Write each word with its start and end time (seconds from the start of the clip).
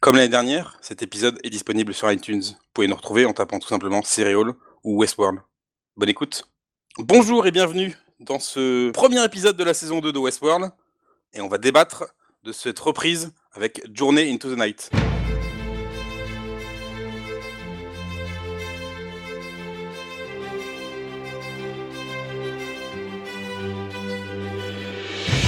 Comme 0.00 0.16
l'année 0.16 0.30
dernière, 0.30 0.78
cet 0.80 1.02
épisode 1.02 1.38
est 1.44 1.50
disponible 1.50 1.92
sur 1.92 2.10
iTunes. 2.10 2.40
Vous 2.40 2.70
pouvez 2.72 2.88
nous 2.88 2.96
retrouver 2.96 3.26
en 3.26 3.34
tapant 3.34 3.58
tout 3.58 3.68
simplement 3.68 4.00
Serial 4.02 4.54
ou 4.82 4.98
Westworld. 4.98 5.40
Bonne 5.94 6.08
écoute. 6.08 6.48
Bonjour 6.96 7.46
et 7.46 7.50
bienvenue 7.50 7.94
dans 8.18 8.38
ce 8.38 8.90
premier 8.92 9.22
épisode 9.22 9.58
de 9.58 9.64
la 9.64 9.74
saison 9.74 10.00
2 10.00 10.10
de 10.10 10.18
Westworld. 10.18 10.70
Et 11.34 11.42
on 11.42 11.48
va 11.48 11.58
débattre 11.58 12.04
de 12.44 12.50
cette 12.50 12.78
reprise 12.78 13.30
avec 13.52 13.82
Journey 13.92 14.32
into 14.32 14.48
the 14.48 14.58
Night. 14.58 14.88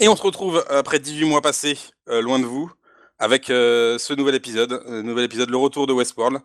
Et 0.02 0.08
on 0.08 0.16
se 0.16 0.22
retrouve 0.22 0.62
après 0.68 0.98
18 0.98 1.24
mois 1.24 1.40
passés 1.40 1.78
euh, 2.10 2.20
loin 2.20 2.38
de 2.38 2.44
vous 2.44 2.70
avec 3.22 3.50
euh, 3.50 3.98
ce 3.98 4.12
nouvel 4.14 4.34
épisode, 4.34 4.82
euh, 4.88 5.00
nouvel 5.00 5.24
épisode, 5.24 5.48
le 5.48 5.56
retour 5.56 5.86
de 5.86 5.92
Westworld. 5.92 6.40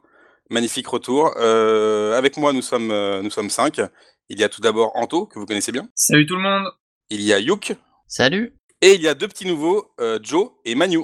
Magnifique 0.52 0.88
retour. 0.88 1.34
Euh, 1.38 2.16
avec 2.16 2.38
moi, 2.38 2.54
nous 2.54 2.62
sommes, 2.62 2.92
euh, 2.92 3.24
nous 3.24 3.32
sommes 3.32 3.50
cinq. 3.50 3.82
Il 4.30 4.40
y 4.40 4.44
a 4.44 4.50
tout 4.50 4.62
d'abord 4.62 4.92
Anto, 4.96 5.26
que 5.26 5.40
vous 5.40 5.48
connaissez 5.48 5.72
bien. 5.72 5.90
Salut 5.96 6.28
tout 6.28 6.36
le 6.36 6.42
monde. 6.44 6.66
Il 7.10 7.22
y 7.22 7.34
a 7.34 7.40
Youk. 7.40 7.76
Salut. 8.08 8.54
Et 8.82 8.94
il 8.94 9.02
y 9.02 9.08
a 9.08 9.16
deux 9.16 9.28
petits 9.28 9.48
nouveaux, 9.48 9.92
euh, 10.00 10.20
Joe 10.22 10.52
et 10.66 10.76
Manu. 10.76 11.00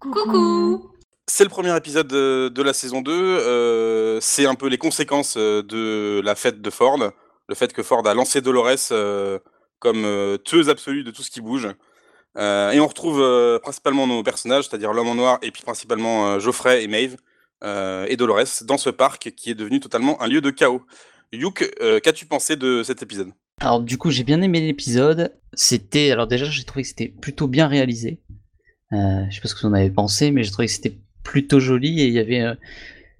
Coucou 0.00 0.90
C'est 1.28 1.44
le 1.44 1.50
premier 1.50 1.74
épisode 1.76 2.08
de, 2.08 2.48
de 2.48 2.62
la 2.62 2.72
saison 2.72 3.00
2. 3.00 3.12
euh, 3.12 4.18
c'est 4.20 4.46
un 4.46 4.56
peu 4.56 4.66
les 4.66 4.78
conséquences 4.78 5.36
de 5.36 6.20
la 6.24 6.34
fête 6.34 6.60
de 6.60 6.70
Ford. 6.70 6.98
Le 7.48 7.54
fait 7.54 7.72
que 7.72 7.84
Ford 7.84 8.04
a 8.08 8.14
lancé 8.14 8.40
Dolores 8.40 8.90
euh, 8.90 9.38
comme 9.78 10.04
euh, 10.04 10.36
tueuse 10.36 10.68
absolue 10.68 11.04
de 11.04 11.12
tout 11.12 11.22
ce 11.22 11.30
qui 11.30 11.40
bouge. 11.40 11.68
Euh, 12.36 12.70
et 12.70 12.80
on 12.80 12.86
retrouve 12.86 13.20
euh, 13.20 13.58
principalement 13.58 14.06
nos 14.06 14.22
personnages, 14.22 14.68
c'est-à-dire 14.68 14.92
l'homme 14.92 15.08
en 15.08 15.14
noir 15.14 15.38
et 15.42 15.50
puis 15.50 15.62
principalement 15.62 16.28
euh, 16.28 16.38
Geoffrey 16.38 16.84
et 16.84 16.88
Maeve 16.88 17.16
et 17.62 18.16
Dolores 18.16 18.64
dans 18.64 18.78
ce 18.78 18.88
parc 18.88 19.32
qui 19.36 19.50
est 19.50 19.54
devenu 19.54 19.80
totalement 19.80 20.22
un 20.22 20.28
lieu 20.28 20.40
de 20.40 20.48
chaos. 20.48 20.80
Youk, 21.30 21.70
qu'as-tu 22.02 22.24
pensé 22.24 22.56
de 22.56 22.82
cet 22.82 23.02
épisode? 23.02 23.32
Alors 23.60 23.80
du 23.80 23.98
coup 23.98 24.10
j'ai 24.10 24.24
bien 24.24 24.40
aimé 24.40 24.60
l'épisode. 24.60 25.34
C'était 25.52 26.10
alors 26.10 26.26
déjà 26.26 26.46
j'ai 26.46 26.64
trouvé 26.64 26.84
que 26.84 26.88
c'était 26.88 27.08
plutôt 27.08 27.48
bien 27.48 27.66
réalisé. 27.66 28.22
Je 28.90 29.26
sais 29.30 29.42
pas 29.42 29.48
ce 29.48 29.54
que 29.54 29.60
vous 29.60 29.66
en 29.66 29.74
avez 29.74 29.90
pensé, 29.90 30.30
mais 30.30 30.42
j'ai 30.42 30.50
trouvé 30.50 30.68
que 30.68 30.72
c'était 30.72 30.96
plutôt 31.22 31.60
joli 31.60 32.00
et 32.00 32.06
il 32.06 32.14
y 32.14 32.18
avait 32.18 32.56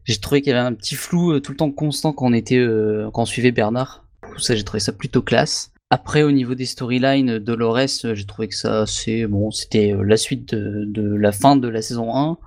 j'ai 0.05 0.17
trouvé 0.17 0.41
qu'il 0.41 0.55
y 0.55 0.56
avait 0.56 0.67
un 0.67 0.73
petit 0.73 0.95
flou 0.95 1.39
tout 1.41 1.53
le 1.53 1.59
temps 1.59 1.71
constant 1.71 2.15
quand 2.15 2.25
on 2.25 2.33
était 2.33 2.65
quand 3.12 3.21
on 3.21 3.27
suivait 3.27 3.53
Bernard. 3.53 4.06
Ça 4.39 4.56
j'ai 4.56 4.65
trouvé 4.65 4.81
ça 4.81 4.95
plutôt 4.95 5.21
classe. 5.21 5.71
Après 5.93 6.23
au 6.23 6.31
niveau 6.31 6.55
des 6.55 6.67
storylines, 6.67 7.41
Dolores 7.41 8.05
euh, 8.05 8.15
j'ai 8.15 8.25
trouvé 8.25 8.47
que 8.47 8.55
ça 8.55 8.87
c'est 8.87 9.27
bon 9.27 9.51
c'était 9.51 9.93
euh, 9.93 10.05
la 10.05 10.17
suite 10.17 10.55
de, 10.55 11.17
la 11.17 11.33
fin 11.33 11.57
de 11.57 11.67
la 11.67 11.83
saison 11.83 12.15
1. 12.15 12.39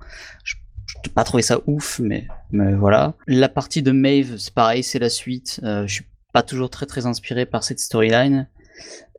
Je 0.42 0.54
n'ai 1.04 1.12
pas 1.12 1.24
trouvé 1.24 1.42
ça 1.42 1.60
ouf, 1.66 2.00
mais, 2.02 2.26
mais 2.52 2.74
voilà. 2.74 3.12
La 3.26 3.50
partie 3.50 3.82
de 3.82 3.92
Maeve, 3.92 4.38
c'est 4.38 4.54
pareil, 4.54 4.82
c'est 4.82 4.98
la 4.98 5.10
suite. 5.10 5.60
Euh, 5.62 5.86
je 5.86 5.92
suis 5.92 6.06
pas 6.32 6.42
toujours 6.42 6.70
très 6.70 6.86
très 6.86 7.04
inspiré 7.04 7.44
par 7.44 7.64
cette 7.64 7.80
storyline. 7.80 8.48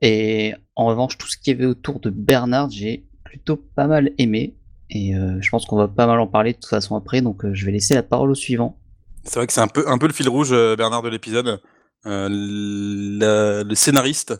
Et 0.02 0.56
en 0.76 0.88
revanche, 0.88 1.20
tout 1.20 1.28
ce 1.28 1.38
qu'il 1.38 1.54
y 1.54 1.56
avait 1.56 1.68
autour 1.68 2.00
de 2.00 2.10
Bernard, 2.10 2.72
j'ai 2.72 3.06
plutôt 3.24 3.58
pas 3.58 3.86
mal 3.86 4.12
aimé. 4.18 4.56
Et 4.90 5.16
euh, 5.16 5.38
je 5.40 5.50
pense 5.52 5.68
qu'on 5.68 5.78
va 5.78 5.88
pas 5.88 6.08
mal 6.08 6.20
en 6.20 6.26
parler 6.26 6.54
de 6.54 6.58
toute 6.58 6.66
façon 6.70 6.96
après, 6.96 7.22
donc 7.22 7.46
je 7.54 7.66
vais 7.66 7.72
laisser 7.72 7.94
la 7.94 8.04
parole 8.04 8.32
au 8.32 8.36
suivant. 8.36 8.80
C'est 9.24 9.36
vrai 9.36 9.46
que 9.46 9.54
c'est 9.54 9.62
un 9.62 9.68
peu, 9.68 9.88
un 9.88 10.00
peu 10.00 10.08
le 10.08 10.14
fil 10.14 10.28
rouge, 10.30 10.50
Bernard, 10.50 11.04
de 11.04 11.10
l'épisode. 11.10 11.62
Euh, 12.06 12.30
la- 12.30 13.64
le 13.64 13.76
scénariste, 13.76 14.34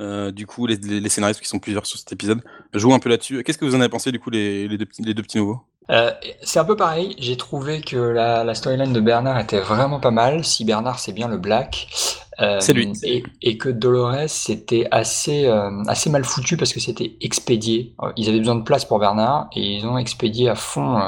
euh, 0.00 0.30
du 0.30 0.46
coup, 0.46 0.66
les, 0.66 0.76
les- 0.76 1.00
les 1.00 1.08
scénaristes 1.08 1.40
qui 1.40 1.48
sont 1.48 1.58
plusieurs 1.58 1.86
sur 1.86 1.98
cet 1.98 2.12
épisode, 2.12 2.40
jouent 2.74 2.94
un 2.94 2.98
peu 2.98 3.08
là-dessus. 3.08 3.42
Qu'est-ce 3.42 3.58
que 3.58 3.64
vous 3.64 3.74
en 3.74 3.80
avez 3.80 3.88
pensé, 3.88 4.12
du 4.12 4.20
coup, 4.20 4.30
les, 4.30 4.68
les 4.68 4.78
deux, 4.78 4.86
petits, 4.86 5.02
les 5.02 5.14
deux 5.14 5.22
petits 5.22 5.38
nouveaux? 5.38 5.60
Euh, 5.90 6.12
c'est 6.42 6.58
un 6.58 6.66
peu 6.66 6.76
pareil, 6.76 7.16
j'ai 7.18 7.38
trouvé 7.38 7.80
que 7.80 7.96
la, 7.96 8.44
la 8.44 8.54
storyline 8.54 8.92
de 8.92 9.00
Bernard 9.00 9.40
était 9.40 9.58
vraiment 9.60 10.00
pas 10.00 10.10
mal, 10.10 10.44
si 10.44 10.66
Bernard 10.66 10.98
c'est 10.98 11.12
bien 11.12 11.28
le 11.28 11.38
Black. 11.38 11.88
Euh, 12.40 12.60
C'est 12.60 12.74
lui. 12.74 12.92
Et, 13.04 13.24
et 13.40 13.56
que 13.56 13.70
Dolores 13.70 14.28
c'était 14.28 14.86
assez, 14.90 15.46
euh, 15.46 15.82
assez 15.86 16.10
mal 16.10 16.24
foutu 16.24 16.58
parce 16.58 16.74
que 16.74 16.78
c'était 16.78 17.16
expédié. 17.22 17.94
Ils 18.16 18.28
avaient 18.28 18.38
besoin 18.38 18.56
de 18.56 18.64
place 18.64 18.84
pour 18.84 18.98
Bernard 18.98 19.48
et 19.56 19.76
ils 19.78 19.86
ont 19.86 19.96
expédié 19.96 20.50
à 20.50 20.54
fond 20.54 21.00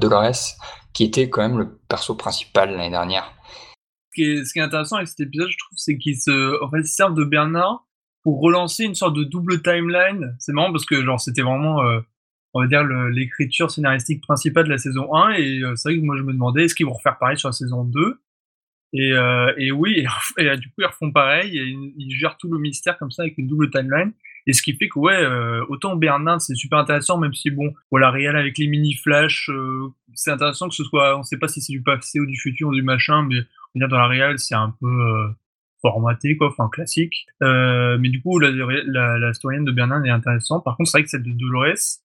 Dolores, 0.00 0.56
qui 0.92 1.04
était 1.04 1.30
quand 1.30 1.42
même 1.42 1.58
le 1.58 1.78
perso 1.88 2.16
principal 2.16 2.72
l'année 2.72 2.90
dernière. 2.90 3.32
Ce 4.16 4.52
qui, 4.52 4.58
est, 4.58 4.62
intéressant 4.62 4.96
avec 4.96 5.08
cet 5.08 5.20
épisode, 5.20 5.50
je 5.50 5.58
trouve, 5.58 5.76
c'est 5.76 5.98
qu'ils 5.98 6.20
se, 6.20 6.62
en 6.62 6.70
servent 6.84 7.14
de 7.14 7.24
Bernard 7.24 7.84
pour 8.22 8.40
relancer 8.40 8.84
une 8.84 8.94
sorte 8.94 9.16
de 9.16 9.24
double 9.24 9.62
timeline. 9.62 10.36
C'est 10.38 10.52
marrant 10.52 10.72
parce 10.72 10.86
que 10.86 11.02
genre 11.02 11.20
c'était 11.20 11.42
vraiment, 11.42 11.82
euh, 11.82 12.00
on 12.54 12.62
va 12.62 12.66
dire, 12.68 12.84
l'écriture 12.84 13.70
scénaristique 13.70 14.22
principale 14.22 14.64
de 14.64 14.70
la 14.70 14.78
saison 14.78 15.14
1. 15.14 15.32
Et 15.32 15.62
euh, 15.62 15.74
c'est 15.76 15.90
vrai 15.90 16.00
que 16.00 16.04
moi 16.04 16.16
je 16.16 16.22
me 16.22 16.32
demandais 16.32 16.64
est-ce 16.64 16.74
qu'ils 16.74 16.86
vont 16.86 16.92
refaire 16.92 17.18
pareil 17.18 17.36
sur 17.36 17.48
la 17.48 17.52
saison 17.52 17.84
2 17.84 18.20
et, 18.96 19.12
euh, 19.12 19.52
et 19.58 19.72
oui, 19.72 20.06
et, 20.38 20.56
du 20.56 20.68
coup 20.68 20.76
ils 20.78 20.86
refont 20.86 21.10
pareil 21.10 21.50
ils 21.98 22.16
gèrent 22.16 22.36
tout 22.36 22.50
le 22.50 22.60
mystère 22.60 22.96
comme 22.96 23.10
ça 23.10 23.22
avec 23.22 23.36
une 23.38 23.48
double 23.48 23.70
timeline. 23.70 24.12
Et 24.46 24.52
ce 24.52 24.62
qui 24.62 24.74
fait 24.76 24.88
que 24.88 24.98
ouais, 24.98 25.16
euh, 25.16 25.64
autant 25.68 25.96
Bernard 25.96 26.40
c'est 26.40 26.54
super 26.54 26.78
intéressant, 26.78 27.18
même 27.18 27.32
si 27.32 27.50
bon, 27.50 27.72
voilà, 27.90 28.10
réel 28.10 28.36
avec 28.36 28.58
les 28.58 28.66
mini 28.66 28.94
flash, 28.94 29.48
euh, 29.50 29.88
c'est 30.14 30.30
intéressant 30.30 30.68
que 30.68 30.74
ce 30.74 30.84
soit, 30.84 31.18
on 31.18 31.22
sait 31.22 31.38
pas 31.38 31.48
si 31.48 31.60
c'est 31.62 31.72
du 31.72 31.82
passé 31.82 32.20
ou 32.20 32.26
du 32.26 32.38
futur 32.38 32.68
ou 32.68 32.74
du 32.74 32.82
machin, 32.82 33.26
mais 33.28 33.40
on 33.74 33.78
dire 33.78 33.88
dans 33.88 33.98
la 33.98 34.06
réelle 34.06 34.38
c'est 34.38 34.54
un 34.54 34.74
peu 34.80 34.86
euh, 34.86 35.28
formaté 35.80 36.36
quoi, 36.36 36.48
enfin 36.48 36.68
classique. 36.70 37.26
Mais 37.40 38.08
du 38.08 38.20
coup 38.20 38.38
la, 38.38 38.50
la, 38.50 39.32
de 39.32 39.70
Bernard 39.70 40.04
est 40.04 40.10
intéressante. 40.10 40.64
Par 40.64 40.76
contre 40.76 40.90
c'est 40.90 40.98
vrai 40.98 41.04
que 41.04 41.10
celle 41.10 41.22
de 41.22 41.32
Dolores, 41.32 42.00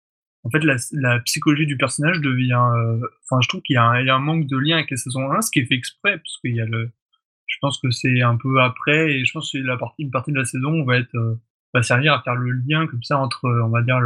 en 0.46 0.50
fait 0.50 0.64
la, 0.64 1.20
psychologie 1.20 1.66
du 1.66 1.78
personnage 1.78 2.22
devient, 2.22 2.54
enfin 2.56 3.42
je 3.42 3.50
trouve 3.50 3.62
qu'il 3.62 3.74
y, 3.74 3.78
a 3.78 3.84
un- 3.84 4.20
manque 4.20 4.48
de 4.48 4.58
lien 4.58 4.78
avec 4.78 4.92
la 4.92 4.98
saison 4.98 5.30
1, 5.32 5.42
ce 5.42 5.52
qui 5.52 5.60
est 5.60 5.66
fait 5.66 5.76
exprès 5.76 6.18
parce 6.18 6.38
qu'il 6.40 6.56
y 6.56 6.62
a 6.62 6.66
le, 6.66 6.90
je 7.48 7.58
pense 7.60 7.80
que 7.82 7.92
c'est 7.92 8.22
un 8.22 8.38
peu 8.38 8.62
après 8.62 9.12
et 9.12 9.26
je 9.26 9.32
pense 9.34 9.52
que 9.52 9.58
la 9.58 9.76
partie, 9.76 10.04
une 10.04 10.12
partie 10.12 10.32
de 10.32 10.38
la 10.38 10.46
saison 10.46 10.86
va 10.86 10.98
être 10.98 11.38
va 11.74 11.84
servir 11.84 12.14
à 12.14 12.22
faire 12.22 12.36
le 12.36 12.52
lien 12.52 12.88
comme 12.88 13.04
ça 13.04 13.18
entre, 13.18 13.46
euh, 13.46 13.64
on 13.64 13.70
va 13.70 13.82
dire, 13.82 14.00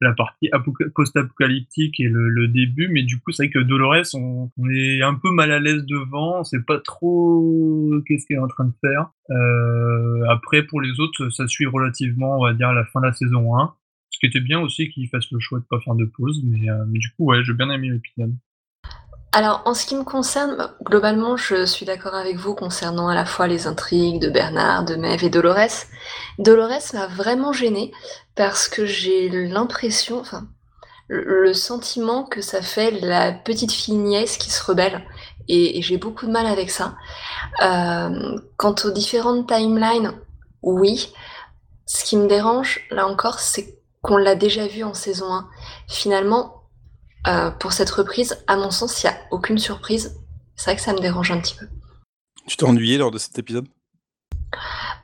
la 0.00 0.12
partie 0.12 0.48
apoca- 0.52 0.88
post-apocalyptique 0.90 2.00
et 2.00 2.08
le, 2.08 2.48
début. 2.48 2.88
Mais 2.88 3.02
du 3.02 3.20
coup, 3.20 3.32
c'est 3.32 3.44
vrai 3.44 3.50
que 3.50 3.58
Dolores, 3.58 4.14
on, 4.14 4.50
on 4.56 4.70
est 4.70 5.02
un 5.02 5.14
peu 5.14 5.30
mal 5.30 5.52
à 5.52 5.58
l'aise 5.58 5.84
devant, 5.84 6.40
on 6.40 6.44
sait 6.44 6.62
pas 6.62 6.78
trop 6.78 7.92
qu'est-ce 8.06 8.26
qu'elle 8.26 8.38
est 8.38 8.40
en 8.40 8.48
train 8.48 8.64
de 8.64 8.74
faire. 8.80 9.10
Euh, 9.30 10.24
après, 10.28 10.62
pour 10.62 10.80
les 10.80 11.00
autres, 11.00 11.30
ça 11.30 11.46
suit 11.46 11.66
relativement, 11.66 12.38
on 12.38 12.44
va 12.44 12.54
dire, 12.54 12.72
la 12.72 12.84
fin 12.84 13.00
de 13.00 13.06
la 13.06 13.12
saison 13.12 13.56
1. 13.56 13.74
Ce 14.10 14.18
qui 14.18 14.26
était 14.26 14.40
bien 14.40 14.60
aussi 14.60 14.88
qu'ils 14.88 15.08
fassent 15.08 15.30
le 15.30 15.38
choix 15.38 15.60
de 15.60 15.64
pas 15.64 15.80
faire 15.80 15.94
de 15.94 16.04
pause. 16.04 16.42
Mais, 16.44 16.68
euh, 16.70 16.84
mais 16.88 16.98
du 16.98 17.10
coup, 17.10 17.26
ouais, 17.26 17.44
j'ai 17.44 17.54
bien 17.54 17.70
aimé 17.70 17.90
l'épisode. 17.90 18.34
Alors, 19.32 19.62
en 19.64 19.74
ce 19.74 19.86
qui 19.86 19.94
me 19.94 20.02
concerne, 20.02 20.72
globalement, 20.82 21.36
je 21.36 21.64
suis 21.64 21.86
d'accord 21.86 22.14
avec 22.16 22.36
vous 22.36 22.54
concernant 22.54 23.06
à 23.08 23.14
la 23.14 23.24
fois 23.24 23.46
les 23.46 23.68
intrigues 23.68 24.20
de 24.20 24.28
Bernard, 24.28 24.84
de 24.84 24.96
Maeve 24.96 25.22
et 25.22 25.30
Dolores. 25.30 25.86
Dolores 26.38 26.92
m'a 26.94 27.06
vraiment 27.06 27.52
gênée 27.52 27.92
parce 28.34 28.68
que 28.68 28.84
j'ai 28.86 29.28
l'impression, 29.28 30.18
enfin, 30.18 30.48
le 31.06 31.54
sentiment 31.54 32.24
que 32.24 32.40
ça 32.40 32.60
fait 32.60 32.90
la 32.90 33.30
petite 33.30 33.70
fille 33.70 33.94
nièce 33.98 34.36
qui 34.36 34.50
se 34.50 34.64
rebelle. 34.64 35.00
Et, 35.46 35.78
et 35.78 35.82
j'ai 35.82 35.96
beaucoup 35.96 36.26
de 36.26 36.32
mal 36.32 36.46
avec 36.46 36.70
ça. 36.70 36.96
Euh, 37.62 38.36
quant 38.56 38.74
aux 38.84 38.90
différentes 38.90 39.46
timelines, 39.46 40.12
oui. 40.62 41.12
Ce 41.86 42.04
qui 42.04 42.16
me 42.16 42.26
dérange, 42.26 42.86
là 42.90 43.06
encore, 43.06 43.38
c'est 43.38 43.78
qu'on 44.02 44.16
l'a 44.16 44.34
déjà 44.34 44.66
vu 44.66 44.82
en 44.82 44.94
saison 44.94 45.32
1. 45.32 45.48
Finalement, 45.88 46.59
euh, 47.26 47.50
pour 47.50 47.72
cette 47.72 47.90
reprise, 47.90 48.38
à 48.46 48.56
mon 48.56 48.70
sens, 48.70 49.02
il 49.02 49.06
n'y 49.06 49.12
a 49.12 49.18
aucune 49.30 49.58
surprise. 49.58 50.18
C'est 50.56 50.70
vrai 50.70 50.76
que 50.76 50.82
ça 50.82 50.92
me 50.92 51.00
dérange 51.00 51.30
un 51.30 51.40
petit 51.40 51.54
peu. 51.54 51.66
Tu 52.46 52.56
t'es 52.56 52.64
ennuyé 52.64 52.98
lors 52.98 53.10
de 53.10 53.18
cet 53.18 53.38
épisode? 53.38 53.66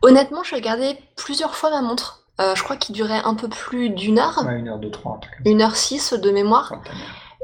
Honnêtement, 0.03 0.43
j'ai 0.43 0.57
regardé 0.57 0.99
plusieurs 1.17 1.55
fois 1.55 1.71
ma 1.71 1.83
montre. 1.83 2.27
Euh, 2.41 2.55
je 2.55 2.63
crois 2.63 2.77
qu'il 2.77 2.95
durait 2.95 3.23
un 3.25 3.35
peu 3.35 3.49
plus 3.49 3.91
d'une 3.91 4.19
heure, 4.19 4.45
Ouais, 4.47 4.59
une 4.59 4.69
heure, 4.69 4.79
deux, 4.79 4.91
trois, 4.91 5.15
un 5.17 5.19
truc 5.19 5.35
comme 5.37 5.53
une 5.53 5.63
heure 5.63 5.77
six 5.77 6.13
de 6.13 6.31
mémoire. 6.31 6.73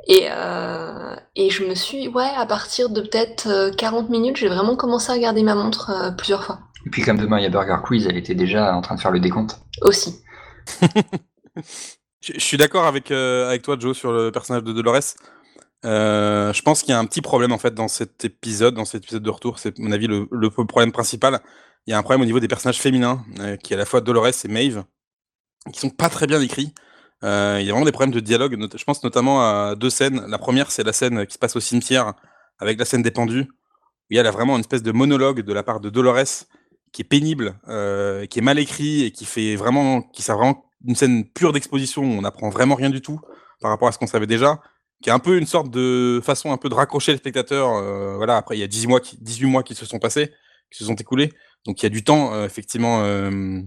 Et, 0.07 0.27
euh, 0.31 1.15
et 1.37 1.51
je 1.51 1.65
me 1.65 1.75
suis, 1.75 2.09
ouais, 2.09 2.29
à 2.37 2.45
partir 2.47 2.91
de 2.91 3.01
peut-être 3.01 3.47
euh, 3.47 3.71
40 3.73 4.11
minutes, 4.11 4.37
j'ai 4.37 4.49
vraiment 4.49 4.77
commencé 4.77 5.11
à 5.11 5.15
regarder 5.15 5.43
ma 5.43 5.55
montre 5.55 5.91
euh, 5.91 6.11
plusieurs 6.11 6.45
fois. 6.45 6.59
Et 6.85 6.91
puis 6.91 7.03
comme 7.03 7.19
demain 7.19 7.39
il 7.39 7.45
y 7.45 7.47
a 7.47 7.51
Burger 7.51 7.77
Quiz, 7.85 8.07
elle 8.09 8.17
était 8.17 8.35
déjà 8.35 8.75
en 8.75 8.81
train 8.81 8.97
de 8.97 9.01
faire 9.01 9.13
le 9.13 9.21
décompte. 9.21 9.61
Aussi. 9.83 10.23
Je 12.23 12.39
suis 12.39 12.57
d'accord 12.57 12.87
avec, 12.87 13.11
euh, 13.11 13.49
avec 13.49 13.63
toi, 13.63 13.77
Joe, 13.79 13.97
sur 13.97 14.13
le 14.13 14.31
personnage 14.31 14.63
de 14.63 14.73
Dolores. 14.73 15.17
Euh, 15.85 16.53
je 16.53 16.63
pense 16.63 16.83
qu'il 16.83 16.91
y 16.91 16.95
a 16.95 16.99
un 17.01 17.05
petit 17.05 17.21
problème 17.21 17.51
en 17.51 17.59
fait 17.59 17.75
dans 17.75 17.89
cet 17.89 18.25
épisode, 18.25 18.75
dans 18.75 18.85
cet 18.85 19.03
épisode 19.03 19.25
de 19.25 19.31
retour. 19.31 19.59
C'est 19.59 19.81
à 19.81 19.83
mon 19.83 19.91
avis 19.91 20.07
le, 20.07 20.51
problème 20.51 20.93
principal. 20.93 21.41
Il 21.87 21.91
y 21.91 21.95
a 21.95 21.99
un 21.99 22.03
problème 22.03 22.23
au 22.23 22.25
niveau 22.25 22.39
des 22.39 22.47
personnages 22.47 22.79
féminins, 22.81 23.25
euh, 23.41 23.57
qui 23.57 23.73
est 23.73 23.77
à 23.77 23.79
la 23.79 23.87
fois 23.87 24.01
Dolores 24.01 24.29
et 24.45 24.49
Maeve, 24.49 24.85
qui 25.73 25.81
sont 25.81 25.91
pas 25.91 26.09
très 26.09 26.29
bien 26.29 26.41
écrits. 26.41 26.73
Il 27.25 27.29
y 27.29 27.69
a 27.69 27.73
vraiment 27.73 27.85
des 27.85 27.93
problèmes 27.93 28.15
de 28.15 28.21
dialogue. 28.21 28.57
Je 28.77 28.85
pense 28.85 29.03
notamment 29.03 29.43
à 29.43 29.75
deux 29.77 29.91
scènes. 29.91 30.25
La 30.29 30.39
première, 30.39 30.71
c'est 30.71 30.83
la 30.85 30.93
scène 30.93 31.27
qui 31.27 31.35
se 31.35 31.39
passe 31.39 31.55
au 31.57 31.61
cimetière 31.61 32.15
avec 32.59 32.79
la 32.79 32.85
scène 32.85 33.03
des 33.03 33.13
pendus. 33.13 33.43
Où 33.43 34.11
il 34.11 34.17
y 34.17 34.21
a 34.21 34.31
vraiment 34.31 34.55
une 34.55 34.61
espèce 34.61 34.83
de 34.83 34.91
monologue 34.93 35.41
de 35.41 35.53
la 35.53 35.63
part 35.63 35.79
de 35.81 35.89
Dolores 35.89 36.47
qui 36.93 37.03
est 37.03 37.05
pénible, 37.05 37.55
qui 38.29 38.39
est 38.39 38.43
mal 38.43 38.59
écrit 38.59 39.05
et 39.05 39.13
qui 39.13 39.25
fait 39.25 39.55
vraiment, 39.55 40.03
qui 40.03 40.23
sert 40.23 40.37
vraiment 40.37 40.65
une 40.87 40.95
scène 40.95 41.25
pure 41.25 41.53
d'exposition. 41.53 42.03
où 42.03 42.07
On 42.07 42.23
n'apprend 42.23 42.51
vraiment 42.51 42.75
rien 42.75 42.91
du 42.91 43.01
tout 43.01 43.21
par 43.61 43.71
rapport 43.71 43.89
à 43.89 43.93
ce 43.93 43.99
qu'on 43.99 44.07
savait 44.07 44.27
déjà. 44.27 44.61
qui 45.03 45.09
est 45.09 45.13
un 45.13 45.19
peu 45.19 45.39
une 45.39 45.47
sorte 45.47 45.71
de 45.71 46.21
façon 46.23 46.53
un 46.53 46.57
peu 46.57 46.69
de 46.69 46.75
raccrocher 46.75 47.13
les 47.13 47.19
spectateurs. 47.19 47.75
euh, 47.77 48.17
voilà, 48.17 48.37
après 48.37 48.57
il 48.57 48.61
y 48.61 48.63
a 48.63 48.69
18 48.69 48.87
mois, 48.89 49.01
qui, 49.01 49.17
18 49.21 49.47
mois 49.47 49.63
qui 49.63 49.75
se 49.75 49.87
sont 49.87 49.99
passés, 49.99 50.33
qui 50.71 50.79
se 50.79 50.85
sont 50.85 50.95
écoulés, 50.95 51.33
donc 51.67 51.83
il 51.83 51.85
y 51.85 51.87
a 51.87 51.91
du 51.91 52.05
temps 52.05 52.35
euh, 52.35 52.45
effectivement 52.47 53.03
euh, 53.03 53.61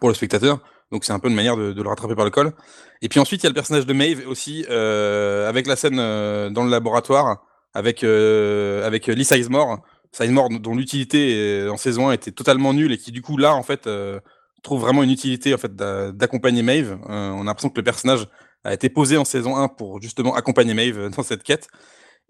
pour 0.00 0.08
le 0.08 0.14
spectateur. 0.14 0.60
Donc 0.90 1.04
c'est 1.04 1.12
un 1.12 1.18
peu 1.18 1.28
une 1.28 1.34
manière 1.34 1.56
de, 1.56 1.72
le 1.72 1.88
rattraper 1.88 2.14
par 2.14 2.24
le 2.24 2.30
col. 2.30 2.52
Et 3.02 3.08
puis 3.08 3.20
ensuite 3.20 3.42
il 3.42 3.44
y 3.44 3.46
a 3.46 3.50
le 3.50 3.54
personnage 3.54 3.86
de 3.86 3.92
Maeve 3.92 4.26
aussi, 4.26 4.64
avec 4.66 5.66
la 5.66 5.76
scène 5.76 5.96
dans 5.96 6.64
le 6.64 6.70
laboratoire, 6.70 7.44
avec 7.74 8.04
avec 8.04 9.06
Lee 9.06 9.24
Sizemore, 9.24 9.82
Sizemore 10.12 10.48
dont 10.48 10.74
l'utilité 10.74 11.68
en 11.70 11.76
saison 11.76 12.08
1 12.08 12.12
était 12.12 12.32
totalement 12.32 12.72
nulle 12.72 12.92
et 12.92 12.98
qui 12.98 13.12
du 13.12 13.20
coup 13.20 13.36
là 13.36 13.54
en 13.54 13.62
fait 13.62 13.86
trouve 14.62 14.80
vraiment 14.80 15.02
une 15.02 15.10
utilité 15.10 15.54
en 15.54 15.58
fait 15.58 15.74
d'a- 15.74 16.12
d'accompagner 16.12 16.62
Maeve. 16.62 16.98
Euh, 17.08 17.30
on 17.30 17.42
a 17.42 17.44
l'impression 17.44 17.70
que 17.70 17.78
le 17.78 17.84
personnage 17.84 18.26
a 18.64 18.74
été 18.74 18.88
posé 18.88 19.16
en 19.16 19.24
saison 19.24 19.56
1 19.56 19.68
pour 19.68 20.02
justement 20.02 20.34
accompagner 20.34 20.74
Maeve 20.74 21.10
dans 21.10 21.22
cette 21.22 21.42
quête. 21.42 21.68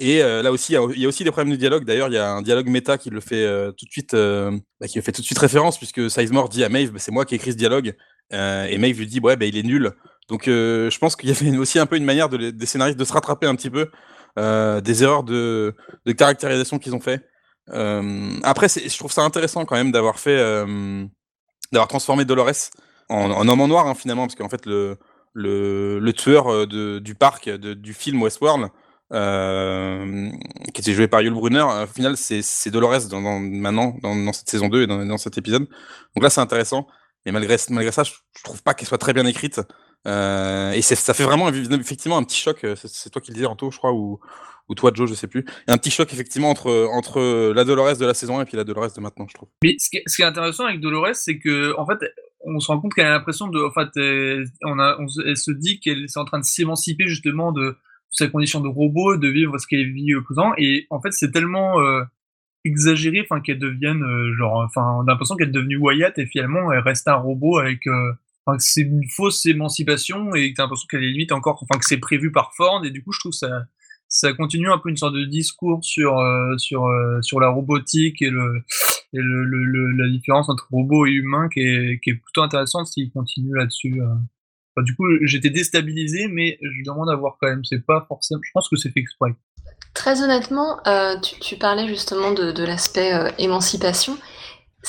Et 0.00 0.22
euh, 0.22 0.42
là 0.42 0.52
aussi, 0.52 0.74
il 0.74 1.00
y, 1.00 1.04
a, 1.04 1.08
aussi 1.08 1.24
des 1.24 1.30
problèmes 1.32 1.50
de 1.52 1.58
dialogue. 1.58 1.84
D'ailleurs, 1.84 2.08
il 2.08 2.14
y 2.14 2.18
a 2.18 2.30
un 2.30 2.42
dialogue 2.42 2.68
méta 2.68 2.98
qui 2.98 3.10
le 3.10 3.20
fait 3.20 3.44
euh, 3.44 3.72
tout 3.72 3.84
de 3.84 3.90
suite, 3.90 4.14
euh, 4.14 4.56
bah, 4.80 4.86
qui 4.86 5.00
fait 5.02 5.10
tout 5.10 5.22
de 5.22 5.26
suite 5.26 5.38
référence, 5.38 5.76
puisque 5.76 6.08
Sizemore 6.08 6.48
dit 6.48 6.62
à 6.62 6.68
Maeve, 6.68 6.92
bah, 6.92 7.00
c'est 7.00 7.10
moi 7.10 7.24
qui 7.24 7.34
ai 7.34 7.36
écrit 7.36 7.50
ce 7.50 7.56
dialogue, 7.56 7.96
euh, 8.32 8.66
et 8.66 8.78
Maeve 8.78 8.98
lui 8.98 9.08
dit, 9.08 9.18
ouais, 9.18 9.36
bah, 9.36 9.46
il 9.46 9.56
est 9.56 9.64
nul. 9.64 9.92
Donc, 10.28 10.46
euh, 10.46 10.88
je 10.90 10.98
pense 10.98 11.16
qu'il 11.16 11.28
y 11.28 11.32
avait 11.32 11.56
aussi 11.58 11.80
un 11.80 11.86
peu 11.86 11.96
une 11.96 12.04
manière 12.04 12.28
des 12.28 12.66
scénaristes 12.66 12.98
de 12.98 13.04
se 13.04 13.12
rattraper 13.12 13.46
un 13.46 13.56
petit 13.56 13.70
peu 13.70 13.90
euh, 14.38 14.80
des 14.80 15.02
erreurs 15.02 15.24
de, 15.24 15.74
de 16.06 16.12
caractérisation 16.12 16.78
qu'ils 16.78 16.94
ont 16.94 17.00
fait. 17.00 17.24
Euh, 17.70 18.30
après, 18.44 18.68
je 18.68 18.96
trouve 18.98 19.12
ça 19.12 19.22
intéressant 19.22 19.64
quand 19.64 19.76
même 19.76 19.90
d'avoir 19.90 20.18
fait, 20.20 20.38
euh, 20.38 21.04
d'avoir 21.72 21.88
transformé 21.88 22.24
Dolores 22.24 22.70
en, 23.08 23.30
en 23.30 23.48
homme 23.48 23.60
en 23.60 23.68
noir 23.68 23.86
hein, 23.86 23.94
finalement, 23.94 24.26
parce 24.26 24.34
qu'en 24.34 24.48
fait 24.48 24.66
le, 24.66 24.98
le, 25.34 26.12
tueur 26.12 26.48
euh, 26.48 26.66
de, 26.66 26.98
du 26.98 27.14
parc 27.14 27.48
de- 27.48 27.74
du 27.74 27.94
film 27.94 28.22
Westworld, 28.22 28.68
euh, 29.12 30.30
qui 30.74 30.80
était 30.82 30.92
joué 30.92 31.08
par 31.08 31.22
Yul 31.22 31.32
Brunner, 31.32 31.64
euh, 31.70 31.84
au 31.84 31.86
final 31.86 32.16
c'est 32.16 32.70
Dolores 32.70 33.00
maintenant 33.12 33.96
dans, 34.02 34.32
cette 34.32 34.50
saison 34.50 34.68
2 34.68 34.82
et 34.82 34.86
dans, 34.86 35.18
cet 35.18 35.38
épisode. 35.38 35.66
Donc 36.14 36.22
là 36.22 36.30
c'est 36.30 36.40
intéressant, 36.40 36.86
mais 37.24 37.32
malgré, 37.32 37.56
malgré 37.70 37.92
ça, 37.92 38.02
je, 38.02 38.12
je 38.36 38.42
trouve 38.42 38.62
pas 38.62 38.74
qu'elle 38.74 38.88
soit 38.88 38.98
très 38.98 39.12
bien 39.12 39.26
écrite. 39.26 39.60
Et 40.06 40.80
ça 40.82 41.12
fait 41.12 41.24
vraiment 41.24 41.50
effectivement 41.50 42.16
un 42.16 42.24
petit 42.24 42.40
choc. 42.40 42.64
C'est 42.76 43.10
toi 43.10 43.20
qui 43.20 43.30
le 43.30 43.34
disais, 43.34 43.46
Anto, 43.46 43.70
je 43.70 43.76
crois, 43.76 43.92
ou, 43.92 44.20
ou 44.68 44.74
toi, 44.74 44.90
Joe, 44.94 45.08
je 45.08 45.14
sais 45.14 45.28
plus. 45.28 45.44
Il 45.46 45.68
y 45.68 45.70
a 45.70 45.74
un 45.74 45.78
petit 45.78 45.90
choc 45.90 46.12
effectivement 46.12 46.50
entre, 46.50 46.88
entre 46.92 47.52
la 47.52 47.64
Dolores 47.64 47.96
de 47.96 48.06
la 48.06 48.14
saison 48.14 48.38
1 48.38 48.42
et 48.42 48.44
puis 48.44 48.56
la 48.56 48.64
Dolores 48.64 48.92
de 48.94 49.00
maintenant, 49.00 49.26
je 49.28 49.34
trouve. 49.34 49.48
Mais 49.62 49.76
ce 49.78 49.88
qui, 49.90 49.96
est, 49.96 50.24
intéressant 50.24 50.64
avec 50.66 50.80
Dolores, 50.80 51.14
c'est 51.14 51.38
que 51.38 51.74
en 51.78 51.86
fait, 51.86 51.98
on 52.40 52.58
se 52.60 52.68
rend 52.68 52.80
compte 52.80 52.94
qu'elle 52.94 53.06
a 53.06 53.10
l'impression 53.10 53.48
de, 53.48 53.60
en 53.60 53.72
fait, 53.72 53.88
elle, 53.96 54.46
on 54.64 54.78
a, 54.78 54.96
on 55.00 55.06
elle 55.24 55.36
se 55.36 55.50
dit 55.50 55.80
qu'elle 55.80 56.04
est 56.04 56.16
en 56.16 56.24
train 56.24 56.38
de 56.38 56.44
s'émanciper 56.44 57.08
justement 57.08 57.52
de, 57.52 57.76
sa 58.10 58.28
condition 58.28 58.60
de 58.60 58.68
robot, 58.68 59.16
de 59.16 59.28
vivre 59.28 59.58
ce 59.58 59.66
qu'elle 59.66 59.92
vit 59.92 60.14
au 60.14 60.22
présent. 60.22 60.52
Et 60.56 60.86
en 60.90 61.00
fait, 61.00 61.12
c'est 61.12 61.30
tellement 61.30 61.80
euh, 61.80 62.02
exagéré, 62.64 63.20
enfin, 63.20 63.40
qu'elle 63.40 63.58
devienne 63.58 64.02
euh, 64.02 64.34
genre, 64.36 64.64
enfin, 64.64 64.98
on 64.98 65.02
a 65.02 65.12
l'impression 65.12 65.36
qu'elle 65.36 65.48
est 65.48 65.52
devenue 65.52 65.76
Wyatt 65.76 66.18
et 66.18 66.26
finalement 66.26 66.72
elle 66.72 66.80
reste 66.80 67.08
un 67.08 67.16
robot 67.16 67.58
avec. 67.58 67.86
Euh, 67.86 68.12
c'est 68.56 68.80
une 68.80 69.06
fausse 69.10 69.44
émancipation 69.44 70.34
et 70.34 70.54
t'as 70.56 70.62
l'impression 70.62 70.86
qu'elle 70.90 71.04
est 71.04 71.10
limite 71.10 71.32
encore, 71.32 71.62
enfin 71.62 71.78
que 71.78 71.84
c'est 71.84 71.98
prévu 71.98 72.32
par 72.32 72.54
Ford 72.56 72.82
et 72.82 72.90
du 72.90 73.02
coup 73.02 73.12
je 73.12 73.20
trouve 73.20 73.32
ça 73.32 73.64
ça 74.08 74.32
continue 74.32 74.70
un 74.70 74.78
peu 74.78 74.88
une 74.88 74.96
sorte 74.96 75.14
de 75.14 75.24
discours 75.24 75.84
sur 75.84 76.18
euh, 76.18 76.56
sur 76.56 76.86
euh, 76.86 77.20
sur 77.22 77.40
la 77.40 77.48
robotique 77.48 78.22
et 78.22 78.30
le 78.30 78.62
et 79.12 79.18
le, 79.20 79.92
la 79.92 80.08
différence 80.08 80.48
entre 80.48 80.66
robot 80.70 81.06
et 81.06 81.10
humain 81.10 81.48
qui 81.52 81.60
est 81.60 82.00
qui 82.02 82.10
est 82.10 82.14
plutôt 82.14 82.42
intéressante 82.42 82.86
s'il 82.86 83.10
continue 83.12 83.54
là-dessus. 83.54 84.00
euh. 84.00 84.82
Du 84.82 84.94
coup 84.94 85.04
j'étais 85.22 85.50
déstabilisé 85.50 86.28
mais 86.28 86.58
je 86.62 86.84
demande 86.84 87.10
à 87.10 87.16
voir 87.16 87.36
quand 87.40 87.48
même 87.48 87.64
c'est 87.64 87.84
pas 87.84 88.04
forcément 88.06 88.40
je 88.44 88.50
pense 88.54 88.68
que 88.68 88.76
c'est 88.76 88.90
fait 88.90 89.00
exprès. 89.00 89.34
Très 89.94 90.22
honnêtement, 90.22 90.78
tu, 91.40 91.56
parlais 91.56 91.88
justement 91.88 92.30
de, 92.30 92.64
l'aspect 92.64 93.10
émancipation. 93.38 94.16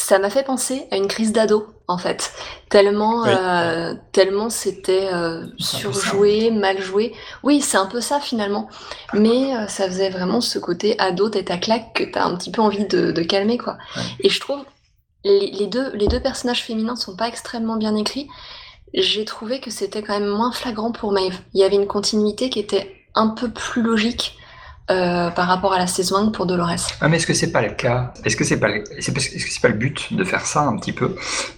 Ça 0.01 0.17
m'a 0.17 0.29
fait 0.29 0.43
penser 0.43 0.87
à 0.91 0.95
une 0.95 1.09
crise 1.09 1.33
d'ado, 1.33 1.67
en 1.89 1.97
fait. 1.97 2.31
Tellement, 2.69 3.23
Oui. 3.23 3.29
euh, 3.37 3.93
tellement 4.13 4.49
c'était 4.49 5.09
euh, 5.13 5.45
surjoué, 5.57 6.51
mal 6.51 6.81
joué. 6.81 7.13
Oui, 7.43 7.59
c'est 7.59 7.75
un 7.77 7.85
peu 7.85 7.99
ça 7.99 8.21
finalement. 8.21 8.69
Mais 9.13 9.53
euh, 9.57 9.67
ça 9.67 9.87
faisait 9.87 10.09
vraiment 10.09 10.39
ce 10.39 10.57
côté 10.57 10.97
ado 10.99 11.27
tête 11.29 11.51
à 11.51 11.57
claque 11.57 11.93
que 11.93 12.05
t'as 12.05 12.23
un 12.23 12.35
petit 12.37 12.49
peu 12.49 12.61
envie 12.61 12.85
de, 12.85 13.11
de 13.11 13.21
calmer, 13.23 13.57
quoi. 13.57 13.77
Ouais. 13.97 14.03
Et 14.21 14.29
je 14.29 14.39
trouve 14.39 14.63
les, 15.25 15.51
les 15.51 15.67
deux, 15.67 15.91
les 15.93 16.07
deux 16.07 16.21
personnages 16.21 16.63
féminins 16.63 16.95
sont 16.95 17.17
pas 17.17 17.27
extrêmement 17.27 17.75
bien 17.75 17.93
écrits. 17.95 18.29
J'ai 18.93 19.25
trouvé 19.25 19.59
que 19.59 19.69
c'était 19.69 20.01
quand 20.01 20.17
même 20.17 20.29
moins 20.29 20.53
flagrant 20.53 20.93
pour 20.93 21.11
Maeve. 21.11 21.37
Il 21.53 21.59
y 21.59 21.63
avait 21.65 21.75
une 21.75 21.87
continuité 21.87 22.49
qui 22.49 22.59
était 22.59 22.89
un 23.15 23.27
peu 23.27 23.49
plus 23.49 23.81
logique 23.81 24.37
euh, 24.89 25.30
par 25.30 25.47
rapport 25.47 25.74
à 25.74 25.77
la 25.77 25.86
saison 25.86 26.18
1 26.18 26.31
pour 26.31 26.47
Dolores. 26.47 26.88
Ah, 27.00 27.07
mais 27.07 27.18
est-ce 27.18 27.27
que 27.27 27.33
c'est 27.33 27.51
pas 27.51 27.62
le 27.62 27.69
cas? 27.69 28.12
Est-ce 28.25 28.36
que 28.36 28.44
c'est 28.44 28.59
pas 28.59 28.69
le... 28.69 28.83
c'est 29.00 29.62
pas 29.62 29.68
le 29.68 29.75
but 29.75 30.13
de 30.13 30.24
faire 30.24 30.45
ça 30.45 30.62
un 30.62 30.75
petit 30.77 30.94
peu? 30.94 31.15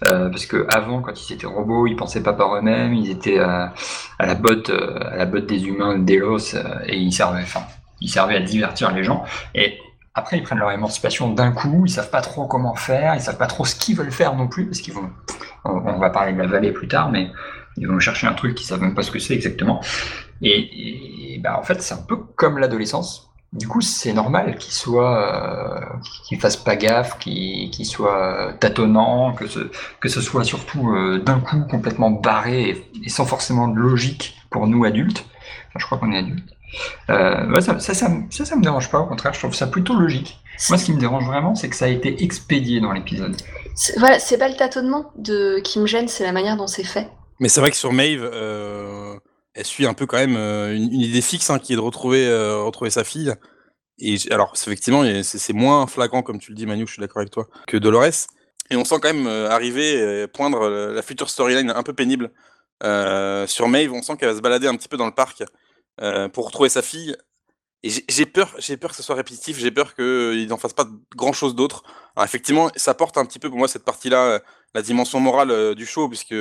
Euh, 0.07 0.30
Parce 0.30 0.45
que 0.45 0.68
avant, 0.74 1.01
quand 1.01 1.13
ils 1.13 1.33
étaient 1.33 1.48
robots, 1.48 1.88
ils 1.88 1.95
pensaient 1.95 2.24
pas 2.24 2.33
par 2.33 2.56
eux-mêmes, 2.56 2.94
ils 2.94 3.10
étaient 3.10 3.39
à, 3.39 3.74
la 4.19 4.36
botte, 4.36 4.69
euh, 4.69 5.00
à 5.12 5.16
la 5.16 5.25
botte 5.25 5.45
des 5.45 5.66
humains, 5.66 5.98
d'Elos, 5.98 6.56
et 6.86 6.98
ils 6.98 7.13
servaient, 7.13 7.45
ils 8.01 8.10
servaient 8.10 8.36
à 8.36 8.42
divertir 8.42 8.92
les 8.92 9.04
gens. 9.04 9.24
Et 9.56 9.77
après, 10.13 10.38
ils 10.38 10.44
prennent 10.44 10.60
leur 10.60 10.72
émancipation 10.72 11.30
d'un 11.30 11.54
coup, 11.54 11.84
ils 11.86 11.89
savent 11.89 12.10
pas 12.10 12.22
trop 12.22 12.48
comment 12.48 12.75
faire, 12.75 13.16
ils 13.16 13.22
savent 13.22 13.38
pas 13.38 13.48
trop 13.48 13.63
ce 13.63 13.75
qu'ils 13.75 13.95
veulent 13.95 14.12
faire 14.12 14.36
non 14.36 14.50
plus, 14.50 14.66
parce 14.66 14.81
qu'ils 14.81 14.94
vont, 14.94 15.10
on, 15.63 15.72
on 15.72 16.00
va 16.00 16.10
parler 16.10 16.34
de 16.34 16.38
la 16.38 16.48
vallée 16.48 16.72
plus 16.74 16.89
tard, 16.89 17.10
mais 17.10 17.31
ils 17.77 17.88
vont 17.88 18.00
chercher 18.00 18.27
un 18.27 18.33
truc 18.33 18.56
qu'ils 18.56 18.68
savent 18.68 18.81
même 18.81 18.95
pas 18.95 19.03
ce 19.03 19.12
que 19.12 19.19
c'est 19.19 19.33
exactement. 19.33 19.81
Et, 20.41 21.35
et 21.35 21.38
bah, 21.39 21.57
en 21.59 21.63
fait, 21.63 21.81
c'est 21.81 21.94
un 21.94 22.03
peu 22.07 22.18
comme 22.35 22.57
l'adolescence. 22.57 23.31
Du 23.53 23.68
coup, 23.68 23.81
c'est 23.81 24.13
normal 24.13 24.56
qu'ils 24.57 24.73
soient, 24.73 25.27
euh, 25.27 25.97
qu'ils 26.25 26.39
fassent 26.39 26.56
pas 26.56 26.77
gaffe, 26.77 27.19
qu'ils 27.19 27.85
soient 27.85 28.53
tâtonnants, 28.62 29.33
que 29.33 29.45
ce, 29.45 29.59
que 30.00 30.07
ce 30.07 30.21
soit 30.21 30.45
surtout 30.45 30.89
euh, 30.89 31.19
d'un 31.19 31.41
coup 31.41 31.62
complètement 31.69 32.12
barré 32.12 32.88
et, 33.03 33.09
sans 33.09 33.25
forcément 33.25 33.68
de 33.68 33.77
logique 33.77 34.38
pour 34.51 34.67
nous 34.67 34.85
adultes. 34.85 35.25
Je 35.75 35.85
crois 35.85 35.97
qu'on 35.97 36.13
est 36.13 36.19
adultes. 36.19 36.50
Euh, 37.09 37.59
ça, 37.59 37.77
ça, 37.79 37.94
ça, 37.94 38.09
ça, 38.29 38.45
ça 38.45 38.56
me 38.56 38.62
dérange 38.62 38.89
pas. 38.89 39.00
Au 39.00 39.06
contraire, 39.06 39.33
je 39.33 39.39
trouve 39.39 39.53
ça 39.53 39.67
plutôt 39.67 39.95
logique. 39.95 40.39
Moi, 40.69 40.77
ce 40.77 40.85
qui 40.85 40.94
me 40.94 41.00
dérange 41.00 41.25
vraiment, 41.25 41.53
c'est 41.53 41.69
que 41.69 41.75
ça 41.75 41.85
a 41.85 41.89
été 41.89 42.24
expédié 42.24 42.79
dans 42.79 42.94
l'épisode. 42.94 43.35
Voilà, 43.97 44.19
c'est 44.19 44.38
pas 44.38 44.47
le 44.47 44.56
tâtonnement 44.56 45.12
de, 45.17 45.59
qui 45.59 45.79
me 45.79 45.88
gêne, 45.88 46.07
c'est 46.07 46.24
la 46.24 46.31
manière 46.31 46.56
dont 46.56 46.67
c'est 46.67 46.85
fait. 46.85 47.09
Mais 47.41 47.49
c'est 47.49 47.59
vrai 47.59 47.71
que 47.71 47.75
sur 47.75 47.91
Maeve, 47.91 48.29
euh, 48.31 49.15
elle 49.55 49.65
suit 49.65 49.88
un 49.88 49.95
peu 49.95 50.05
quand 50.05 50.17
même 50.17 50.38
euh, 50.38 50.75
une, 50.75 50.93
idée 50.93 51.21
fixe 51.21 51.49
hein, 51.49 51.57
qui 51.57 51.73
est 51.73 51.75
de 51.75 51.81
retrouver, 51.81 52.27
euh, 52.27 52.61
retrouver 52.61 52.91
sa 52.91 53.03
fille. 53.03 53.33
Et 53.97 54.17
alors, 54.29 54.53
effectivement, 54.55 55.03
c'est 55.24 55.53
moins 55.53 55.88
flagrant, 55.88 56.21
comme 56.21 56.39
tu 56.39 56.51
le 56.51 56.55
dis, 56.55 56.67
Manu, 56.67 56.86
je 56.86 56.93
suis 56.93 57.00
d'accord 57.01 57.17
avec 57.17 57.31
toi, 57.31 57.48
que 57.67 57.77
Dolores. 57.77 58.27
Et 58.69 58.75
on 58.75 58.86
sent 58.86 58.95
quand 59.01 59.13
même 59.13 59.27
arriver, 59.27 60.27
poindre 60.27 60.69
la 60.69 61.01
future 61.01 61.29
storyline 61.29 61.71
un 61.71 61.83
peu 61.83 61.93
pénible. 61.93 62.31
Sur 62.81 63.67
Maeve, 63.67 63.91
on 63.91 64.01
sent 64.01 64.17
qu'elle 64.17 64.29
va 64.29 64.36
se 64.36 64.41
balader 64.41 64.67
un 64.67 64.75
petit 64.75 64.88
peu 64.88 64.98
dans 64.98 65.05
le 65.05 65.13
parc 65.13 65.43
pour 66.33 66.45
retrouver 66.48 66.69
sa 66.69 66.81
fille. 66.81 67.15
Et 67.83 67.89
j'ai- 67.89 68.25
peur, 68.25 68.55
peur 68.79 68.89
que 68.89 68.95
ce 68.95 69.03
soit 69.03 69.15
répétitif, 69.15 69.57
j'ai 69.60 69.71
peur 69.71 69.93
qu'il 69.93 70.48
n'en 70.48 70.57
fasse 70.57 70.74
pas 70.74 70.88
grand 71.15 71.33
chose 71.33 71.53
d'autre. 71.53 71.83
Alors 72.15 72.25
effectivement, 72.25 72.71
ça 72.75 72.95
porte 72.95 73.17
un 73.17 73.25
petit 73.25 73.39
peu 73.39 73.50
pour 73.50 73.60
moi 73.60 73.67
cette 73.67 73.86
partie-là, 73.86 74.41
la 74.74 74.81
dimension 74.81 75.19
morale 75.19 75.75
du 75.75 75.86
show, 75.86 76.07
puisque 76.07 76.33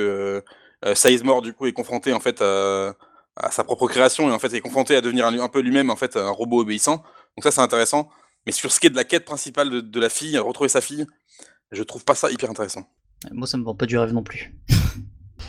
euh, 0.85 0.89
euh, 0.91 0.95
Sizemore 0.95 1.41
du 1.41 1.53
coup 1.53 1.65
est 1.67 1.73
confronté 1.73 2.13
en 2.13 2.19
fait 2.19 2.41
à, 2.41 2.93
à 3.35 3.51
sa 3.51 3.63
propre 3.63 3.87
création 3.87 4.29
et 4.29 4.33
en 4.33 4.39
fait 4.39 4.53
est 4.53 4.61
confronté 4.61 4.95
à 4.95 5.01
devenir 5.01 5.25
un, 5.27 5.39
un 5.39 5.49
peu 5.49 5.59
lui-même 5.61 5.89
en 5.89 5.95
fait 5.95 6.17
un 6.17 6.29
robot 6.29 6.61
obéissant. 6.61 6.97
Donc 7.37 7.43
ça 7.43 7.51
c'est 7.51 7.61
intéressant. 7.61 8.09
Mais 8.45 8.51
sur 8.51 8.71
ce 8.71 8.79
qui 8.79 8.87
est 8.87 8.89
de 8.91 8.95
la 8.95 9.03
quête 9.03 9.25
principale 9.25 9.69
de, 9.69 9.81
de 9.81 9.99
la 9.99 10.09
fille, 10.09 10.37
retrouver 10.39 10.69
sa 10.69 10.81
fille, 10.81 11.05
je 11.71 11.83
trouve 11.83 12.03
pas 12.03 12.15
ça 12.15 12.31
hyper 12.31 12.49
intéressant. 12.49 12.83
Moi, 13.31 13.45
ça 13.45 13.57
me 13.57 13.63
vend 13.63 13.75
pas 13.75 13.85
du 13.85 13.97
rêve 13.99 14.13
non 14.13 14.23
plus. 14.23 14.55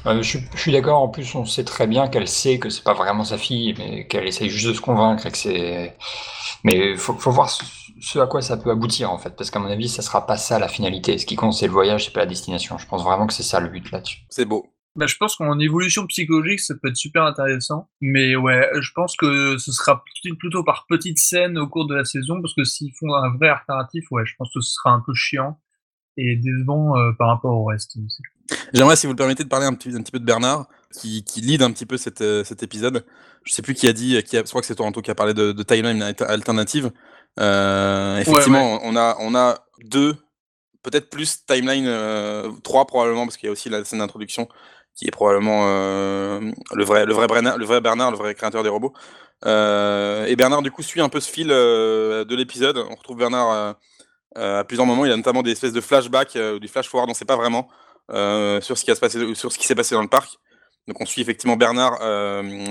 Ouais, 0.04 0.16
je, 0.22 0.28
suis- 0.28 0.44
je 0.54 0.60
suis 0.60 0.72
d'accord. 0.72 1.00
En 1.00 1.08
plus, 1.08 1.34
on 1.34 1.46
sait 1.46 1.64
très 1.64 1.86
bien 1.86 2.06
qu'elle 2.08 2.28
sait 2.28 2.58
que 2.58 2.68
c'est 2.68 2.84
pas 2.84 2.92
vraiment 2.92 3.24
sa 3.24 3.38
fille, 3.38 3.74
mais 3.78 4.06
qu'elle 4.06 4.26
essaye 4.26 4.50
juste 4.50 4.66
de 4.68 4.74
se 4.74 4.82
convaincre 4.82 5.24
et 5.26 5.30
que 5.30 5.38
c'est. 5.38 5.96
Mais 6.64 6.96
faut, 6.98 7.14
faut 7.14 7.30
voir 7.30 7.48
ce, 7.48 7.64
ce 8.00 8.18
à 8.18 8.26
quoi 8.26 8.42
ça 8.42 8.58
peut 8.58 8.70
aboutir 8.70 9.10
en 9.10 9.18
fait, 9.18 9.30
parce 9.30 9.50
qu'à 9.50 9.58
mon 9.58 9.70
avis, 9.70 9.88
ça 9.88 10.02
sera 10.02 10.26
pas 10.26 10.36
ça 10.36 10.58
la 10.58 10.68
finalité. 10.68 11.16
Ce 11.16 11.24
qui 11.24 11.34
compte, 11.34 11.54
c'est 11.54 11.66
le 11.66 11.72
voyage, 11.72 12.04
c'est 12.04 12.12
pas 12.12 12.20
la 12.20 12.26
destination. 12.26 12.76
Je 12.76 12.86
pense 12.86 13.02
vraiment 13.02 13.26
que 13.26 13.32
c'est 13.32 13.42
ça 13.42 13.58
le 13.58 13.68
but 13.70 13.90
là-dessus. 13.90 14.18
C'est 14.28 14.44
beau. 14.44 14.66
Bah, 14.94 15.06
je 15.06 15.16
pense 15.16 15.36
qu'en 15.36 15.58
évolution 15.58 16.06
psychologique, 16.06 16.60
ça 16.60 16.74
peut 16.74 16.88
être 16.88 16.96
super 16.96 17.24
intéressant. 17.24 17.88
Mais 18.00 18.36
ouais, 18.36 18.68
je 18.80 18.90
pense 18.94 19.16
que 19.16 19.56
ce 19.56 19.72
sera 19.72 20.04
plutôt- 20.04 20.36
plutôt 20.36 20.64
par 20.64 20.84
petites 20.88 21.18
scènes 21.18 21.56
au 21.58 21.66
cours 21.66 21.86
de 21.86 21.94
la 21.94 22.04
saison, 22.04 22.42
parce 22.42 22.54
que 22.54 22.64
s'ils 22.64 22.92
font 23.00 23.14
un 23.14 23.34
vrai 23.36 23.48
arc 23.48 23.66
narratif, 23.68 24.04
ouais, 24.10 24.24
je 24.26 24.34
pense 24.36 24.50
que 24.52 24.60
ce 24.60 24.72
sera 24.72 24.90
un 24.90 25.02
peu 25.04 25.14
chiant 25.14 25.58
et 26.18 26.36
décevant 26.36 26.94
euh, 26.98 27.12
par 27.18 27.28
rapport 27.28 27.58
au 27.58 27.64
reste. 27.64 27.96
J'aimerais, 28.74 28.96
si 28.96 29.06
vous 29.06 29.14
le 29.14 29.16
permettez, 29.16 29.44
de 29.44 29.48
parler 29.48 29.64
un 29.64 29.72
petit, 29.72 29.88
un 29.96 30.02
petit 30.02 30.12
peu 30.12 30.18
de 30.20 30.26
Bernard, 30.26 30.66
qui, 30.92 31.24
qui 31.24 31.40
lead 31.40 31.62
un 31.62 31.72
petit 31.72 31.86
peu 31.86 31.96
cette, 31.96 32.20
euh, 32.20 32.44
cet 32.44 32.62
épisode. 32.62 33.06
Je 33.44 33.52
sais 33.54 33.62
plus 33.62 33.72
qui 33.72 33.88
a 33.88 33.94
dit, 33.94 34.22
qui 34.24 34.36
a, 34.36 34.40
je 34.44 34.48
crois 34.48 34.60
que 34.60 34.66
c'est 34.66 34.74
Toronto 34.74 35.00
qui 35.00 35.10
a 35.10 35.14
parlé 35.14 35.32
de, 35.32 35.52
de 35.52 35.62
timeline 35.62 36.02
alter- 36.02 36.26
alternative. 36.26 36.92
Euh, 37.40 38.18
effectivement, 38.18 38.78
On, 38.84 38.94
a, 38.94 39.16
on 39.20 39.34
a 39.34 39.58
deux, 39.84 40.16
peut-être 40.82 41.08
plus 41.08 41.46
timeline, 41.46 41.86
euh, 41.86 42.50
trois 42.62 42.86
probablement, 42.86 43.24
parce 43.24 43.38
qu'il 43.38 43.46
y 43.46 43.48
a 43.48 43.52
aussi 43.52 43.70
la 43.70 43.82
scène 43.84 44.00
d'introduction 44.00 44.48
qui 44.94 45.06
est 45.06 45.10
probablement 45.10 45.62
euh, 45.66 46.40
le, 46.74 46.84
vrai, 46.84 47.06
le, 47.06 47.12
vrai 47.12 47.26
Bernard, 47.26 47.58
le 47.58 47.64
vrai 47.64 47.80
Bernard, 47.80 48.10
le 48.10 48.16
vrai 48.16 48.34
créateur 48.34 48.62
des 48.62 48.68
robots. 48.68 48.92
et 49.44 50.36
Bernard, 50.36 50.62
du 50.62 50.70
coup, 50.70 50.82
suit 50.82 51.00
un 51.00 51.08
peu 51.08 51.20
ce 51.20 51.30
fil 51.30 51.48
de 51.48 52.34
l'épisode. 52.34 52.78
On 52.78 52.94
retrouve 52.94 53.18
Bernard 53.18 53.76
à 54.36 54.64
plusieurs 54.64 54.86
moments. 54.86 55.04
Il 55.04 55.12
a 55.12 55.16
notamment 55.16 55.42
des 55.42 55.52
espèces 55.52 55.72
de 55.72 55.80
flashbacks 55.80 56.36
ou 56.36 56.58
des 56.58 56.68
flash 56.68 56.88
forward, 56.88 57.08
on 57.08 57.12
ne 57.12 57.16
sait 57.16 57.24
pas 57.24 57.36
vraiment, 57.36 57.68
sur 58.08 58.78
ce 58.78 58.84
qui 58.84 59.34
sur 59.34 59.52
ce 59.52 59.58
qui 59.58 59.66
s'est 59.66 59.74
passé 59.74 59.94
dans 59.94 60.02
le 60.02 60.08
parc. 60.08 60.38
Donc 60.88 61.00
on 61.00 61.06
suit 61.06 61.22
effectivement 61.22 61.56
Bernard 61.56 61.98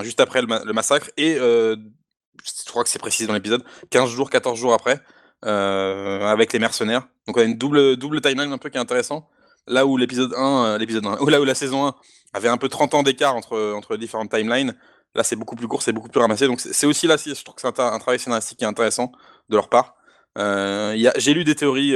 juste 0.04 0.20
après 0.20 0.42
le, 0.42 0.74
massacre 0.74 1.10
et 1.18 1.36
je 1.36 2.70
crois 2.70 2.84
que 2.84 2.90
c'est 2.90 3.00
précisé 3.00 3.28
dans 3.28 3.34
l'épisode, 3.34 3.64
15 3.90 4.10
jours, 4.10 4.30
14 4.30 4.60
jours 4.60 4.74
après, 4.74 5.00
avec 5.44 6.54
les 6.54 6.60
mercenaires. 6.60 7.08
Donc 7.28 7.38
on 7.38 7.42
a 7.42 7.44
une 7.44 7.58
double, 7.58 7.98
double 7.98 8.22
timeline 8.22 8.52
un 8.52 8.58
peu 8.58 8.70
qui 8.70 8.78
est 8.78 8.82
intéressant. 8.82 9.30
Là 9.68 9.86
où 9.86 9.98
l'épisode 9.98 10.34
1, 10.36 10.78
l'épisode 10.78 11.06
1, 11.06 11.20
ou 11.20 11.28
là 11.30 11.40
où 11.42 11.44
la 11.44 11.56
saison 11.56 11.88
1 11.88 11.96
avait 12.34 12.50
un 12.50 12.58
peu 12.58 12.70
30 12.70 12.94
ans 12.96 13.04
d'écart 13.04 13.36
entre, 13.36 13.74
entre 13.74 13.94
les 13.94 14.00
différentes 14.00 14.32
timelines, 14.32 14.76
là 15.16 15.24
c'est 15.24 15.36
beaucoup 15.36 15.56
plus 15.56 15.68
court, 15.68 15.82
c'est 15.82 15.94
beaucoup 15.94 16.10
plus 16.10 16.22
ramassé. 16.22 16.48
Donc 16.48 16.60
c'est 16.60 16.86
aussi 16.86 17.08
là, 17.08 17.18
je 17.18 17.44
trouve 17.44 17.56
que 17.56 17.62
c'est 17.62 17.80
un, 17.80 18.00
travail 18.00 18.20
scénaristique 18.20 18.58
qui 18.58 18.64
est 18.64 18.68
intéressant 18.68 19.12
de 19.50 19.56
leur 19.56 19.70
part. 19.70 19.96
J'ai 20.38 21.34
lu 21.34 21.44
des 21.44 21.56
théories, 21.56 21.94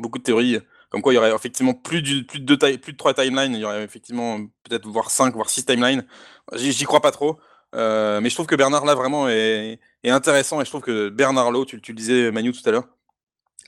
beaucoup 0.00 0.18
de 0.18 0.24
théories 0.24 0.60
comme 0.94 1.02
quoi 1.02 1.12
il 1.12 1.16
y 1.16 1.18
aurait 1.18 1.34
effectivement 1.34 1.74
plus, 1.74 2.24
plus, 2.24 2.38
de, 2.38 2.44
deux 2.44 2.56
plus 2.78 2.92
de 2.92 2.96
trois 2.96 3.14
timelines, 3.14 3.52
il 3.52 3.58
y 3.58 3.64
aurait 3.64 3.82
effectivement 3.82 4.38
peut-être 4.62 4.86
voire 4.86 5.10
cinq, 5.10 5.34
voire 5.34 5.50
six 5.50 5.66
timelines. 5.66 6.06
J'y 6.52 6.84
crois 6.84 7.00
pas 7.00 7.10
trop. 7.10 7.36
Euh, 7.74 8.20
mais 8.20 8.30
je 8.30 8.36
trouve 8.36 8.46
que 8.46 8.54
Bernard 8.54 8.84
là 8.84 8.94
vraiment 8.94 9.28
est, 9.28 9.80
intéressant 10.04 10.60
et 10.60 10.64
je 10.64 10.70
trouve 10.70 10.82
que 10.82 11.08
Bernard 11.08 11.50
Lowe, 11.50 11.64
tu, 11.64 11.80
tu 11.80 11.90
le 11.90 11.96
disais 11.96 12.30
Manu 12.30 12.52
tout 12.52 12.60
à 12.68 12.70
l'heure, 12.70 12.86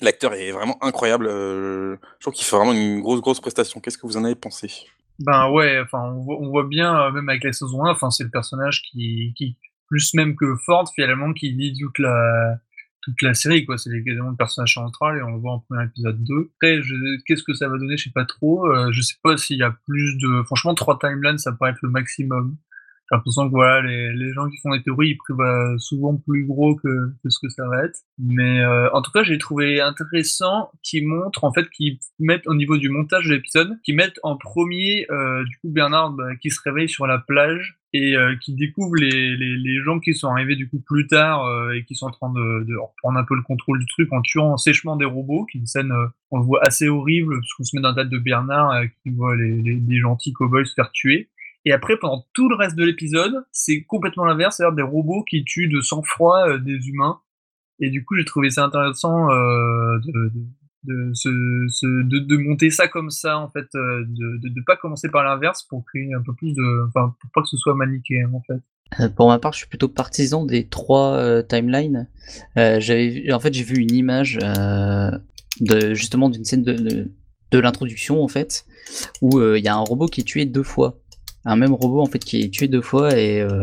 l'acteur 0.00 0.34
est 0.34 0.50
vraiment 0.50 0.82
incroyable. 0.82 1.26
Euh, 1.26 1.96
je 2.18 2.20
trouve 2.20 2.34
qu'il 2.34 2.44
fait 2.44 2.56
vraiment 2.56 2.72
une 2.72 3.00
grosse 3.00 3.20
grosse 3.20 3.40
prestation. 3.40 3.80
Qu'est-ce 3.80 3.98
que 3.98 4.06
vous 4.06 4.16
en 4.16 4.24
avez 4.24 4.34
pensé? 4.34 4.70
Ben 5.18 5.50
ouais, 5.50 5.82
on 5.92 6.50
voit, 6.50 6.64
bien 6.64 7.00
euh, 7.00 7.10
même 7.10 7.28
avec 7.28 7.44
la 7.44 7.52
saison 7.52 7.84
1, 7.86 7.92
enfin 7.92 8.10
c'est 8.10 8.24
le 8.24 8.30
personnage 8.30 8.82
qui, 8.82 9.56
plus 9.88 10.12
même 10.14 10.36
que 10.36 10.56
Ford 10.56 10.90
finalement 10.94 11.32
qui 11.32 11.52
lit 11.52 11.74
toute 11.80 11.98
la 11.98 12.58
toute 13.06 13.22
la 13.22 13.34
série, 13.34 13.64
quoi. 13.64 13.78
C'est 13.78 13.90
également 13.90 14.30
le 14.30 14.36
personnage 14.36 14.74
central 14.74 15.18
et 15.18 15.22
on 15.22 15.30
le 15.30 15.38
voit 15.38 15.52
en 15.52 15.60
premier 15.60 15.84
épisode 15.84 16.22
2. 16.24 16.50
Après, 16.56 16.80
qu'est-ce 17.24 17.44
que 17.44 17.54
ça 17.54 17.68
va 17.68 17.78
donner, 17.78 17.96
je 17.96 18.04
sais 18.04 18.10
pas 18.10 18.24
trop. 18.24 18.66
Euh, 18.66 18.90
je 18.90 19.00
sais 19.00 19.14
pas 19.22 19.36
s'il 19.36 19.58
y 19.58 19.62
a 19.62 19.70
plus 19.86 20.18
de. 20.18 20.42
Franchement, 20.42 20.74
trois 20.74 20.98
timelines, 20.98 21.38
ça 21.38 21.52
paraît 21.52 21.70
être 21.70 21.82
le 21.82 21.90
maximum. 21.90 22.56
J'ai 23.08 23.16
l'impression 23.16 23.46
que 23.46 23.52
voilà, 23.52 23.82
les, 23.82 24.12
les, 24.14 24.32
gens 24.32 24.48
qui 24.48 24.56
font 24.58 24.72
des 24.74 24.82
théories, 24.82 25.10
ils 25.10 25.16
prévoient 25.16 25.74
souvent 25.78 26.16
plus 26.16 26.44
gros 26.44 26.74
que, 26.74 27.12
que 27.22 27.30
ce 27.30 27.38
que 27.40 27.48
ça 27.48 27.66
va 27.68 27.84
être. 27.84 28.00
Mais 28.18 28.60
euh, 28.60 28.90
en 28.92 29.00
tout 29.00 29.12
cas, 29.12 29.22
j'ai 29.22 29.38
trouvé 29.38 29.80
intéressant 29.80 30.70
qu'ils 30.82 31.06
montrent, 31.06 31.44
en 31.44 31.52
fait, 31.52 31.70
qu'ils 31.70 31.98
mettent 32.18 32.46
au 32.48 32.54
niveau 32.54 32.78
du 32.78 32.88
montage 32.88 33.26
de 33.26 33.34
l'épisode, 33.34 33.78
qu'ils 33.84 33.94
mettent 33.94 34.18
en 34.24 34.36
premier, 34.36 35.06
euh, 35.10 35.44
du 35.44 35.56
coup, 35.58 35.70
Bernard 35.70 36.10
bah, 36.10 36.34
qui 36.36 36.50
se 36.50 36.60
réveille 36.64 36.88
sur 36.88 37.06
la 37.06 37.18
plage 37.18 37.78
et 37.96 38.16
euh, 38.16 38.36
qui 38.36 38.54
découvre 38.54 38.96
les, 38.96 39.36
les, 39.36 39.56
les, 39.56 39.82
gens 39.82 40.00
qui 40.00 40.12
sont 40.12 40.28
arrivés 40.28 40.56
du 40.56 40.68
coup 40.68 40.80
plus 40.80 41.06
tard 41.06 41.46
euh, 41.46 41.72
et 41.72 41.84
qui 41.84 41.94
sont 41.94 42.06
en 42.06 42.10
train 42.10 42.30
de, 42.30 42.64
de, 42.64 42.76
reprendre 42.76 43.18
un 43.18 43.24
peu 43.24 43.34
le 43.34 43.42
contrôle 43.42 43.78
du 43.78 43.86
truc 43.86 44.12
en 44.12 44.20
tuant 44.20 44.56
sèchement 44.56 44.96
des 44.96 45.04
robots, 45.04 45.46
qui 45.46 45.58
est 45.58 45.60
une 45.60 45.66
scène, 45.66 45.92
euh, 45.92 46.06
on 46.30 46.40
voit 46.40 46.60
assez 46.62 46.88
horrible, 46.88 47.36
parce 47.40 47.54
qu'on 47.54 47.64
se 47.64 47.76
met 47.76 47.82
dans 47.82 47.90
la 47.90 47.94
date 47.94 48.10
de 48.10 48.18
Bernard, 48.18 48.82
qui 49.02 49.10
voit 49.10 49.36
les, 49.36 49.62
les, 49.62 49.98
gentils 49.98 50.32
cowboys 50.32 50.66
se 50.66 50.74
faire 50.74 50.90
tuer. 50.92 51.30
Et 51.66 51.72
après, 51.72 51.96
pendant 51.98 52.24
tout 52.32 52.48
le 52.48 52.54
reste 52.54 52.76
de 52.76 52.84
l'épisode, 52.84 53.44
c'est 53.50 53.82
complètement 53.82 54.24
l'inverse, 54.24 54.56
c'est-à-dire 54.56 54.76
des 54.76 54.82
robots 54.82 55.24
qui 55.24 55.44
tuent 55.44 55.68
de 55.68 55.80
sang-froid 55.80 56.48
euh, 56.48 56.58
des 56.58 56.88
humains. 56.88 57.20
Et 57.80 57.90
du 57.90 58.04
coup, 58.04 58.14
j'ai 58.14 58.24
trouvé 58.24 58.50
ça 58.50 58.64
intéressant 58.64 59.28
euh, 59.30 59.98
de, 60.06 60.32
de, 60.84 62.18
de, 62.20 62.36
monter 62.36 62.70
ça 62.70 62.86
comme 62.86 63.10
ça, 63.10 63.36
en 63.38 63.50
fait, 63.50 63.66
euh, 63.74 64.04
de 64.06 64.48
ne 64.48 64.64
pas 64.64 64.76
commencer 64.76 65.10
par 65.10 65.24
l'inverse 65.24 65.64
pour 65.64 65.84
créer 65.84 66.14
un 66.14 66.22
peu 66.22 66.32
plus 66.34 66.54
de. 66.54 66.86
Enfin, 66.86 67.16
pour 67.20 67.30
pas 67.34 67.42
que 67.42 67.48
ce 67.48 67.56
soit 67.56 67.74
manichéen, 67.74 68.32
en 68.32 68.42
fait. 68.46 69.10
Pour 69.16 69.26
ma 69.26 69.40
part, 69.40 69.52
je 69.52 69.58
suis 69.58 69.68
plutôt 69.68 69.88
partisan 69.88 70.46
des 70.46 70.68
trois 70.68 71.42
timelines. 71.42 72.08
en 72.56 73.40
fait, 73.40 73.52
j'ai 73.52 73.64
vu 73.64 73.78
une 73.78 73.92
image 73.92 74.38
de 75.60 75.94
justement 75.94 76.30
d'une 76.30 76.44
scène 76.44 76.62
de, 76.62 77.10
de, 77.50 77.58
l'introduction 77.58 78.22
en 78.22 78.28
fait, 78.28 78.64
où 79.20 79.40
il 79.40 79.64
y 79.64 79.66
a 79.66 79.74
un 79.74 79.80
robot 79.80 80.06
qui 80.06 80.20
est 80.20 80.24
tué 80.24 80.46
deux 80.46 80.62
fois 80.62 81.00
un 81.46 81.56
même 81.56 81.72
robot 81.72 82.02
en 82.02 82.06
fait 82.06 82.18
qui 82.18 82.42
est 82.42 82.52
tué 82.52 82.68
deux 82.68 82.82
fois 82.82 83.16
et, 83.16 83.40
euh, 83.40 83.62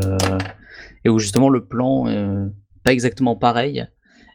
et 1.04 1.10
où 1.10 1.20
justement 1.20 1.50
le 1.50 1.64
plan 1.66 2.08
euh, 2.08 2.48
pas 2.84 2.94
exactement 2.94 3.36
pareil. 3.36 3.86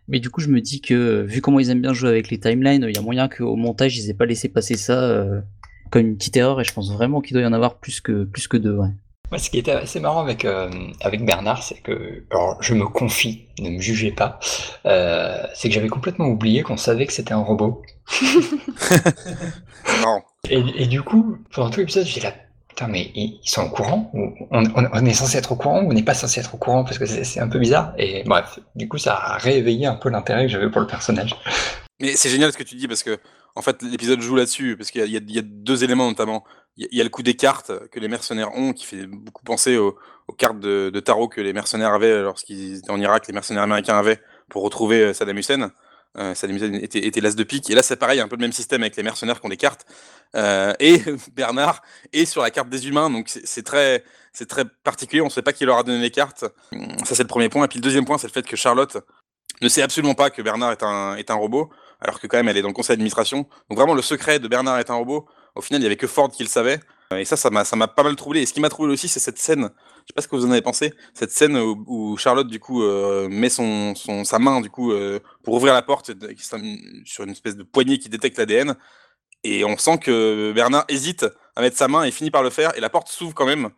Mais 0.06 0.20
du 0.20 0.30
coup, 0.30 0.40
je 0.40 0.48
me 0.48 0.60
dis 0.60 0.80
que 0.80 1.22
vu 1.22 1.42
comment 1.42 1.60
ils 1.60 1.70
aiment 1.70 1.82
bien 1.82 1.92
jouer 1.92 2.08
avec 2.10 2.30
les 2.30 2.38
timelines, 2.38 2.86
il 2.88 2.94
y 2.94 2.98
a 2.98 3.02
moyen 3.02 3.28
qu'au 3.28 3.56
montage 3.56 3.98
ils 3.98 4.08
aient 4.08 4.14
pas 4.14 4.26
laissé 4.26 4.48
passer 4.48 4.76
ça 4.76 5.02
euh, 5.02 5.40
comme 5.90 6.02
une 6.02 6.16
petite 6.16 6.36
erreur 6.36 6.60
et 6.60 6.64
je 6.64 6.72
pense 6.72 6.92
vraiment 6.92 7.20
qu'il 7.20 7.34
doit 7.34 7.42
y 7.42 7.46
en 7.46 7.52
avoir 7.52 7.78
plus 7.78 8.00
que 8.00 8.24
plus 8.24 8.48
que 8.48 8.56
deux. 8.56 8.76
Ouais. 8.76 9.38
ce 9.38 9.50
qui 9.50 9.58
était 9.58 9.72
assez 9.72 10.00
marrant 10.00 10.20
avec, 10.20 10.46
avec 11.00 11.24
Bernard, 11.24 11.62
c'est 11.62 11.80
que, 11.82 12.24
alors 12.30 12.62
je 12.62 12.74
me 12.74 12.86
confie, 12.86 13.48
ne 13.58 13.70
me 13.70 13.80
jugez 13.80 14.12
pas, 14.12 14.38
c'est 15.54 15.68
que 15.68 15.74
j'avais 15.74 15.88
complètement 15.88 16.26
oublié 16.26 16.62
qu'on 16.62 16.76
savait 16.78 17.06
que 17.06 17.12
c'était 17.12 17.32
un 17.32 17.42
robot. 17.42 17.82
non. 20.02 20.20
Et, 20.48 20.62
et, 20.76 20.86
du 20.86 21.02
coup, 21.02 21.36
pendant 21.52 21.68
tout 21.68 21.80
l'épisode, 21.80 22.06
j'ai 22.06 22.22
la 22.22 22.32
mais 22.86 23.10
ils 23.14 23.40
sont 23.44 23.62
au 23.62 23.70
courant 23.70 24.12
on, 24.50 25.06
est 25.06 25.14
censé 25.14 25.38
être 25.38 25.52
au 25.52 25.56
courant 25.56 25.82
ou 25.82 25.90
on 25.90 25.92
n'est 25.92 26.02
pas 26.02 26.14
censé 26.14 26.40
être 26.40 26.54
au 26.54 26.58
courant 26.58 26.84
Parce 26.84 26.98
que 26.98 27.06
c'est 27.06 27.40
un 27.40 27.48
peu 27.48 27.58
bizarre. 27.58 27.92
Et 27.98 28.22
bref, 28.24 28.58
du 28.74 28.88
coup, 28.88 28.98
ça 28.98 29.14
a 29.14 29.38
réveillé 29.38 29.86
un 29.86 29.94
peu 29.94 30.08
l'intérêt 30.08 30.46
que 30.46 30.52
j'avais 30.52 30.70
pour 30.70 30.80
le 30.80 30.86
personnage. 30.86 31.34
Mais 32.00 32.14
c'est 32.14 32.28
génial 32.28 32.52
ce 32.52 32.58
que 32.58 32.62
tu 32.62 32.76
dis 32.76 32.86
parce 32.86 33.02
que, 33.02 33.18
en 33.56 33.62
fait, 33.62 33.82
l'épisode 33.82 34.20
joue 34.20 34.36
là-dessus. 34.36 34.76
Parce 34.76 34.90
qu'il 34.90 35.10
y, 35.10 35.38
a 35.38 35.42
deux 35.42 35.84
éléments 35.84 36.06
notamment. 36.06 36.44
Il 36.76 36.86
y, 36.92 37.00
a 37.00 37.04
le 37.04 37.10
coup 37.10 37.24
des 37.24 37.34
cartes 37.34 37.72
que 37.90 37.98
les 37.98 38.06
mercenaires 38.06 38.54
ont 38.54 38.72
qui 38.72 38.86
fait 38.86 39.06
beaucoup 39.06 39.42
penser 39.42 39.76
aux, 39.76 39.98
cartes 40.36 40.60
de, 40.60 41.00
tarot 41.00 41.28
que 41.28 41.40
les 41.40 41.52
mercenaires 41.52 41.92
avaient 41.92 42.22
lorsqu'ils 42.22 42.78
étaient 42.78 42.90
en 42.90 43.00
Irak, 43.00 43.26
les 43.26 43.34
mercenaires 43.34 43.64
américains 43.64 43.98
avaient 43.98 44.20
pour 44.48 44.62
retrouver 44.62 45.12
Saddam 45.12 45.38
Hussein. 45.38 45.72
Euh, 46.16 46.34
Saddam 46.34 46.56
Hussein 46.56 46.74
était, 46.74 47.20
l'as 47.20 47.34
de 47.34 47.42
pique. 47.44 47.68
Et 47.70 47.74
là, 47.74 47.82
c'est 47.82 47.96
pareil, 47.96 48.20
un 48.20 48.28
peu 48.28 48.36
le 48.36 48.40
même 48.40 48.52
système 48.52 48.82
avec 48.82 48.96
les 48.96 49.02
mercenaires 49.02 49.40
qui 49.40 49.46
ont 49.46 49.50
des 49.50 49.56
cartes. 49.56 49.86
Euh, 50.34 50.72
et 50.80 51.02
Bernard 51.34 51.82
est 52.12 52.24
sur 52.24 52.42
la 52.42 52.50
carte 52.50 52.68
des 52.68 52.88
humains, 52.88 53.10
donc 53.10 53.28
c'est 53.28 53.62
très, 53.62 54.04
très 54.48 54.64
particulier. 54.84 55.20
On 55.20 55.26
ne 55.26 55.30
sait 55.30 55.42
pas 55.42 55.52
qui 55.52 55.64
leur 55.64 55.78
a 55.78 55.82
donné 55.82 56.00
les 56.00 56.10
cartes. 56.10 56.44
Ça, 57.04 57.14
c'est 57.14 57.22
le 57.22 57.28
premier 57.28 57.48
point. 57.48 57.64
Et 57.64 57.68
puis 57.68 57.78
le 57.78 57.82
deuxième 57.82 58.04
point, 58.04 58.18
c'est 58.18 58.26
le 58.26 58.32
fait 58.32 58.46
que 58.46 58.56
Charlotte 58.56 58.96
ne 59.60 59.68
sait 59.68 59.82
absolument 59.82 60.14
pas 60.14 60.30
que 60.30 60.42
Bernard 60.42 60.72
est 60.72 60.82
un, 60.82 61.16
est 61.16 61.30
un 61.30 61.34
robot, 61.34 61.70
alors 62.00 62.20
que 62.20 62.26
quand 62.26 62.36
même 62.36 62.48
elle 62.48 62.56
est 62.56 62.62
dans 62.62 62.68
le 62.68 62.74
conseil 62.74 62.94
d'administration. 62.94 63.48
Donc 63.68 63.78
vraiment, 63.78 63.94
le 63.94 64.02
secret 64.02 64.38
de 64.38 64.48
Bernard 64.48 64.78
est 64.78 64.90
un 64.90 64.94
robot, 64.94 65.26
au 65.54 65.60
final, 65.60 65.80
il 65.80 65.82
n'y 65.82 65.86
avait 65.86 65.96
que 65.96 66.06
Ford 66.06 66.30
qui 66.30 66.42
le 66.42 66.48
savait. 66.48 66.80
Et 67.16 67.24
ça, 67.24 67.36
ça 67.36 67.50
m'a 67.50 67.88
pas 67.88 68.02
mal 68.02 68.16
troublé. 68.16 68.42
Et 68.42 68.46
ce 68.46 68.52
qui 68.52 68.60
m'a 68.60 68.68
troublé 68.68 68.92
aussi, 68.92 69.08
c'est 69.08 69.20
cette 69.20 69.38
scène. 69.38 69.70
Je 70.08 70.12
sais 70.12 70.14
pas 70.14 70.22
ce 70.22 70.28
que 70.28 70.36
vous 70.36 70.46
en 70.46 70.50
avez 70.52 70.62
pensé. 70.62 70.94
Cette 71.12 71.30
scène 71.30 71.58
où, 71.58 72.16
Charlotte, 72.16 72.48
du 72.48 72.58
euh, 72.70 73.28
met 73.28 73.50
sa 73.50 74.38
main, 74.38 74.62
du 74.62 74.70
coup, 74.70 74.90
euh, 74.90 75.20
pour 75.42 75.52
ouvrir 75.52 75.74
la 75.74 75.82
porte 75.82 76.10
sur 77.04 77.24
une 77.24 77.30
espèce 77.30 77.56
de 77.56 77.62
poignée 77.62 77.98
qui 77.98 78.08
détecte 78.08 78.38
l'ADN. 78.38 78.74
Et 79.44 79.66
on 79.66 79.76
sent 79.76 79.98
que 79.98 80.50
Bernard 80.54 80.86
hésite 80.88 81.26
à 81.56 81.60
mettre 81.60 81.76
sa 81.76 81.88
main 81.88 82.04
et 82.04 82.10
finit 82.10 82.30
par 82.30 82.42
le 82.42 82.48
faire. 82.48 82.74
Et 82.74 82.80
la 82.80 82.88
porte 82.88 83.08
s'ouvre 83.08 83.34
quand 83.34 83.44
même. 83.44 83.68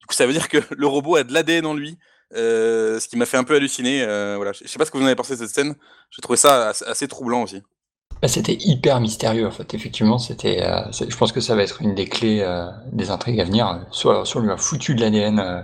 Du 0.00 0.06
coup, 0.06 0.14
ça 0.14 0.26
veut 0.26 0.32
dire 0.32 0.48
que 0.48 0.56
le 0.74 0.86
robot 0.86 1.16
a 1.16 1.24
de 1.24 1.34
l'ADN 1.34 1.66
en 1.66 1.74
lui. 1.74 1.98
Euh, 2.34 2.98
ce 2.98 3.06
qui 3.06 3.18
m'a 3.18 3.26
fait 3.26 3.36
un 3.36 3.44
peu 3.44 3.54
halluciner. 3.54 4.02
voilà. 4.36 4.52
Je 4.52 4.66
sais 4.66 4.78
pas 4.78 4.86
ce 4.86 4.90
que 4.90 4.96
vous 4.96 5.02
en 5.02 5.08
avez 5.08 5.14
pensé 5.14 5.34
de 5.34 5.40
cette 5.40 5.54
scène. 5.54 5.74
J'ai 6.10 6.22
trouvé 6.22 6.38
ça 6.38 6.70
assez 6.70 7.06
troublant 7.06 7.42
aussi. 7.42 7.62
Bah, 8.22 8.28
c'était 8.28 8.56
hyper 8.60 9.00
mystérieux 9.00 9.46
en 9.46 9.50
fait. 9.50 9.74
Effectivement, 9.74 10.18
c'était. 10.18 10.62
Euh, 10.62 10.80
je 10.92 11.16
pense 11.16 11.32
que 11.32 11.40
ça 11.40 11.54
va 11.54 11.62
être 11.62 11.82
une 11.82 11.94
des 11.94 12.06
clés 12.06 12.40
euh, 12.40 12.66
des 12.92 13.10
intrigues 13.10 13.40
à 13.40 13.44
venir. 13.44 13.80
Soit, 13.90 14.24
soit 14.24 14.40
on 14.40 14.44
lui 14.44 14.52
a 14.52 14.56
foutu 14.56 14.94
de 14.94 15.02
l'ADN 15.02 15.38
euh, 15.38 15.60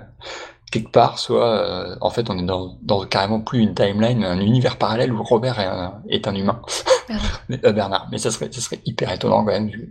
quelque 0.71 0.90
part, 0.90 1.18
soit 1.18 1.99
en 2.00 2.09
fait 2.11 2.30
on 2.30 2.38
est 2.38 2.44
dans, 2.44 2.78
dans, 2.82 3.04
carrément 3.04 3.40
plus 3.40 3.61
une 3.61 3.75
timeline, 3.75 4.25
un 4.25 4.40
univers 4.40 4.78
parallèle 4.78 5.12
où 5.12 5.23
Robert 5.23 5.61
est 5.61 5.66
un, 5.66 6.00
est 6.09 6.26
un 6.26 6.35
humain. 6.35 6.62
Bernard. 7.09 7.42
Bernard. 7.75 8.09
Mais 8.11 8.18
ça 8.18 8.30
serait, 8.30 8.50
ça 8.50 8.61
serait 8.61 8.80
hyper 8.87 9.12
étonnant 9.12 9.44
quand 9.44 9.52
même 9.52 9.68
vu, 9.68 9.88